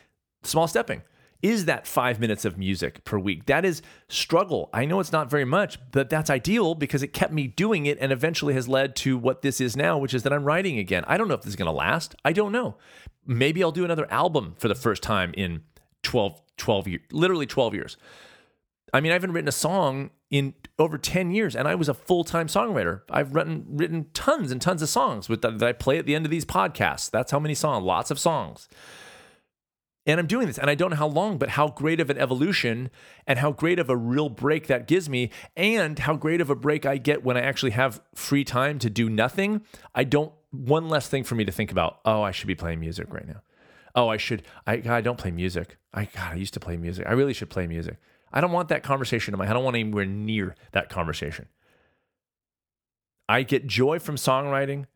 small 0.44 0.68
stepping 0.68 1.04
is 1.42 1.66
that 1.66 1.88
five 1.88 2.20
minutes 2.20 2.46
of 2.46 2.58
music 2.58 3.04
per 3.04 3.18
week. 3.18 3.48
That 3.48 3.66
is 3.66 3.82
struggle. 4.08 4.70
I 4.74 4.86
know 4.86 5.00
it's 5.00 5.12
not 5.12 5.30
very 5.30 5.46
much, 5.46 5.80
but 5.92 6.10
that's 6.10 6.30
ideal 6.30 6.76
because 6.76 7.02
it 7.02 7.14
kept 7.14 7.34
me 7.34 7.48
doing 7.48 7.88
it 7.88 7.98
and 8.00 8.12
eventually 8.12 8.54
has 8.54 8.68
led 8.68 8.96
to 8.98 9.18
what 9.18 9.42
this 9.42 9.60
is 9.60 9.76
now, 9.76 9.98
which 9.98 10.14
is 10.14 10.24
that 10.24 10.34
I'm 10.34 10.44
writing 10.44 10.78
again. 10.78 11.04
I 11.08 11.18
don't 11.18 11.28
know 11.28 11.34
if 11.34 11.42
this 11.42 11.50
is 11.50 11.56
going 11.56 11.66
to 11.66 11.72
last. 11.72 12.16
I 12.24 12.32
don't 12.32 12.52
know. 12.52 12.78
Maybe 13.26 13.64
I'll 13.64 13.72
do 13.72 13.86
another 13.86 14.12
album 14.12 14.56
for 14.58 14.68
the 14.68 14.76
first 14.76 15.02
time 15.02 15.34
in 15.36 15.64
12, 16.04 16.42
12 16.58 16.88
years, 16.88 17.02
literally 17.12 17.48
12 17.48 17.74
years. 17.74 17.98
I 18.94 19.00
mean, 19.00 19.12
I 19.12 19.16
haven't 19.16 19.32
written 19.32 19.48
a 19.48 19.54
song 19.54 20.12
in 20.30 20.54
over 20.78 20.98
10 20.98 21.32
years 21.32 21.56
and 21.56 21.68
I 21.68 21.76
was 21.76 21.90
a 21.90 21.94
full-time 21.94 22.48
songwriter. 22.48 23.02
I've 23.10 23.34
written 23.34 23.66
written 23.68 24.08
tons 24.14 24.52
and 24.52 24.62
tons 24.62 24.82
of 24.82 24.90
songs 24.90 25.30
with 25.30 25.42
that 25.42 25.62
I 25.64 25.72
play 25.72 25.98
at 25.98 26.06
the 26.06 26.14
end 26.14 26.26
of 26.26 26.32
these 26.32 26.46
podcasts. 26.46 27.10
That's 27.10 27.32
how 27.32 27.40
many 27.40 27.56
songs, 27.56 27.84
lots 27.84 28.12
of 28.12 28.20
songs. 28.20 28.68
And 30.12 30.20
I'm 30.20 30.28
doing 30.28 30.48
this, 30.48 30.58
and 30.58 30.70
I 30.70 30.76
don't 30.76 30.90
know 30.90 30.98
how 30.98 31.08
long, 31.08 31.38
but 31.38 31.52
how 31.52 31.70
great 31.70 32.02
of 32.02 32.10
an 32.10 32.18
evolution 32.18 32.92
and 33.26 33.40
how 33.40 33.54
great 33.54 33.80
of 33.80 33.90
a 33.90 33.96
real 33.96 34.28
break 34.28 34.68
that 34.68 34.86
gives 34.86 35.08
me, 35.08 35.32
and 35.56 35.98
how 36.00 36.18
great 36.18 36.42
of 36.42 36.50
a 36.50 36.56
break 36.56 36.86
I 36.86 36.98
get 36.98 37.24
when 37.24 37.38
I 37.38 37.40
actually 37.40 37.72
have 37.72 38.02
free 38.14 38.44
time 38.44 38.78
to 38.80 38.90
do 38.90 39.10
nothing. 39.10 39.62
I 39.96 40.04
don't, 40.04 40.34
one 40.50 40.90
less 40.90 41.08
thing 41.08 41.24
for 41.24 41.36
me 41.36 41.46
to 41.46 41.52
think 41.54 41.72
about. 41.72 42.02
Oh, 42.04 42.22
I 42.24 42.32
should 42.32 42.48
be 42.48 42.56
playing 42.56 42.82
music 42.82 43.14
right 43.14 43.26
now. 43.26 43.42
Oh, 43.96 44.10
I 44.10 44.18
should, 44.18 44.44
I, 44.68 44.82
I 44.86 45.00
don't 45.00 45.18
play 45.18 45.32
music. 45.32 45.78
I, 45.94 46.10
God, 46.14 46.34
I 46.34 46.36
used 46.36 46.56
to 46.56 46.60
play 46.60 46.76
music. 46.76 47.08
I 47.08 47.14
really 47.14 47.34
should 47.34 47.50
play 47.50 47.66
music. 47.66 47.96
I 48.34 48.42
don't 48.42 48.52
want 48.52 48.68
that 48.68 48.84
conversation 48.84 49.34
in 49.34 49.38
my. 49.38 49.50
I 49.50 49.54
don't 49.54 49.64
want 49.64 49.78
anywhere 49.78 50.06
near 50.06 50.56
that 50.74 50.90
conversation. 50.90 51.48
I 53.30 53.44
get 53.44 53.66
joy 53.66 53.98
from 54.00 54.18
songwriting, 54.18 54.88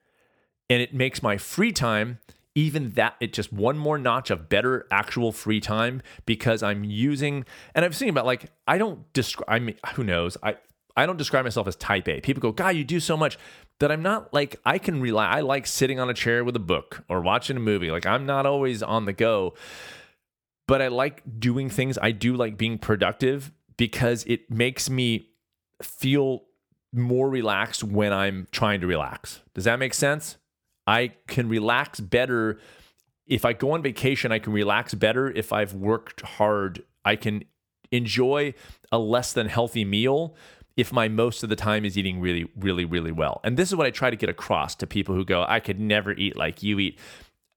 and 0.70 0.82
it 0.82 0.94
makes 0.94 1.24
my 1.24 1.38
free 1.38 1.72
time 1.72 2.20
even 2.56 2.92
that 2.92 3.16
it 3.20 3.34
just 3.34 3.52
one 3.52 3.78
more 3.78 3.98
notch 3.98 4.32
of 4.32 4.50
better 4.50 4.88
actual 4.90 5.32
free 5.32 5.60
time 5.60 6.02
because 6.26 6.64
I'm 6.64 6.84
using 6.84 7.46
and 7.76 7.84
I'm 7.84 7.92
thinking 7.92 8.10
about 8.10 8.26
like 8.26 8.50
I 8.68 8.78
don't 8.78 9.12
describe 9.14 9.50
I 9.50 9.60
mean 9.60 9.76
who 9.96 10.04
knows 10.04 10.38
I 10.42 10.56
I 10.98 11.06
don't 11.06 11.18
describe 11.18 11.44
myself 11.44 11.68
as 11.68 11.76
type 11.76 12.08
A. 12.08 12.22
People 12.22 12.40
go, 12.40 12.54
God, 12.54 12.70
you 12.70 12.86
do 12.86 13.02
so 13.02 13.18
much 13.18 13.38
that 13.80 13.92
I'm 13.92 14.02
not 14.02 14.34
like 14.34 14.56
I 14.66 14.78
can 14.78 15.02
rely. 15.02 15.28
I 15.28 15.42
like 15.42 15.68
sitting 15.68 16.00
on 16.00 16.10
a 16.10 16.14
chair 16.14 16.44
with 16.46 16.56
a 16.56 16.60
book 16.60 17.04
or 17.10 17.20
watching 17.20 17.58
a 17.58 17.60
movie. 17.60 17.92
Like 17.92 18.06
I'm 18.06 18.26
not 18.26 18.46
always 18.46 18.82
on 18.82 19.06
the 19.06 19.14
go, 19.14 19.54
but 20.68 20.82
I 20.82 20.88
like 20.88 21.22
doing 21.38 21.70
things. 21.70 21.98
I 22.02 22.12
do 22.12 22.36
like 22.36 22.58
being 22.58 22.78
productive 22.78 23.52
because 23.76 24.24
it 24.24 24.50
makes 24.50 24.90
me 24.90 25.32
feel 25.84 26.44
more 26.94 27.30
relaxed 27.30 27.84
when 27.84 28.14
I'm 28.14 28.48
trying 28.52 28.80
to 28.80 28.88
relax. 28.88 29.42
Does 29.54 29.66
that 29.66 29.80
make 29.80 29.94
sense? 29.94 30.38
I 30.88 31.14
can 31.28 31.50
relax 31.50 32.00
better. 32.00 32.60
If 33.28 33.46
I 33.46 33.54
go 33.54 33.72
on 33.72 33.82
vacation, 33.82 34.32
I 34.32 34.40
can 34.40 34.54
relax 34.54 34.94
better. 34.94 35.32
If 35.32 35.52
I've 35.52 35.74
worked 35.74 36.22
hard, 36.22 36.84
I 37.04 37.16
can 37.16 37.44
enjoy 37.92 38.54
a 38.92 39.00
less 39.00 39.34
than 39.34 39.48
healthy 39.48 39.86
meal 39.86 40.36
if 40.78 40.92
my 40.92 41.08
most 41.08 41.42
of 41.44 41.50
the 41.50 41.56
time 41.56 41.86
is 41.86 41.98
eating 41.98 42.20
really, 42.20 42.50
really, 42.58 42.86
really 42.86 43.12
well. 43.12 43.40
And 43.44 43.58
this 43.58 43.70
is 43.70 43.76
what 43.76 43.88
I 43.88 43.92
try 43.92 44.10
to 44.10 44.16
get 44.16 44.30
across 44.30 44.76
to 44.76 44.88
people 44.88 45.16
who 45.16 45.24
go, 45.24 45.46
I 45.48 45.60
could 45.60 45.80
never 45.80 46.12
eat 46.12 46.36
like 46.36 46.62
you 46.62 46.80
eat. 46.80 47.00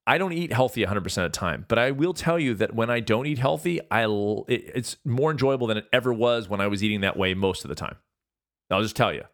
I 0.06 0.16
don't 0.16 0.32
eat 0.32 0.52
healthy 0.52 0.84
100% 0.84 0.96
of 1.04 1.12
the 1.14 1.28
time, 1.28 1.66
but 1.68 1.78
I 1.78 1.90
will 1.90 2.14
tell 2.14 2.38
you 2.38 2.54
that 2.54 2.74
when 2.74 2.88
I 2.88 3.00
don't 3.00 3.26
eat 3.26 3.38
healthy, 3.38 3.80
I 3.90 4.06
it's 4.48 4.96
more 5.04 5.30
enjoyable 5.30 5.66
than 5.66 5.76
it 5.76 5.86
ever 5.92 6.14
was 6.14 6.48
when 6.48 6.62
I 6.62 6.66
was 6.66 6.82
eating 6.82 7.02
that 7.02 7.18
way 7.18 7.34
most 7.34 7.64
of 7.64 7.68
the 7.68 7.74
time. 7.74 7.96
I'll 8.70 8.82
just 8.82 8.96
tell 8.96 9.12
you. 9.12 9.24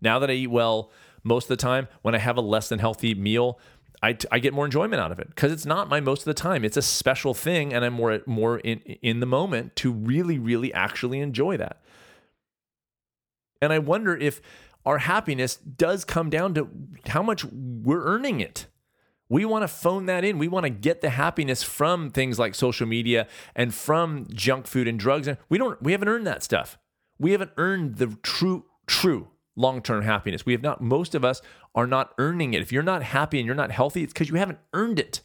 Now 0.00 0.18
that 0.20 0.30
I 0.30 0.34
eat 0.34 0.46
well, 0.46 0.90
most 1.24 1.44
of 1.44 1.48
the 1.48 1.56
time 1.56 1.88
when 2.02 2.14
I 2.14 2.18
have 2.18 2.36
a 2.36 2.40
less 2.40 2.68
than 2.68 2.78
healthy 2.78 3.14
meal, 3.14 3.58
I, 4.02 4.16
I 4.32 4.40
get 4.40 4.52
more 4.52 4.64
enjoyment 4.64 5.00
out 5.00 5.12
of 5.12 5.20
it 5.20 5.28
because 5.28 5.52
it's 5.52 5.64
not 5.64 5.88
my 5.88 6.00
most 6.00 6.20
of 6.20 6.24
the 6.24 6.34
time. 6.34 6.64
It's 6.64 6.76
a 6.76 6.82
special 6.82 7.34
thing, 7.34 7.72
and 7.72 7.84
I'm 7.84 7.92
more 7.92 8.20
more 8.26 8.58
in 8.58 8.80
in 8.80 9.20
the 9.20 9.26
moment 9.26 9.76
to 9.76 9.92
really, 9.92 10.38
really 10.38 10.72
actually 10.74 11.20
enjoy 11.20 11.56
that. 11.56 11.80
And 13.60 13.72
I 13.72 13.78
wonder 13.78 14.16
if 14.16 14.40
our 14.84 14.98
happiness 14.98 15.56
does 15.56 16.04
come 16.04 16.30
down 16.30 16.54
to 16.54 16.68
how 17.06 17.22
much 17.22 17.44
we're 17.44 18.02
earning 18.02 18.40
it. 18.40 18.66
We 19.28 19.44
want 19.44 19.62
to 19.62 19.68
phone 19.68 20.06
that 20.06 20.24
in. 20.24 20.36
We 20.38 20.48
want 20.48 20.64
to 20.64 20.70
get 20.70 21.00
the 21.00 21.10
happiness 21.10 21.62
from 21.62 22.10
things 22.10 22.38
like 22.38 22.56
social 22.56 22.86
media 22.86 23.28
and 23.54 23.72
from 23.72 24.26
junk 24.30 24.66
food 24.66 24.88
and 24.88 24.98
drugs. 24.98 25.28
And 25.28 25.38
we 25.48 25.58
don't 25.58 25.80
we 25.80 25.92
haven't 25.92 26.08
earned 26.08 26.26
that 26.26 26.42
stuff. 26.42 26.76
We 27.18 27.30
haven't 27.30 27.52
earned 27.56 27.96
the 27.96 28.18
true 28.22 28.64
true 28.86 29.28
long 29.56 29.82
term 29.82 30.02
happiness. 30.02 30.46
We 30.46 30.52
have 30.52 30.62
not, 30.62 30.80
most 30.80 31.14
of 31.14 31.24
us 31.24 31.42
are 31.74 31.86
not 31.86 32.14
earning 32.18 32.54
it. 32.54 32.62
If 32.62 32.72
you're 32.72 32.82
not 32.82 33.02
happy 33.02 33.38
and 33.38 33.46
you're 33.46 33.54
not 33.54 33.70
healthy, 33.70 34.02
it's 34.02 34.12
because 34.12 34.28
you 34.28 34.36
haven't 34.36 34.58
earned 34.72 34.98
it. 34.98 35.20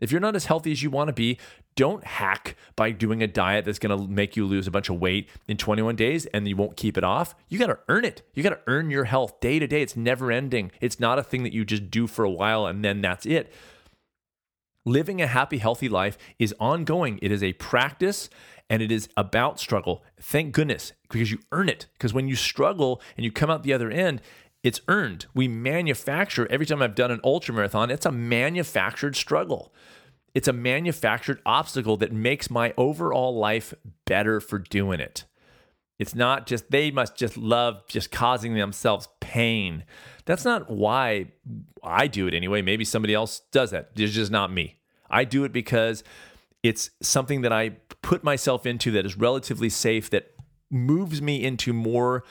If 0.00 0.10
you're 0.10 0.20
not 0.20 0.34
as 0.34 0.46
healthy 0.46 0.72
as 0.72 0.82
you 0.82 0.90
want 0.90 1.08
to 1.08 1.12
be, 1.12 1.38
don't 1.76 2.04
hack 2.04 2.56
by 2.74 2.90
doing 2.90 3.22
a 3.22 3.28
diet 3.28 3.64
that's 3.64 3.78
going 3.78 3.96
to 3.96 4.08
make 4.08 4.36
you 4.36 4.44
lose 4.44 4.66
a 4.66 4.70
bunch 4.70 4.88
of 4.88 5.00
weight 5.00 5.28
in 5.46 5.56
21 5.56 5.94
days 5.94 6.26
and 6.26 6.46
you 6.46 6.56
won't 6.56 6.76
keep 6.76 6.98
it 6.98 7.04
off. 7.04 7.36
You 7.48 7.56
got 7.58 7.68
to 7.68 7.78
earn 7.88 8.04
it. 8.04 8.22
You 8.34 8.42
got 8.42 8.50
to 8.50 8.60
earn 8.66 8.90
your 8.90 9.04
health 9.04 9.38
day 9.38 9.60
to 9.60 9.66
day. 9.68 9.80
It's 9.80 9.96
never 9.96 10.32
ending. 10.32 10.72
It's 10.80 10.98
not 10.98 11.20
a 11.20 11.22
thing 11.22 11.44
that 11.44 11.52
you 11.52 11.64
just 11.64 11.88
do 11.88 12.08
for 12.08 12.24
a 12.24 12.30
while 12.30 12.66
and 12.66 12.84
then 12.84 13.00
that's 13.00 13.24
it. 13.24 13.52
Living 14.84 15.22
a 15.22 15.28
happy, 15.28 15.58
healthy 15.58 15.88
life 15.88 16.18
is 16.40 16.52
ongoing. 16.58 17.20
It 17.22 17.30
is 17.30 17.42
a 17.42 17.52
practice 17.52 18.28
and 18.70 18.82
it 18.82 18.90
is 18.90 19.08
about 19.16 19.60
struggle. 19.60 20.02
Thank 20.20 20.52
goodness, 20.52 20.92
because 21.10 21.30
you 21.30 21.38
earn 21.52 21.68
it. 21.68 21.86
Because 21.94 22.14
when 22.14 22.28
you 22.28 22.36
struggle 22.36 23.00
and 23.16 23.24
you 23.24 23.32
come 23.32 23.50
out 23.50 23.62
the 23.62 23.72
other 23.72 23.90
end, 23.90 24.20
it's 24.62 24.80
earned. 24.88 25.26
We 25.34 25.48
manufacture 25.48 26.46
every 26.50 26.66
time 26.66 26.82
I've 26.82 26.94
done 26.94 27.10
an 27.10 27.20
ultra 27.24 27.54
marathon, 27.54 27.90
it's 27.90 28.06
a 28.06 28.12
manufactured 28.12 29.16
struggle. 29.16 29.72
It's 30.34 30.48
a 30.48 30.52
manufactured 30.52 31.40
obstacle 31.44 31.96
that 31.98 32.12
makes 32.12 32.50
my 32.50 32.72
overall 32.76 33.36
life 33.36 33.74
better 34.06 34.40
for 34.40 34.58
doing 34.58 35.00
it. 35.00 35.24
It's 35.98 36.14
not 36.14 36.46
just 36.46 36.70
they 36.70 36.90
must 36.90 37.16
just 37.16 37.36
love 37.36 37.82
just 37.86 38.10
causing 38.10 38.54
themselves 38.54 39.08
pain. 39.20 39.84
That's 40.24 40.44
not 40.44 40.70
why 40.70 41.32
I 41.82 42.06
do 42.06 42.26
it 42.26 42.34
anyway. 42.34 42.62
Maybe 42.62 42.84
somebody 42.84 43.14
else 43.14 43.42
does 43.52 43.70
that. 43.72 43.90
It's 43.94 44.12
just 44.12 44.32
not 44.32 44.52
me. 44.52 44.78
I 45.10 45.24
do 45.24 45.44
it 45.44 45.52
because 45.52 46.02
it's 46.62 46.90
something 47.00 47.42
that 47.42 47.52
I 47.52 47.70
put 48.02 48.22
myself 48.22 48.66
into 48.66 48.90
that 48.92 49.04
is 49.04 49.16
relatively 49.16 49.68
safe 49.68 50.10
that 50.10 50.34
moves 50.70 51.20
me 51.20 51.42
into 51.42 51.72
more 51.72 52.24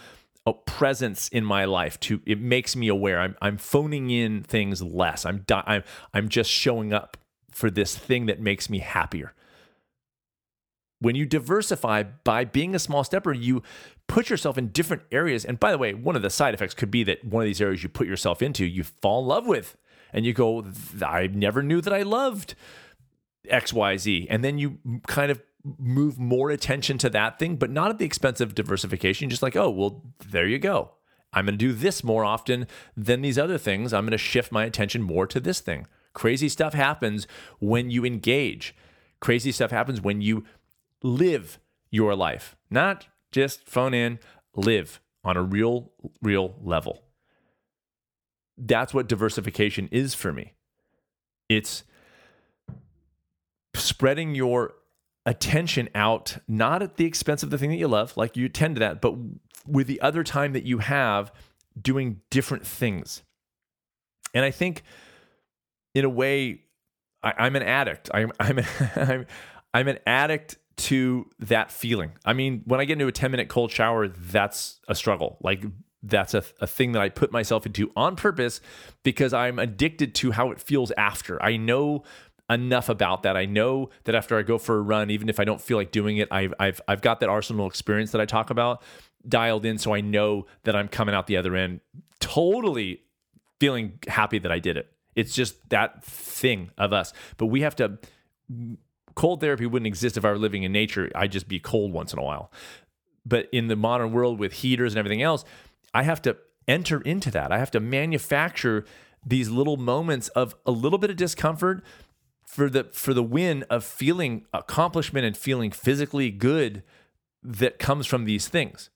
a 0.47 0.53
presence 0.53 1.27
in 1.29 1.45
my 1.45 1.65
life 1.65 1.99
to 1.99 2.21
it 2.25 2.39
makes 2.39 2.75
me 2.75 2.87
aware. 2.87 3.19
I'm 3.19 3.35
i'm 3.41 3.57
phoning 3.57 4.09
in 4.09 4.41
things 4.41 4.81
less. 4.81 5.25
I'm 5.25 5.45
i'm 5.49 5.83
i'm 6.13 6.29
just 6.29 6.49
showing 6.49 6.93
up 6.93 7.17
for 7.51 7.69
this 7.69 7.95
thing 7.95 8.25
that 8.25 8.39
makes 8.39 8.69
me 8.69 8.79
happier. 8.79 9.33
When 10.99 11.15
you 11.15 11.25
diversify 11.25 12.03
by 12.23 12.45
being 12.45 12.73
a 12.73 12.79
small 12.79 13.03
stepper 13.03 13.33
you 13.33 13.61
put 14.07 14.29
yourself 14.29 14.57
in 14.57 14.69
different 14.69 15.03
areas. 15.11 15.45
And 15.45 15.59
by 15.59 15.71
the 15.71 15.77
way 15.77 15.93
one 15.93 16.15
of 16.15 16.23
the 16.23 16.31
side 16.31 16.55
effects 16.55 16.73
could 16.73 16.89
be 16.89 17.03
that 17.03 17.23
one 17.23 17.43
of 17.43 17.45
these 17.45 17.61
areas 17.61 17.83
you 17.83 17.89
put 17.89 18.07
yourself 18.07 18.41
into 18.41 18.65
you 18.65 18.83
fall 18.83 19.21
in 19.21 19.27
love 19.27 19.45
with 19.45 19.77
and 20.11 20.25
you 20.25 20.33
go 20.33 20.65
i 21.05 21.27
never 21.27 21.61
knew 21.61 21.81
that 21.81 21.93
i 21.93 22.01
loved 22.01 22.55
XYZ. 23.49 24.27
And 24.29 24.43
then 24.43 24.57
you 24.57 24.79
kind 25.07 25.31
of 25.31 25.41
move 25.77 26.17
more 26.17 26.49
attention 26.49 26.97
to 26.99 27.09
that 27.09 27.39
thing, 27.39 27.55
but 27.55 27.69
not 27.69 27.91
at 27.91 27.99
the 27.99 28.05
expense 28.05 28.41
of 28.41 28.55
diversification. 28.55 29.29
Just 29.29 29.43
like, 29.43 29.55
oh, 29.55 29.69
well, 29.69 30.03
there 30.29 30.47
you 30.47 30.59
go. 30.59 30.91
I'm 31.33 31.45
going 31.45 31.57
to 31.57 31.65
do 31.65 31.73
this 31.73 32.03
more 32.03 32.25
often 32.25 32.67
than 32.97 33.21
these 33.21 33.37
other 33.37 33.57
things. 33.57 33.93
I'm 33.93 34.03
going 34.03 34.11
to 34.11 34.17
shift 34.17 34.51
my 34.51 34.65
attention 34.65 35.01
more 35.01 35.25
to 35.27 35.39
this 35.39 35.61
thing. 35.61 35.87
Crazy 36.13 36.49
stuff 36.49 36.73
happens 36.73 37.25
when 37.59 37.89
you 37.89 38.03
engage. 38.03 38.75
Crazy 39.21 39.51
stuff 39.51 39.71
happens 39.71 40.01
when 40.01 40.21
you 40.21 40.43
live 41.03 41.59
your 41.89 42.15
life, 42.15 42.55
not 42.69 43.07
just 43.31 43.65
phone 43.67 43.93
in, 43.93 44.19
live 44.55 44.99
on 45.23 45.37
a 45.37 45.43
real, 45.43 45.91
real 46.21 46.55
level. 46.61 47.03
That's 48.57 48.93
what 48.93 49.07
diversification 49.07 49.87
is 49.91 50.13
for 50.13 50.33
me. 50.33 50.53
It's 51.47 51.83
spreading 53.75 54.35
your 54.35 54.73
attention 55.25 55.89
out, 55.93 56.37
not 56.47 56.81
at 56.81 56.97
the 56.97 57.05
expense 57.05 57.43
of 57.43 57.49
the 57.49 57.57
thing 57.57 57.69
that 57.69 57.77
you 57.77 57.87
love, 57.87 58.15
like 58.17 58.35
you 58.35 58.49
tend 58.49 58.75
to 58.75 58.79
that, 58.79 59.01
but 59.01 59.15
with 59.67 59.87
the 59.87 60.01
other 60.01 60.23
time 60.23 60.53
that 60.53 60.63
you 60.63 60.79
have 60.79 61.31
doing 61.79 62.21
different 62.29 62.65
things. 62.65 63.21
And 64.33 64.43
I 64.43 64.51
think, 64.51 64.83
in 65.93 66.05
a 66.05 66.09
way, 66.09 66.61
I, 67.23 67.47
am 67.47 67.55
an 67.55 67.63
addict. 67.63 68.09
I'm 68.13 68.31
I'm 68.39 68.59
I'm 68.95 69.25
I'm 69.73 69.87
an 69.87 69.99
addict 70.05 70.57
to 70.77 71.29
that 71.39 71.71
feeling. 71.71 72.13
I 72.25 72.33
mean, 72.33 72.63
when 72.65 72.79
I 72.79 72.85
get 72.85 72.93
into 72.93 73.07
a 73.07 73.11
10 73.11 73.31
minute 73.31 73.49
cold 73.49 73.71
shower, 73.71 74.07
that's 74.07 74.79
a 74.87 74.95
struggle. 74.95 75.37
Like 75.41 75.63
that's 76.03 76.33
a, 76.33 76.43
a 76.59 76.67
thing 76.67 76.93
that 76.93 77.01
I 77.01 77.09
put 77.09 77.31
myself 77.31 77.65
into 77.65 77.91
on 77.95 78.15
purpose 78.15 78.61
because 79.03 79.33
I'm 79.33 79.59
addicted 79.59 80.15
to 80.15 80.31
how 80.31 80.51
it 80.51 80.59
feels 80.59 80.91
after. 80.97 81.41
I 81.43 81.57
know 81.57 82.03
enough 82.51 82.89
about 82.89 83.23
that. 83.23 83.37
I 83.37 83.45
know 83.45 83.89
that 84.03 84.15
after 84.15 84.37
I 84.37 84.41
go 84.41 84.57
for 84.57 84.77
a 84.77 84.81
run, 84.81 85.09
even 85.09 85.29
if 85.29 85.39
I 85.39 85.45
don't 85.45 85.61
feel 85.61 85.77
like 85.77 85.91
doing 85.91 86.17
it, 86.17 86.27
I've 86.31 86.53
I've 86.59 86.81
I've 86.87 87.01
got 87.01 87.19
that 87.21 87.29
arsenal 87.29 87.67
experience 87.67 88.11
that 88.11 88.21
I 88.21 88.25
talk 88.25 88.49
about 88.49 88.81
dialed 89.27 89.65
in, 89.65 89.77
so 89.77 89.93
I 89.93 90.01
know 90.01 90.47
that 90.63 90.75
I'm 90.75 90.87
coming 90.87 91.13
out 91.13 91.27
the 91.27 91.37
other 91.37 91.55
end 91.55 91.81
totally 92.21 93.01
feeling 93.59 93.99
happy 94.07 94.39
that 94.39 94.51
I 94.51 94.59
did 94.59 94.77
it. 94.77 94.89
It's 95.15 95.35
just 95.35 95.69
that 95.69 96.05
thing 96.05 96.71
of 96.77 96.93
us. 96.93 97.11
But 97.35 97.47
we 97.47 97.61
have 97.61 97.75
to. 97.75 97.99
Cold 99.13 99.41
therapy 99.41 99.65
wouldn't 99.65 99.87
exist 99.87 100.15
if 100.15 100.23
I 100.23 100.29
were 100.29 100.37
living 100.37 100.63
in 100.63 100.71
nature. 100.71 101.11
I'd 101.13 101.33
just 101.33 101.49
be 101.49 101.59
cold 101.59 101.91
once 101.91 102.13
in 102.13 102.19
a 102.19 102.23
while. 102.23 102.49
But 103.25 103.49
in 103.51 103.67
the 103.67 103.75
modern 103.75 104.13
world 104.13 104.39
with 104.39 104.53
heaters 104.53 104.93
and 104.93 104.99
everything 104.99 105.21
else, 105.21 105.43
I 105.93 106.03
have 106.03 106.21
to 106.21 106.37
enter 106.65 107.01
into 107.01 107.29
that. 107.31 107.51
I 107.51 107.57
have 107.57 107.71
to 107.71 107.81
manufacture 107.81 108.85
these 109.25 109.49
little 109.49 109.75
moments 109.75 110.29
of 110.29 110.55
a 110.65 110.71
little 110.71 110.97
bit 110.97 111.09
of 111.09 111.17
discomfort 111.17 111.83
for 112.51 112.69
the 112.69 112.83
for 112.91 113.13
the 113.13 113.23
win 113.23 113.63
of 113.69 113.81
feeling 113.81 114.45
accomplishment 114.53 115.25
and 115.25 115.37
feeling 115.37 115.71
physically 115.71 116.29
good 116.29 116.83
that 117.41 117.79
comes 117.79 118.05
from 118.05 118.25
these 118.25 118.49
things. 118.49 118.89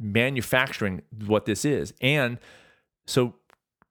Manufacturing 0.00 1.02
what 1.24 1.44
this 1.46 1.64
is. 1.64 1.94
And 2.00 2.38
so 3.06 3.36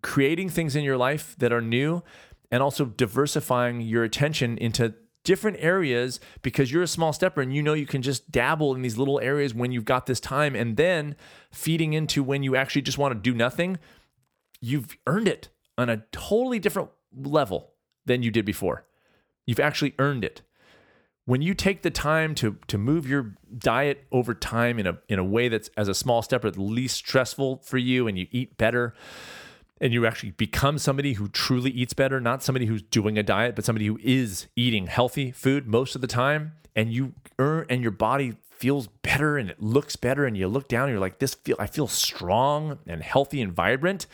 creating 0.02 0.50
things 0.50 0.76
in 0.76 0.84
your 0.84 0.98
life 0.98 1.34
that 1.40 1.54
are 1.54 1.62
new 1.62 2.04
and 2.52 2.62
also 2.62 2.84
diversifying 2.84 3.80
your 3.80 4.04
attention 4.04 4.58
into 4.58 4.94
different 5.24 5.58
areas 5.62 6.20
because 6.42 6.70
you're 6.70 6.84
a 6.84 6.88
small 6.88 7.14
stepper 7.14 7.42
and 7.42 7.56
you 7.56 7.64
know 7.64 7.74
you 7.74 7.86
can 7.86 8.02
just 8.02 8.32
dabble 8.32 8.76
in 8.76 8.82
these 8.82 8.98
little 8.98 9.20
areas 9.22 9.54
when 9.54 9.72
you've 9.72 9.86
got 9.86 10.08
this 10.08 10.20
time 10.20 10.56
and 10.56 10.76
then 10.76 11.16
feeding 11.52 11.94
into 11.94 12.22
when 12.22 12.44
you 12.44 12.56
actually 12.56 12.82
just 12.82 12.98
want 12.98 13.14
to 13.14 13.20
do 13.20 13.34
nothing 13.34 13.78
you've 14.60 14.98
earned 15.06 15.28
it 15.28 15.50
on 15.78 15.90
a 15.90 16.04
totally 16.12 16.60
different 16.60 16.90
level 17.14 17.74
than 18.08 18.24
you 18.24 18.32
did 18.32 18.46
before. 18.46 18.86
You've 19.46 19.60
actually 19.60 19.94
earned 20.00 20.24
it. 20.24 20.42
When 21.26 21.42
you 21.42 21.54
take 21.54 21.82
the 21.82 21.92
time 21.92 22.36
to 22.36 22.58
to 22.68 22.78
move 22.78 23.08
your 23.08 23.36
diet 23.58 24.06
over 24.12 24.34
time 24.34 24.80
in 24.80 24.88
a 24.88 24.98
in 25.10 25.20
a 25.20 25.24
way 25.24 25.50
that's 25.50 25.70
as 25.78 25.88
a 25.88 25.94
small 25.94 26.22
step 26.22 26.44
or 26.44 26.48
at 26.48 26.58
least 26.58 26.96
stressful 26.98 27.58
for 27.58 27.78
you 27.78 28.08
and 28.08 28.18
you 28.18 28.28
eat 28.32 28.58
better 28.58 28.94
and 29.80 29.94
you 29.94 30.06
actually 30.06 30.32
become 30.32 30.78
somebody 30.78 31.14
who 31.14 31.28
truly 31.28 31.70
eats 31.70 31.94
better, 31.94 32.20
not 32.20 32.44
somebody 32.44 32.66
who's 32.66 32.82
doing 32.82 33.18
a 33.18 33.24
diet, 33.24 33.56
but 33.56 33.66
somebody 33.66 33.86
who 33.86 34.00
is 34.02 34.48
eating 34.56 34.88
healthy 34.88 35.32
food 35.32 35.68
most 35.68 35.96
of 35.96 36.02
the 36.02 36.08
time 36.08 36.54
and 36.76 36.94
you 36.94 37.14
earn 37.40 37.66
and 37.70 37.82
your 37.82 37.92
body 37.92 38.38
feels 38.50 38.88
better 38.88 39.38
and 39.38 39.50
it 39.50 39.62
looks 39.62 39.96
better 39.96 40.26
and 40.26 40.36
you 40.36 40.48
look 40.48 40.68
down 40.68 40.84
and 40.84 40.92
you're 40.92 41.00
like 41.00 41.20
this 41.20 41.36
feel 41.36 41.56
I 41.60 41.68
feel 41.68 41.88
strong 41.88 42.80
and 42.88 43.04
healthy 43.04 43.42
and 43.42 43.54
vibrant 43.54 44.08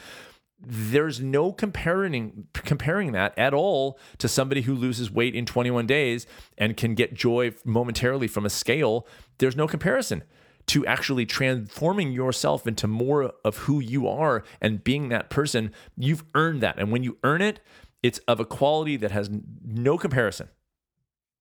there's 0.66 1.20
no 1.20 1.52
comparing 1.52 2.48
comparing 2.54 3.12
that 3.12 3.38
at 3.38 3.54
all 3.54 4.00
to 4.18 4.28
somebody 4.28 4.62
who 4.62 4.74
loses 4.74 5.12
weight 5.12 5.36
in 5.36 5.46
21 5.46 5.86
days 5.86 6.26
and 6.58 6.78
can 6.78 6.96
get 6.96 7.14
joy 7.14 7.54
momentarily 7.66 8.28
from 8.28 8.46
a 8.46 8.50
scale. 8.50 9.06
There's 9.40 9.56
no 9.56 9.68
comparison 9.68 10.24
to 10.68 10.86
actually 10.86 11.26
transforming 11.26 12.14
yourself 12.14 12.66
into 12.66 12.88
more 12.88 13.34
of 13.44 13.58
who 13.58 13.82
you 13.82 14.08
are 14.08 14.44
and 14.62 14.84
being 14.84 15.10
that 15.10 15.30
person. 15.30 15.74
You've 15.98 16.24
earned 16.34 16.62
that. 16.62 16.80
And 16.80 16.92
when 16.92 17.04
you 17.04 17.18
earn 17.24 17.42
it 17.42 17.60
it's 18.04 18.20
of 18.28 18.42
a 18.42 18.46
quality 18.46 18.98
that 18.98 19.12
has 19.12 19.30
no 19.66 19.98
comparison. 19.98 20.50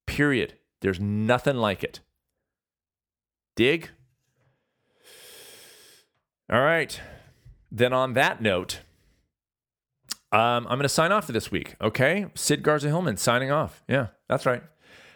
Period. 0.06 0.54
There's 0.80 1.00
nothing 1.00 1.56
like 1.56 1.82
it. 1.82 2.00
Dig? 3.56 3.90
All 6.50 6.62
right. 6.62 6.98
Then 7.70 7.92
on 7.92 8.12
that 8.12 8.40
note 8.40 8.80
um, 10.32 10.66
I'm 10.66 10.78
going 10.78 10.82
to 10.82 10.88
sign 10.88 11.12
off 11.12 11.26
for 11.26 11.32
this 11.32 11.50
week. 11.50 11.76
Okay. 11.80 12.26
Sid 12.34 12.62
Garza 12.62 12.88
Hillman 12.88 13.16
signing 13.16 13.50
off. 13.50 13.82
Yeah, 13.88 14.08
that's 14.28 14.46
right. 14.46 14.62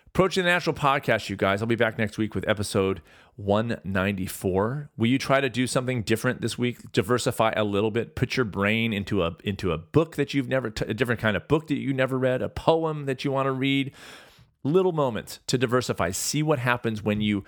Approaching 0.09 0.45
the 0.45 0.51
Natural 0.51 0.75
podcast, 0.75 1.29
you 1.29 1.37
guys. 1.37 1.61
I'll 1.61 1.69
be 1.69 1.75
back 1.75 1.99
next 1.99 2.17
week 2.17 2.35
with 2.35 2.49
episode 2.49 3.03
194. 3.37 4.91
Will 4.97 5.07
you 5.07 5.19
try 5.19 5.41
to 5.41 5.51
do 5.51 5.67
something 5.67 6.03
different 6.03 6.41
this 6.41 6.57
week? 6.57 6.93
Diversify 6.93 7.53
a 7.55 7.65
little 7.65 7.91
bit. 7.91 8.15
Put 8.15 8.37
your 8.37 8.45
brain 8.45 8.93
into 8.95 9.23
a 9.23 9.37
into 9.45 9.73
a 9.73 9.79
book 9.79 10.17
that 10.17 10.33
you've 10.33 10.49
never, 10.49 10.71
t- 10.71 10.87
a 10.89 10.95
different 10.95 11.21
kind 11.21 11.37
of 11.37 11.47
book 11.49 11.67
that 11.69 11.77
you 11.77 11.93
never 11.93 12.19
read, 12.19 12.41
a 12.41 12.49
poem 12.49 13.05
that 13.05 13.25
you 13.25 13.33
want 13.33 13.47
to 13.47 13.53
read. 13.53 13.93
Little 14.63 14.93
moments 14.93 15.41
to 15.49 15.59
diversify. 15.59 16.11
See 16.11 16.43
what 16.43 16.59
happens 16.59 17.03
when 17.03 17.21
you 17.21 17.45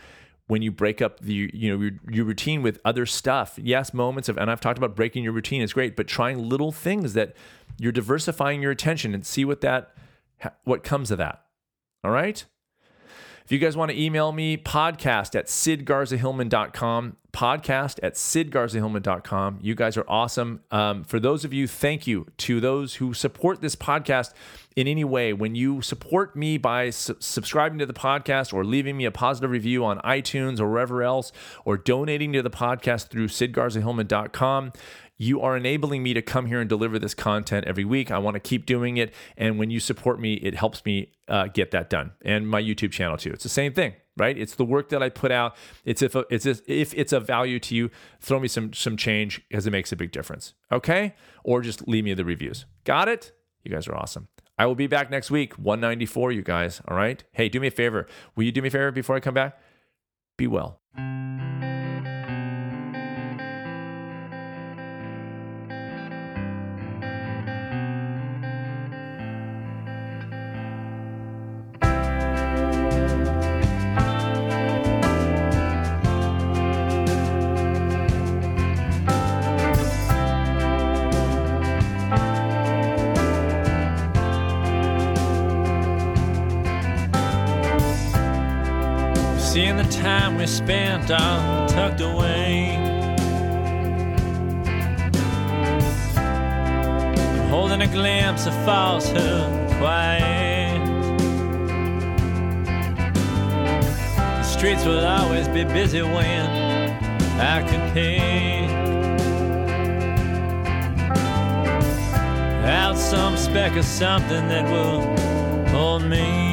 when 0.48 0.62
you 0.62 0.72
break 0.72 1.00
up 1.00 1.20
the 1.20 1.50
you 1.52 1.70
know 1.70 1.80
your, 1.82 1.92
your, 2.10 2.24
routine 2.24 2.62
with 2.62 2.80
other 2.84 3.06
stuff. 3.06 3.58
Yes 3.62 3.94
moments 3.94 4.28
of 4.28 4.36
and 4.36 4.50
i've 4.50 4.60
talked 4.60 4.78
about 4.78 4.96
breaking 4.96 5.22
your 5.22 5.32
routine 5.32 5.62
is 5.62 5.72
great 5.72 5.94
but 5.94 6.08
trying 6.08 6.48
little 6.48 6.72
things 6.72 7.12
that 7.14 7.36
you're 7.78 7.92
diversifying 7.92 8.60
your 8.60 8.72
attention 8.72 9.14
and 9.14 9.24
see 9.24 9.44
what 9.44 9.60
that 9.60 9.94
what 10.64 10.82
comes 10.82 11.10
of 11.10 11.18
that. 11.18 11.44
All 12.02 12.10
right 12.10 12.44
if 13.48 13.52
you 13.52 13.58
guys 13.58 13.78
want 13.78 13.90
to 13.90 13.98
email 13.98 14.30
me 14.30 14.58
podcast 14.58 15.34
at 15.34 15.46
sidgarzahillman.com 15.46 17.16
podcast 17.32 17.98
at 18.02 18.12
sidgarzahillman.com 18.12 19.58
you 19.62 19.74
guys 19.74 19.96
are 19.96 20.04
awesome. 20.06 20.60
Um, 20.70 21.02
for 21.02 21.18
those 21.18 21.46
of 21.46 21.54
you 21.54 21.66
thank 21.66 22.06
you 22.06 22.26
to 22.36 22.60
those 22.60 22.96
who 22.96 23.14
support 23.14 23.62
this 23.62 23.74
podcast 23.74 24.34
in 24.78 24.86
any 24.86 25.02
way, 25.02 25.32
when 25.32 25.56
you 25.56 25.82
support 25.82 26.36
me 26.36 26.56
by 26.56 26.90
su- 26.90 27.16
subscribing 27.18 27.80
to 27.80 27.86
the 27.86 27.92
podcast 27.92 28.52
or 28.52 28.64
leaving 28.64 28.96
me 28.96 29.06
a 29.06 29.10
positive 29.10 29.50
review 29.50 29.84
on 29.84 29.98
iTunes 30.02 30.60
or 30.60 30.70
wherever 30.70 31.02
else, 31.02 31.32
or 31.64 31.76
donating 31.76 32.32
to 32.34 32.42
the 32.42 32.50
podcast 32.50 33.08
through 33.08 33.26
sidgarzahillman.com, 33.26 34.72
you 35.18 35.40
are 35.40 35.56
enabling 35.56 36.02
me 36.02 36.14
to 36.14 36.22
come 36.22 36.46
here 36.46 36.60
and 36.60 36.68
deliver 36.68 36.98
this 36.98 37.12
content 37.12 37.66
every 37.66 37.84
week. 37.84 38.10
I 38.10 38.18
want 38.18 38.34
to 38.34 38.40
keep 38.40 38.64
doing 38.64 38.96
it. 38.96 39.12
And 39.36 39.58
when 39.58 39.68
you 39.68 39.80
support 39.80 40.20
me, 40.20 40.34
it 40.34 40.54
helps 40.54 40.84
me 40.84 41.12
uh, 41.26 41.48
get 41.48 41.72
that 41.72 41.90
done. 41.90 42.12
And 42.24 42.48
my 42.48 42.62
YouTube 42.62 42.92
channel 42.92 43.16
too. 43.16 43.30
It's 43.32 43.42
the 43.42 43.48
same 43.48 43.74
thing, 43.74 43.94
right? 44.16 44.38
It's 44.38 44.54
the 44.54 44.64
work 44.64 44.88
that 44.90 45.02
I 45.02 45.08
put 45.08 45.32
out. 45.32 45.56
It's 45.84 46.02
if 46.02 46.14
it's 46.30 46.46
if 46.46 46.94
it's 46.94 47.12
a 47.12 47.20
value 47.20 47.58
to 47.58 47.74
you, 47.74 47.90
throw 48.20 48.38
me 48.38 48.48
some 48.48 48.72
some 48.72 48.96
change 48.96 49.42
because 49.48 49.66
it 49.66 49.70
makes 49.70 49.90
a 49.90 49.96
big 49.96 50.12
difference. 50.12 50.54
Okay? 50.70 51.14
Or 51.42 51.60
just 51.60 51.88
leave 51.88 52.04
me 52.04 52.14
the 52.14 52.24
reviews. 52.24 52.64
Got 52.84 53.08
it? 53.08 53.32
You 53.64 53.72
guys 53.72 53.88
are 53.88 53.96
awesome. 53.96 54.28
I 54.56 54.66
will 54.66 54.74
be 54.74 54.86
back 54.86 55.10
next 55.10 55.30
week, 55.30 55.54
194, 55.54 56.32
you 56.32 56.42
guys. 56.42 56.80
All 56.88 56.96
right. 56.96 57.22
Hey, 57.32 57.48
do 57.48 57.60
me 57.60 57.68
a 57.68 57.70
favor. 57.70 58.08
Will 58.34 58.44
you 58.44 58.52
do 58.52 58.60
me 58.60 58.68
a 58.68 58.70
favor 58.70 58.90
before 58.90 59.14
I 59.14 59.20
come 59.20 59.34
back? 59.34 59.56
Be 60.36 60.48
well. 60.48 60.80
time 89.98 90.36
we 90.36 90.46
spent 90.46 91.10
all 91.10 91.68
tucked 91.68 92.00
away. 92.00 92.76
I'm 96.16 97.48
holding 97.48 97.82
a 97.82 97.88
glimpse 97.88 98.46
of 98.46 98.54
falsehood, 98.64 99.68
quiet. 99.78 100.78
The 104.38 104.42
streets 104.44 104.84
will 104.84 105.04
always 105.04 105.48
be 105.48 105.64
busy 105.64 106.02
when 106.02 106.46
I 107.40 107.62
can 107.68 107.92
pick 107.92 108.70
out 112.64 112.96
some 112.96 113.36
speck 113.36 113.76
of 113.76 113.84
something 113.84 114.48
that 114.48 114.70
will 114.70 115.00
hold 115.70 116.04
me. 116.04 116.47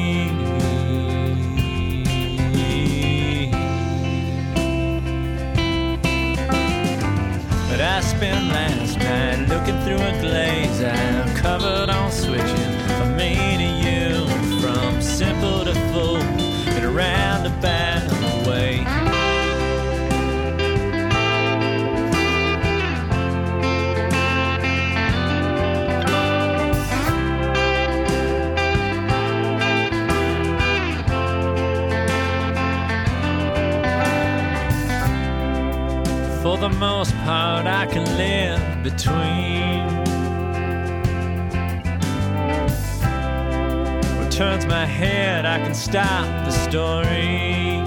I 7.96 8.00
spent 8.00 8.48
last 8.48 8.98
night 8.98 9.48
looking 9.48 9.80
through 9.80 9.96
a 9.96 10.20
glaze 10.20 10.82
I'm 10.82 11.34
covered 11.34 11.88
on 11.88 12.12
switching 12.12 12.72
from 12.98 13.16
me 13.16 13.56
to 13.56 13.64
you, 13.64 14.60
from 14.60 15.00
simple 15.00 15.64
to 15.64 15.74
full, 15.92 16.20
in 16.76 16.84
a 16.84 16.90
roundabout 16.90 18.02
way. 18.02 18.05
Most 36.78 37.14
part, 37.24 37.66
I 37.66 37.86
can 37.86 38.04
live 38.16 38.82
between. 38.82 40.04
Turns 44.30 44.66
my 44.66 44.84
head, 44.84 45.46
I 45.46 45.58
can 45.58 45.74
stop 45.74 46.26
the 46.44 46.50
story. 46.50 47.80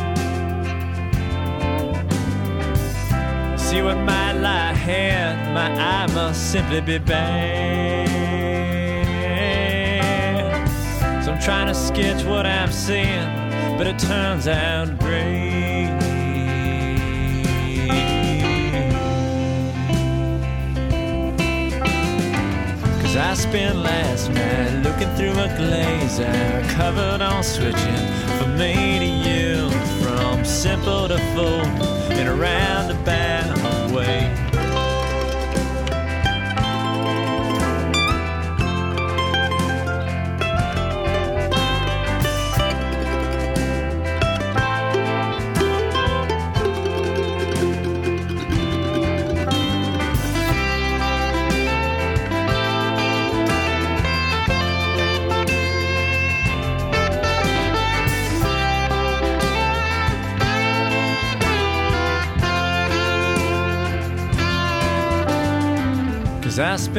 See 3.55 3.83
what 3.83 3.97
might 3.97 4.33
lie 4.33 4.71
ahead, 4.71 5.53
my 5.53 5.69
eye 5.71 6.07
must 6.15 6.51
simply 6.51 6.81
be 6.81 6.97
bad. 6.97 8.07
So 11.23 11.31
I'm 11.33 11.39
trying 11.39 11.67
to 11.67 11.75
sketch 11.75 12.23
what 12.25 12.47
I'm 12.47 12.71
seeing, 12.71 13.29
but 13.77 13.85
it 13.85 13.99
turns 13.99 14.47
out 14.47 14.97
great. 14.97 15.58
Cause 23.09 23.17
I 23.17 23.33
spent 23.33 23.77
last 23.77 24.29
night 24.29 24.83
looking 24.83 25.09
through 25.15 25.31
a 25.31 25.47
glazer 25.57 26.69
covered 26.69 27.23
on 27.23 27.43
switching 27.43 28.05
from 28.37 28.55
me 28.55 28.99
to 28.99 29.05
you, 29.05 29.71
from 30.03 30.45
simple 30.45 31.07
to 31.07 31.17
full 31.33 31.65
and 32.13 32.29
around 32.29 32.91
a 32.91 32.93
roundabout 32.93 33.28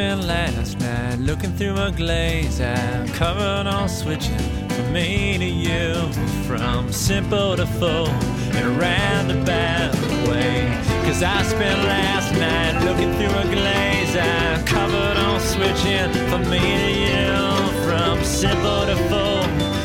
Spent 0.00 0.24
last 0.24 0.80
night 0.80 1.18
looking 1.18 1.52
through 1.56 1.76
a 1.76 1.92
glaze. 1.92 2.58
I'm 2.58 3.06
covered 3.08 3.66
on 3.66 3.86
switching 3.86 4.38
from 4.70 4.94
me 4.94 5.36
to 5.36 5.44
you 5.44 6.10
From 6.48 6.90
simple 6.90 7.54
to 7.54 7.66
full 7.66 8.08
in 8.56 8.62
a 8.64 8.70
roundabout 8.80 9.94
way. 10.26 10.72
Cause 11.04 11.22
I 11.22 11.42
spent 11.42 11.82
last 11.84 12.32
night 12.32 12.82
looking 12.82 13.12
through 13.16 13.36
a 13.40 13.54
glaze. 13.54 14.16
I'm 14.16 14.64
covered 14.64 15.18
on 15.18 15.38
switching 15.38 16.10
from 16.30 16.48
me 16.48 16.60
to 16.84 16.92
you 17.06 17.84
From 17.84 18.24
simple 18.24 18.86
to 18.86 18.96
full 19.10 19.44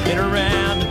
in 0.10 0.18
a 0.18 0.30
roundabout 0.30 0.85